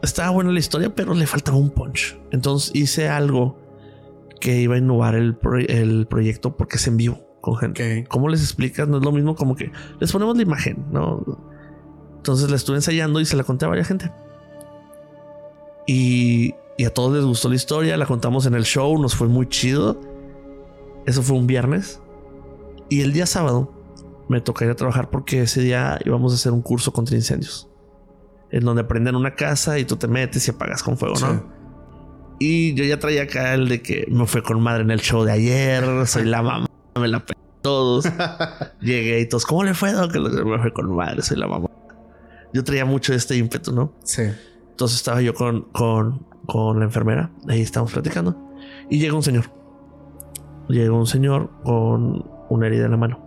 [0.02, 2.18] Estaba buena la historia, pero le faltaba un punch.
[2.30, 3.58] Entonces hice algo
[4.40, 8.06] que iba a innovar el, pro- el proyecto porque es en vivo con gente.
[8.08, 8.88] ¿Cómo les explicas?
[8.88, 9.70] No es lo mismo como que
[10.00, 11.22] les ponemos la imagen, ¿no?
[12.16, 14.10] Entonces la estuve ensayando y se la conté a varias gente.
[15.92, 19.26] Y, y a todos les gustó la historia, la contamos en el show, nos fue
[19.26, 20.00] muy chido.
[21.04, 22.00] Eso fue un viernes.
[22.88, 23.74] Y el día sábado
[24.28, 27.68] me toca ir a trabajar porque ese día íbamos a hacer un curso contra incendios.
[28.52, 31.32] En donde prenden una casa y tú te metes y apagas con fuego, ¿no?
[31.32, 31.40] Sí.
[32.38, 35.24] Y yo ya traía acá el de que me fue con madre en el show
[35.24, 36.66] de ayer, soy la mamá,
[37.00, 38.04] me la pe todos.
[38.80, 39.92] Llegué y todos, ¿cómo le fue?
[39.92, 40.14] Doc?
[40.14, 41.68] Me fue con madre, soy la mamá.
[42.54, 43.92] Yo traía mucho este ímpetu, ¿no?
[44.04, 44.22] Sí.
[44.80, 48.34] Entonces estaba yo con, con, con la enfermera, ahí estábamos platicando,
[48.88, 49.44] y llega un señor.
[50.70, 53.18] Llega un señor con una herida en la mano.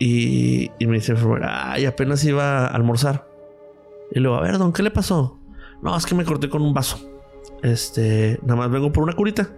[0.00, 3.28] Y, y me dice enfermera, ay, apenas iba a almorzar.
[4.10, 5.38] Y le digo, a ver, don, ¿qué le pasó?
[5.80, 6.98] No, es que me corté con un vaso.
[7.62, 9.48] Este, nada más vengo por una curita.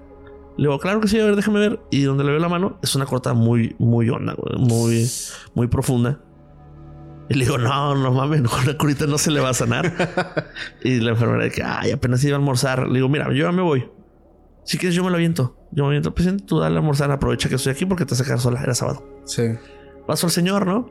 [0.59, 1.81] Le digo, claro que sí, a ver, déjame ver.
[1.91, 5.11] Y donde le veo la mano es una cortada muy, muy honda, muy,
[5.55, 6.21] muy profunda.
[7.29, 10.51] Y le digo, no, no mames, con una curita no se le va a sanar.
[10.83, 12.87] y la enfermera de que, ay, apenas iba a almorzar.
[12.89, 13.89] Le digo, mira, yo ya me voy.
[14.65, 15.57] Si quieres, yo me lo aviento.
[15.71, 18.21] Yo me aviento, presidente, tú dale a almorzar, aprovecha que estoy aquí porque te vas
[18.21, 18.63] a quedar sola.
[18.63, 19.05] Era sábado.
[19.25, 19.43] Sí.
[20.07, 20.91] Paso al señor, ¿no?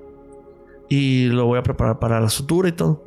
[0.89, 3.03] Y lo voy a preparar para la sutura y todo.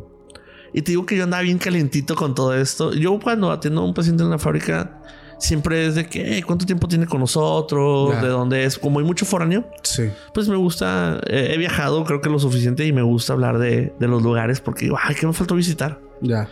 [0.72, 2.92] Y te digo que yo andaba bien calientito con todo esto.
[2.92, 5.02] Yo cuando atiendo a un paciente en la fábrica,
[5.44, 8.20] siempre es de que, "Hey, ¿cuánto tiempo tiene con nosotros?
[8.22, 8.78] ¿De dónde es?
[8.78, 10.10] Como hay mucho foráneo, Sí.
[10.32, 13.94] pues me gusta, eh, he viajado creo que lo suficiente y me gusta hablar de,
[13.98, 16.00] de los lugares porque ay, ¿qué me faltó visitar?
[16.20, 16.48] Ya.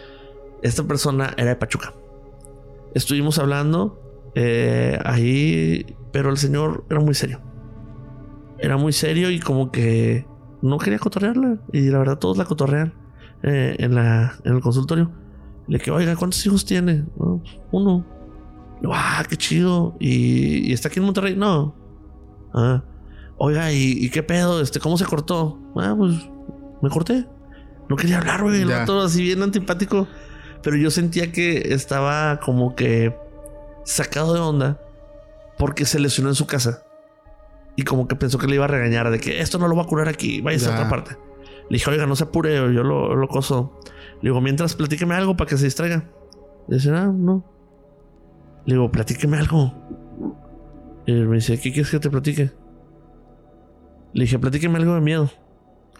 [0.62, 1.92] Esta persona era de Pachuca.
[2.94, 3.98] Estuvimos hablando
[4.34, 7.40] eh, ahí, pero el señor era muy serio.
[8.58, 10.24] Era muy serio y como que
[10.62, 11.58] no quería cotorrearla.
[11.72, 12.94] Y la verdad todos la cotorrean
[13.42, 15.10] eh, en, la, en el consultorio.
[15.66, 17.04] Le dije, oiga, ¿cuántos hijos tiene?
[17.18, 17.42] "No,
[17.72, 18.06] uno.
[18.82, 19.96] Digo, ah, qué chido.
[20.00, 21.34] ¿Y, y está aquí en Monterrey?
[21.36, 21.74] No.
[22.52, 22.82] Ah.
[23.38, 24.60] Oiga, ¿y, y qué pedo?
[24.60, 25.58] Este, ¿Cómo se cortó?
[25.76, 26.14] Ah, pues
[26.82, 27.26] me corté.
[27.88, 28.60] No quería hablar, güey.
[28.62, 28.80] El Ya.
[28.80, 30.06] vato así bien antipático.
[30.62, 33.16] Pero yo sentía que estaba como que
[33.84, 34.80] sacado de onda
[35.58, 36.82] porque se lesionó en su casa.
[37.76, 39.82] Y como que pensó que le iba a regañar de que esto no lo va
[39.82, 41.16] a curar aquí, váyase a otra parte.
[41.70, 43.80] Le dije, oiga, no se apure, yo lo, lo coso.
[44.20, 46.04] Le digo, mientras platíqueme algo para que se distraiga.
[46.68, 47.44] Le dice, ah, no.
[48.66, 49.72] Le digo, platíqueme algo.
[51.06, 52.52] Y él me dice, ¿qué quieres que te platique?
[54.12, 55.30] Le dije, platíqueme algo de miedo.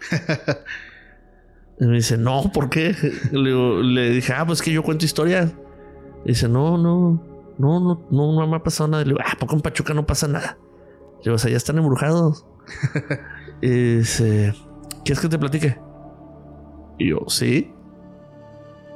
[1.79, 2.95] y me dice, no, ¿por qué?
[3.31, 5.53] Le, digo- le dije, ah, pues que yo cuento historias.
[6.25, 7.21] Dice, no, no,
[7.57, 9.03] no, no, no, no me ha pasado nada.
[9.03, 10.57] Le digo, ah, ¿por qué en Pachuca no pasa nada?
[11.17, 12.45] Le digo, o sea, ya están embrujados.
[13.61, 14.53] y dice,
[15.03, 15.77] ¿quieres que te platique?
[16.97, 17.73] Y yo, sí.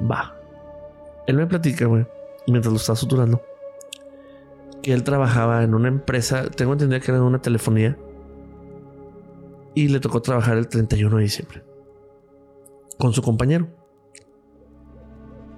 [0.10, 0.34] Va.
[1.26, 2.06] Él me platica, güey,
[2.48, 3.42] mientras lo está suturando,
[4.88, 7.98] que él trabajaba en una empresa, tengo entendido que era en una telefonía,
[9.76, 11.64] y le tocó trabajar el 31 de diciembre
[12.98, 13.68] con su compañero.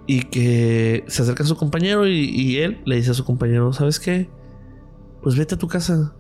[0.08, 3.72] Y que se acerca a su compañero y, y él le dice a su compañero,
[3.72, 4.32] ¿sabes qué?
[5.22, 6.16] Pues vete a tu casa.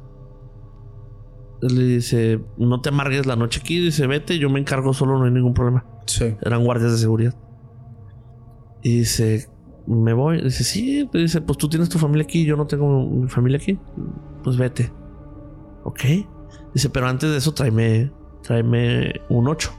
[1.61, 3.79] Le dice, no te amargues la noche aquí.
[3.79, 5.83] Dice, vete, yo me encargo solo, no hay ningún problema.
[6.05, 6.35] Sí.
[6.43, 7.33] Eran guardias de seguridad.
[8.83, 9.49] Y dice,
[9.89, 10.41] me voy.
[10.41, 11.09] Dice, sí.
[11.11, 13.77] Dice, pues tú tienes tu familia aquí, yo no tengo mi familia aquí.
[14.43, 14.91] Pues vete.
[15.83, 16.01] Ok.
[16.73, 18.11] Dice, pero antes de eso tráeme,
[18.43, 19.71] tráeme un 8.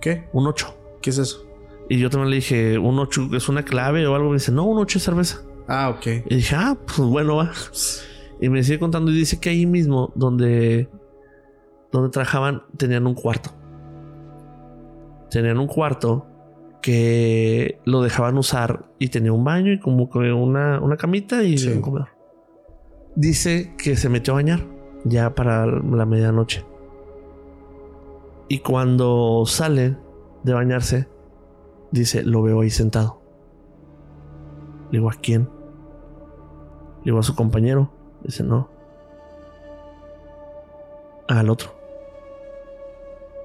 [0.00, 0.28] ¿Qué?
[0.32, 0.74] Un 8.
[1.00, 1.46] ¿Qué es eso?
[1.88, 4.30] Y yo también le dije, un 8 es una clave o algo.
[4.30, 5.42] Me dice, no, un 8 es cerveza.
[5.68, 6.06] Ah, ok.
[6.28, 7.52] Y dije, ah, pues bueno, va.
[8.40, 10.88] Y me sigue contando y dice que ahí mismo, donde,
[11.92, 13.50] donde trabajaban, tenían un cuarto.
[15.30, 16.26] Tenían un cuarto
[16.82, 21.56] que lo dejaban usar y tenía un baño y como que una, una camita y
[21.56, 21.68] Sí.
[21.68, 22.08] un comedor.
[23.14, 24.60] Dice que se metió a bañar
[25.04, 26.64] ya para la medianoche.
[28.48, 29.96] Y cuando sale
[30.42, 31.08] de bañarse,
[31.92, 33.22] dice, lo veo ahí sentado.
[34.90, 35.42] Le digo, ¿a quién?
[36.98, 37.90] Le digo, a su compañero.
[38.22, 38.68] Dice, no.
[41.28, 41.70] Al otro.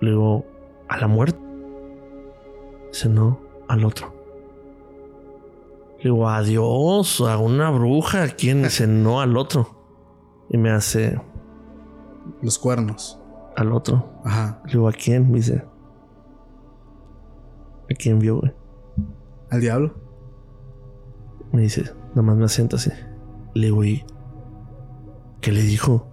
[0.02, 0.46] Le digo,
[0.90, 1.40] ¿a la muerte?
[2.98, 4.12] Dice, no, al otro.
[6.00, 8.26] Le digo, adiós, a una bruja.
[8.26, 9.70] Dice, no, al otro.
[10.50, 11.22] Y me hace,
[12.42, 13.20] Los cuernos.
[13.56, 14.14] al otro.
[14.26, 14.64] Ajá.
[14.66, 15.30] Le digo, ¿a quién?
[15.30, 15.64] Me dice,
[17.84, 18.52] ¿a quién vio, güey?
[19.52, 19.94] ¿Al diablo?
[21.52, 22.90] Me dice, nada más me asienta así.
[23.54, 24.04] Le digo, ¿y
[25.40, 26.08] qué le dijo?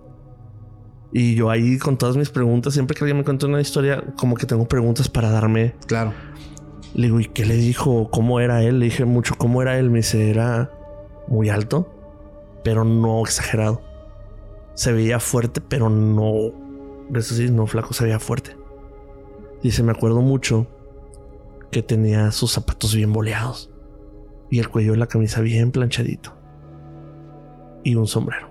[1.14, 4.34] Y yo ahí con todas mis preguntas, siempre que alguien me cuenta una historia, como
[4.34, 5.74] que tengo preguntas para darme.
[5.86, 6.12] Claro.
[6.94, 8.08] Le digo, ¿y qué le dijo?
[8.10, 8.78] ¿Cómo era él?
[8.78, 9.90] Le dije mucho, ¿cómo era él?
[9.90, 10.70] Me dice, era
[11.26, 11.92] muy alto,
[12.62, 13.82] pero no exagerado.
[14.74, 16.52] Se veía fuerte, pero no.
[17.14, 18.56] Eso sí, no flaco, se veía fuerte.
[19.62, 20.66] Dice, me acuerdo mucho
[21.70, 23.72] que tenía sus zapatos bien boleados
[24.50, 26.32] y el cuello de la camisa bien planchadito
[27.82, 28.48] y un sombrero,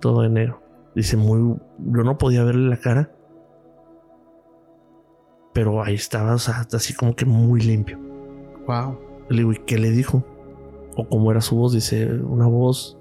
[0.00, 0.62] todo de negro.
[0.94, 1.56] Dice, muy.
[1.78, 3.12] Yo no podía verle la cara,
[5.52, 7.98] pero ahí estaba, o sea, así como que muy limpio.
[8.66, 8.98] Wow.
[9.28, 10.24] Le digo, ¿y qué le dijo?
[10.96, 11.72] O cómo era su voz.
[11.72, 12.98] Dice, una voz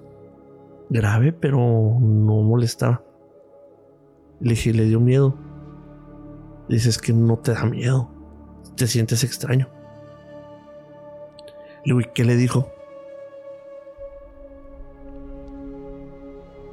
[0.90, 3.04] grave, pero no molestaba.
[4.40, 5.36] Le dije, ¿le dio miedo?
[6.68, 8.10] Dice, es que no te da miedo.
[8.76, 9.68] Te sientes extraño.
[11.86, 12.72] Le digo, ¿y qué le dijo?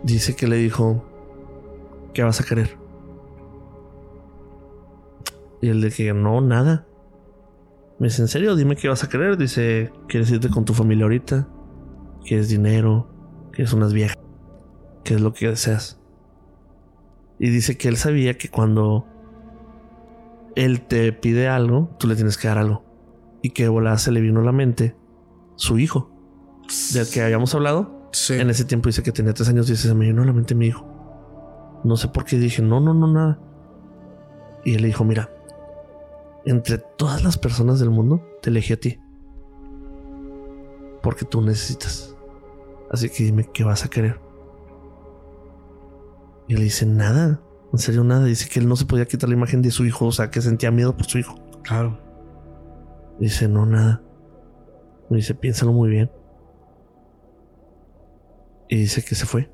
[0.02, 1.02] Dice que le dijo,
[2.14, 2.85] ¿qué vas a querer?
[5.66, 6.86] Y él de que no, nada.
[7.98, 8.54] Me dice, ¿en serio?
[8.54, 9.36] Dime qué vas a querer.
[9.36, 11.48] Dice, ¿quieres irte con tu familia ahorita?
[12.24, 13.08] ¿Quieres dinero?
[13.50, 14.16] ¿Quieres unas viejas?
[15.02, 16.00] ¿Qué es lo que deseas?
[17.40, 19.08] Y dice que él sabía que cuando
[20.54, 22.84] él te pide algo, tú le tienes que dar algo.
[23.42, 24.94] Y que volada se le vino a la mente
[25.56, 26.12] su hijo,
[26.94, 28.08] del que habíamos hablado.
[28.12, 28.34] Sí.
[28.34, 29.66] En ese tiempo dice que tenía tres años.
[29.66, 31.80] Dice, se me vino a la mente mi hijo.
[31.82, 33.40] No sé por qué dije, no, no, no, nada.
[34.64, 35.28] Y él le dijo, mira,
[36.46, 39.00] entre todas las personas del mundo, te elegí a ti.
[41.02, 42.16] Porque tú necesitas.
[42.90, 44.20] Así que dime qué vas a querer.
[46.48, 47.40] Y él dice, nada.
[47.72, 48.24] En serio, nada.
[48.24, 50.06] Dice que él no se podía quitar la imagen de su hijo.
[50.06, 51.34] O sea, que sentía miedo por su hijo.
[51.62, 51.98] Claro.
[53.18, 54.02] Dice, no, nada.
[55.10, 56.10] Me dice, piénsalo muy bien.
[58.68, 59.50] Y dice que se fue.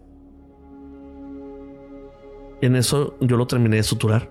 [2.60, 4.30] En eso yo lo terminé de suturar.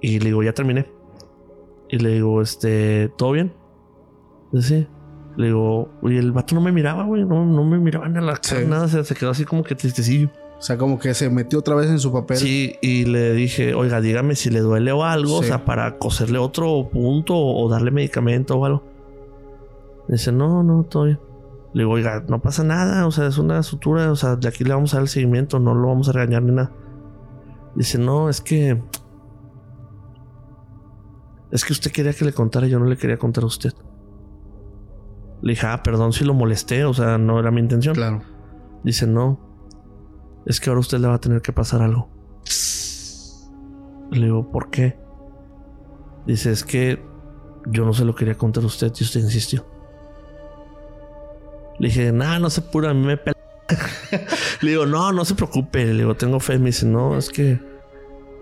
[0.00, 0.90] Y le digo, ya terminé.
[1.88, 3.52] Y le digo, este, ¿todo bien?
[4.52, 4.88] Dice, sí.
[5.36, 7.24] Le digo, oye, el vato no me miraba, güey.
[7.24, 8.66] No, no me miraba ni a la cara, Sí.
[8.66, 8.88] nada.
[8.88, 10.30] Se, se quedó así como que tristecillo.
[10.58, 12.36] O sea, como que se metió otra vez en su papel.
[12.36, 16.38] Sí, y le dije, oiga, dígame si le duele o algo, o sea, para coserle
[16.38, 18.82] otro punto o, o darle medicamento o algo.
[20.08, 21.20] Dice, no, no, todo bien.
[21.74, 24.64] Le digo, oiga, no pasa nada, o sea, es una sutura, o sea, de aquí
[24.64, 26.72] le vamos a dar el seguimiento, no lo vamos a regañar ni nada.
[27.76, 28.82] Dice, no, es que.
[31.50, 33.72] Es que usted quería que le contara, yo no le quería contar a usted.
[35.40, 37.94] Le dije, ah, perdón si lo molesté, o sea, no era mi intención.
[37.94, 38.22] Claro.
[38.82, 39.40] Dice, no.
[40.46, 42.10] Es que ahora usted le va a tener que pasar algo.
[44.10, 44.98] Le digo, ¿por qué?
[46.26, 47.02] Dice, es que
[47.66, 49.66] yo no se lo quería contar a usted y usted insistió.
[51.78, 53.36] Le dije, nah, no se pura, a mí me pela.
[54.62, 55.84] le digo, no, no se preocupe.
[55.86, 56.58] Le digo, tengo fe.
[56.58, 57.60] Me dice, no, es que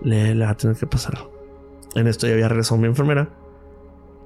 [0.01, 1.36] le, le va a tener que pasar algo.
[1.97, 3.29] En esto ya había regresado mi enfermera.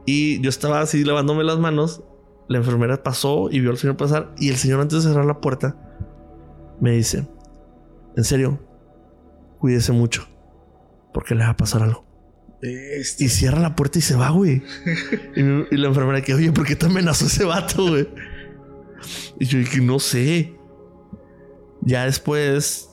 [0.06, 2.03] Y yo estaba así lavándome las manos.
[2.48, 4.34] la enfermera pasó y vio al señor pasar.
[4.38, 5.77] Y el señor, antes de cerrar la puerta,
[6.81, 7.27] me dice:
[8.18, 8.60] En serio,
[9.60, 10.27] cuídese mucho.
[11.14, 12.06] Porque le va a pasar algo.
[12.61, 13.23] Este.
[13.26, 14.61] Y cierra la puerta y se va, güey.
[15.35, 18.07] y, mi- y la enfermera que, oye, ¿por qué te amenazó ese vato, güey?
[19.39, 20.56] Y yo dije, no sé.
[21.81, 22.89] Ya después,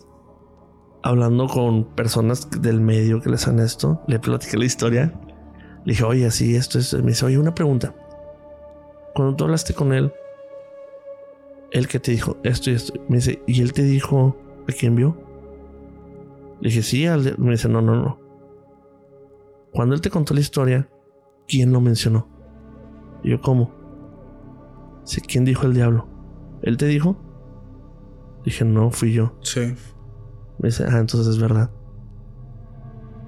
[1.03, 5.13] hablando con personas del medio que les han esto, le platiqué la historia.
[5.85, 6.99] Le dije, oye, así, esto, esto.
[6.99, 7.95] Me dice, oye, una pregunta.
[9.15, 10.13] Cuando tú hablaste con él,
[11.71, 12.95] él que te dijo esto y esto.
[13.09, 14.37] Me dice, ¿y él te dijo
[14.69, 15.17] a quién vio?
[16.61, 17.35] Le dije, sí, al de-".
[17.39, 18.19] me dice, no, no, no.
[19.73, 20.89] Cuando él te contó la historia,
[21.47, 22.29] ¿quién lo mencionó?
[23.23, 23.73] Y yo, ¿cómo?
[25.05, 26.09] Sí, ¿quién dijo el diablo?
[26.63, 27.17] ¿Él te dijo?
[28.45, 29.39] Dije, no, fui yo.
[29.43, 29.75] Sí.
[30.59, 31.71] Me dice, ah, entonces es verdad.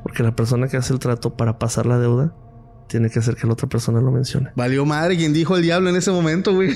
[0.02, 2.34] Porque la persona que hace el trato para pasar la deuda
[2.88, 4.50] tiene que hacer que la otra persona lo mencione.
[4.56, 6.74] Valió madre quien dijo el diablo en ese momento, güey.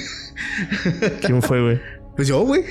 [1.22, 1.80] ¿Quién fue, güey?
[2.14, 2.62] Pues yo, güey.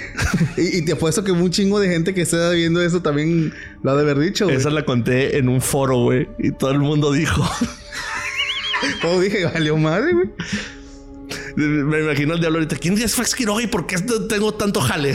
[0.58, 3.92] y, y te apuesto que un chingo de gente que está viendo eso también lo
[3.92, 4.56] ha de haber dicho, güey.
[4.56, 6.30] Esa la conté en un foro, güey.
[6.40, 7.44] Y todo el mundo dijo.
[9.02, 10.30] Todo dije, valió madre, güey.
[11.56, 12.76] Me imagino el diablo ahorita.
[12.78, 13.98] ¿Quién es Fax Quiroga y por qué
[14.30, 15.14] tengo tanto jale?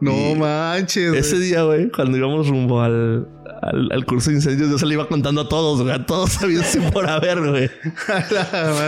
[0.00, 1.14] No manches.
[1.14, 3.26] Ese día, güey, cuando íbamos rumbo al,
[3.62, 5.94] al, al curso de incendios, yo se le iba contando a todos, güey.
[5.94, 7.70] A todos sabían sin por haber, güey.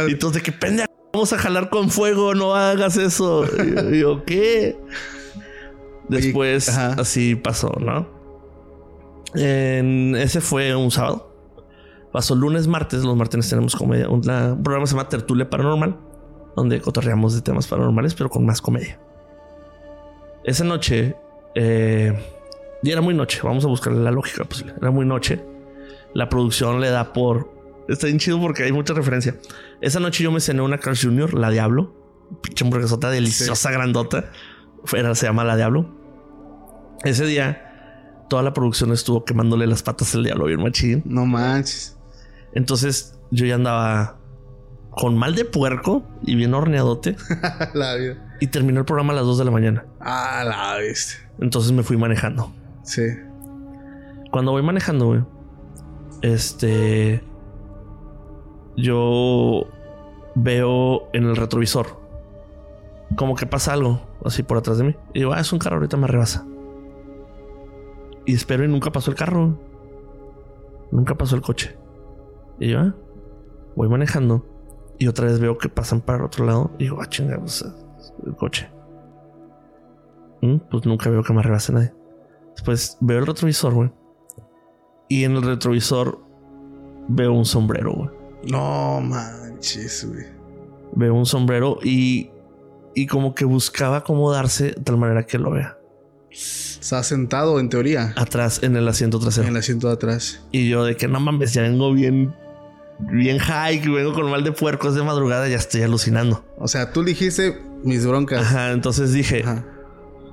[0.09, 3.45] Y todos de que pendejo, vamos a jalar con fuego, no hagas eso.
[3.47, 4.77] Y yo, y yo, ¿qué?
[6.09, 6.95] Después, Ajá.
[7.01, 8.09] así pasó, ¿no?
[9.35, 11.27] En- ese fue un sábado.
[12.13, 13.03] Pasó lunes, martes.
[13.05, 14.09] Los martes tenemos comedia.
[14.09, 15.97] Un, la- un programa se llama Tertulia Paranormal,
[16.57, 18.99] donde cotorreamos de temas paranormales, pero con más comedia.
[20.44, 21.16] Esa noche,
[21.55, 22.12] eh,
[22.82, 23.40] y era muy noche.
[23.43, 24.74] Vamos a buscar la lógica posible.
[24.81, 25.44] Era muy noche.
[26.15, 27.52] La producción le da por.
[27.89, 29.36] Está bien chido porque hay mucha referencia.
[29.81, 31.94] Esa noche yo me cené una Carl Jr., la Diablo.
[32.43, 34.31] Pinche hamburguesota deliciosa, grandota.
[34.93, 35.89] Era, se llama la Diablo.
[37.05, 41.02] Ese día, toda la producción estuvo quemándole las patas al Diablo bien machín.
[41.06, 41.97] No manches.
[42.52, 44.19] Entonces yo ya andaba
[44.90, 47.16] con mal de puerco y bien horneadote.
[47.74, 48.36] la vida.
[48.40, 49.85] Y terminó el programa a las 2 de la mañana.
[50.01, 51.15] Ah, la viste.
[51.41, 52.53] Entonces me fui manejando.
[52.83, 53.03] Sí.
[54.31, 55.25] Cuando voy manejando, güey,
[56.23, 57.23] este.
[58.77, 59.66] Yo
[60.37, 61.99] veo en el retrovisor
[63.16, 64.97] como que pasa algo así por atrás de mí.
[65.15, 66.47] Y digo, ah, es un carro, ahorita me rebasa.
[68.27, 69.59] Y espero y nunca pasó el carro.
[70.91, 71.77] Nunca pasó el coche.
[72.61, 72.95] Y yo, ah,
[73.75, 74.47] voy manejando.
[74.99, 76.70] Y otra vez veo que pasan para el otro lado.
[76.79, 77.65] Y digo, ah, chinga, pues,
[78.27, 78.69] el coche.
[80.43, 81.93] Mm, Pues nunca veo que me rebase nadie.
[82.55, 83.90] Después veo el retrovisor, güey.
[85.09, 86.19] Y en el retrovisor
[87.09, 88.10] veo un sombrero, güey.
[88.51, 90.27] No manches, güey.
[90.94, 92.31] Veo un sombrero y,
[92.94, 95.78] y como que buscaba acomodarse de tal manera que lo vea.
[96.31, 99.47] Está sentado en teoría Atrás, en el asiento trasero.
[99.48, 100.44] en el asiento de atrás.
[100.52, 102.35] Y yo de que no mames, ya vengo bien,
[103.12, 106.44] bien high, que vengo con mal de puerco, es de madrugada, ya estoy alucinando.
[106.59, 108.43] O sea, tú dijiste mis broncas.
[108.43, 109.65] Ajá, entonces dije, Ajá.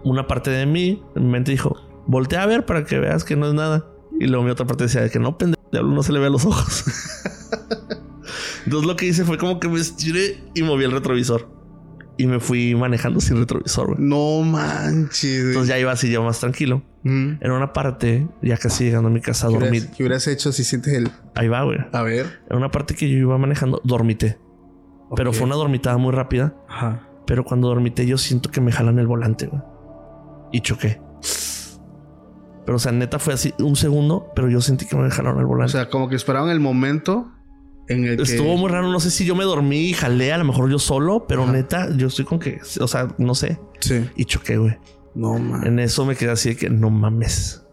[0.05, 1.75] Una parte de mí, en mi mente dijo,
[2.05, 3.87] voltea a ver para que veas que no es nada.
[4.19, 6.29] Y luego mi otra parte decía de que no, pendejo, no se le ve a
[6.29, 6.85] los ojos.
[8.65, 11.53] Entonces lo que hice fue como que me estiré y moví el retrovisor.
[12.17, 13.97] Y me fui manejando sin retrovisor, güey.
[13.99, 15.47] No manches, güey.
[15.47, 16.81] Entonces ya iba así, ya más tranquilo.
[17.03, 17.33] Mm.
[17.41, 19.69] En una parte, ya casi llegando a mi casa, ¿Qué dormí.
[19.69, 21.11] hubieras, qué hubieras hecho si sientes el...
[21.33, 21.79] Ahí va, güey.
[21.91, 22.39] A ver.
[22.49, 24.37] En una parte que yo iba manejando, dormité.
[25.15, 26.55] Pero fue una dormitada muy rápida.
[26.69, 27.09] Ajá.
[27.27, 29.61] Pero cuando dormité, yo siento que me jalan el volante, güey.
[30.55, 31.01] Y choqué.
[32.65, 35.43] Pero, o sea, neta fue así un segundo, pero yo sentí que me jalaron el
[35.43, 35.73] O volante.
[35.73, 37.29] sea, como que esperaban el momento
[37.89, 38.23] en el que...
[38.23, 38.89] Estuvo muy raro.
[38.89, 41.51] No sé si yo me dormí y jalé, a lo mejor yo solo, pero Ajá.
[41.51, 43.59] neta, yo estoy con que, o sea, no sé.
[43.81, 44.09] Sí.
[44.15, 44.77] Y choqué, güey.
[45.13, 45.67] No man.
[45.67, 47.67] En eso me quedé así de que no mames.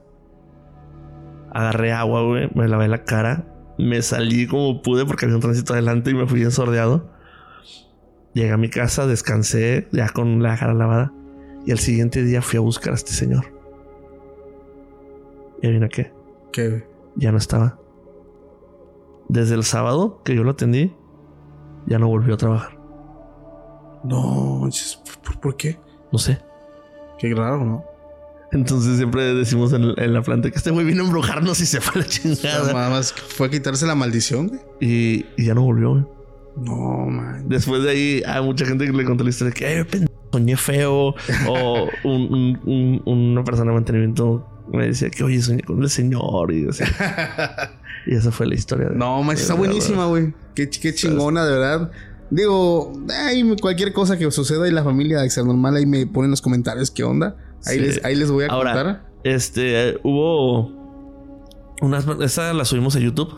[1.53, 3.47] Agarré agua, güey, me lavé la cara,
[3.79, 7.13] me salí como pude porque había un tránsito adelante y me fui ensordeado.
[8.35, 11.13] Llegué a mi casa, descansé ya con la cara lavada
[11.65, 13.45] y al siguiente día fui a buscar a este señor.
[15.61, 16.13] Y adivina qué,
[16.53, 16.85] ¿Qué,
[17.17, 17.79] ya no estaba.
[19.29, 20.93] Desde el sábado que yo lo atendí,
[21.87, 22.79] ya no volvió a trabajar.
[24.05, 24.69] No.
[25.25, 25.79] ¿Por, por, qué?
[26.13, 26.39] No sé.
[27.19, 27.85] Qué raro, ¿no?
[28.51, 31.81] Entonces siempre decimos en, en la planta que este güey vino a embrujarnos y se
[31.81, 32.73] fue a la chingada.
[32.73, 34.61] Nada más fue a quitarse la maldición, güey.
[34.81, 36.05] Y, y ya no volvió, güey.
[36.57, 37.49] No, man.
[37.49, 40.57] Después de ahí, hay mucha gente que le contó la historia de que "Eh, soñé
[40.57, 41.15] feo.
[41.49, 45.91] o un- un- un- una persona de mantenimiento me decía que, oye, soñé con el
[45.91, 46.53] señor.
[46.53, 46.89] Y, sea,
[48.07, 48.89] Y esa fue la historia.
[48.89, 50.33] De, no, más está buenísima, güey.
[50.55, 51.91] Qué, qué chingona, de verdad.
[52.31, 52.93] Digo,
[53.27, 56.41] ay, cualquier cosa que suceda en la familia de Normal, ahí me ponen en los
[56.41, 57.37] comentarios qué onda.
[57.67, 59.03] Ahí, les, ahí les voy a Ahora, contar.
[59.23, 60.73] Este, hubo
[61.81, 62.07] unas...
[62.21, 63.35] Esa la subimos a YouTube.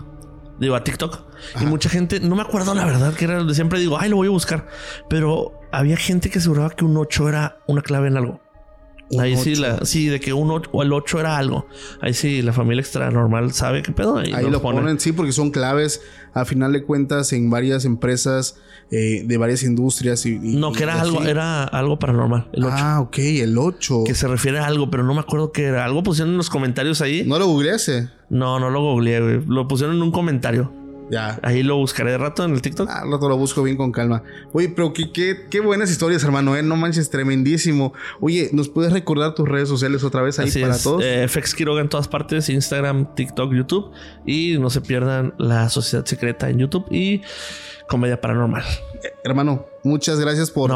[0.58, 1.20] Digo, a TikTok.
[1.60, 4.28] Y mucha gente, no me acuerdo la verdad que era, siempre digo, ay, lo voy
[4.28, 4.68] a buscar.
[5.08, 8.40] Pero había gente que aseguraba que un 8 era una clave en algo.
[9.18, 11.66] Ahí sí, la, sí, de que un 8 o el 8 era algo.
[12.00, 14.18] Ahí sí, la familia extra normal sabe qué pedo.
[14.18, 14.98] Ahí, lo ponen.
[14.98, 16.00] sí, porque son claves
[16.32, 18.56] a final de cuentas en varias empresas
[18.90, 20.24] eh, de varias industrias.
[20.26, 22.48] Y, no, que era algo, era algo paranormal.
[22.52, 22.74] El 8.
[22.76, 24.04] Ah, ok, el 8.
[24.06, 25.84] Que se refiere a algo, pero no me acuerdo qué era.
[25.84, 27.24] Algo pusieron en los comentarios ahí.
[27.26, 28.08] ¿No lo googleaste?
[28.30, 29.40] No, no lo googleé, güey.
[29.46, 30.72] Lo pusieron en un comentario.
[31.10, 31.38] Ya.
[31.42, 32.88] Ahí lo buscaré de rato en el TikTok.
[32.90, 34.22] Ah, rato lo busco bien con calma.
[34.52, 35.12] Oye, pero qué,
[35.50, 36.62] qué, buenas historias, hermano, ¿eh?
[36.62, 37.92] No manches, tremendísimo.
[38.20, 41.02] Oye, ¿nos puedes recordar tus redes sociales otra vez ahí para todos?
[41.04, 43.90] Eh, FX Quiroga en todas partes, Instagram, TikTok, YouTube.
[44.26, 47.20] Y no se pierdan la Sociedad Secreta en YouTube y
[47.88, 48.64] Comedia Paranormal
[49.24, 50.70] hermano, muchas gracias por,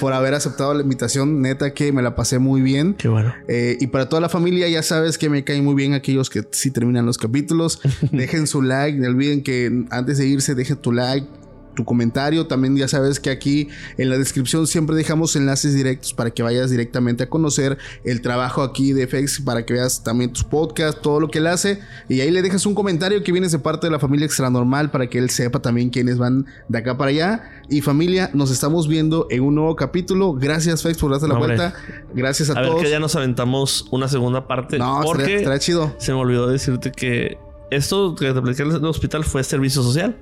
[0.00, 1.42] por, haber aceptado la invitación.
[1.42, 2.94] Neta que me la pasé muy bien.
[2.94, 3.34] Qué bueno.
[3.48, 6.44] Eh, y para toda la familia, ya sabes que me caen muy bien aquellos que
[6.52, 7.80] sí terminan los capítulos.
[8.12, 8.98] dejen su like.
[8.98, 11.26] No olviden que antes de irse, dejen tu like
[11.74, 12.46] tu comentario.
[12.46, 13.68] También ya sabes que aquí
[13.98, 18.62] en la descripción siempre dejamos enlaces directos para que vayas directamente a conocer el trabajo
[18.62, 21.80] aquí de FX, para que veas también tus podcasts, todo lo que él hace.
[22.08, 24.90] Y ahí le dejas un comentario que vienes de parte de la familia Extra Normal
[24.90, 27.50] para que él sepa también quiénes van de acá para allá.
[27.68, 30.34] Y familia, nos estamos viendo en un nuevo capítulo.
[30.34, 31.74] Gracias, FX, por darte la vuelta.
[32.14, 32.76] Gracias a, a todos.
[32.76, 34.78] ver que ya nos aventamos una segunda parte.
[34.78, 35.94] No, porque estará, chido.
[35.98, 37.38] Se me olvidó decirte que
[37.70, 40.16] esto que te platicé en el hospital fue servicio social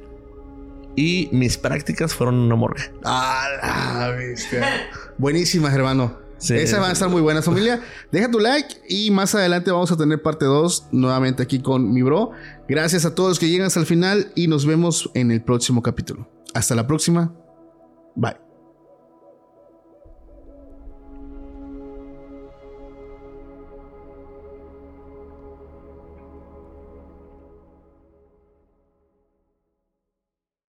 [0.97, 2.83] y mis prácticas fueron una morgue.
[3.05, 4.17] Ah, la
[5.19, 6.21] Buenísimas, hermano.
[6.39, 7.81] Sí, Esas van a estar muy buenas, familia.
[8.11, 12.03] Deja tu like y más adelante vamos a tener parte 2 nuevamente aquí con mi
[12.03, 12.33] bro.
[12.69, 15.83] Gracias a todos los que llegan hasta el final y nos vemos en el próximo
[15.83, 16.29] capítulo.
[16.53, 17.33] Hasta la próxima.
[18.17, 18.42] Bye.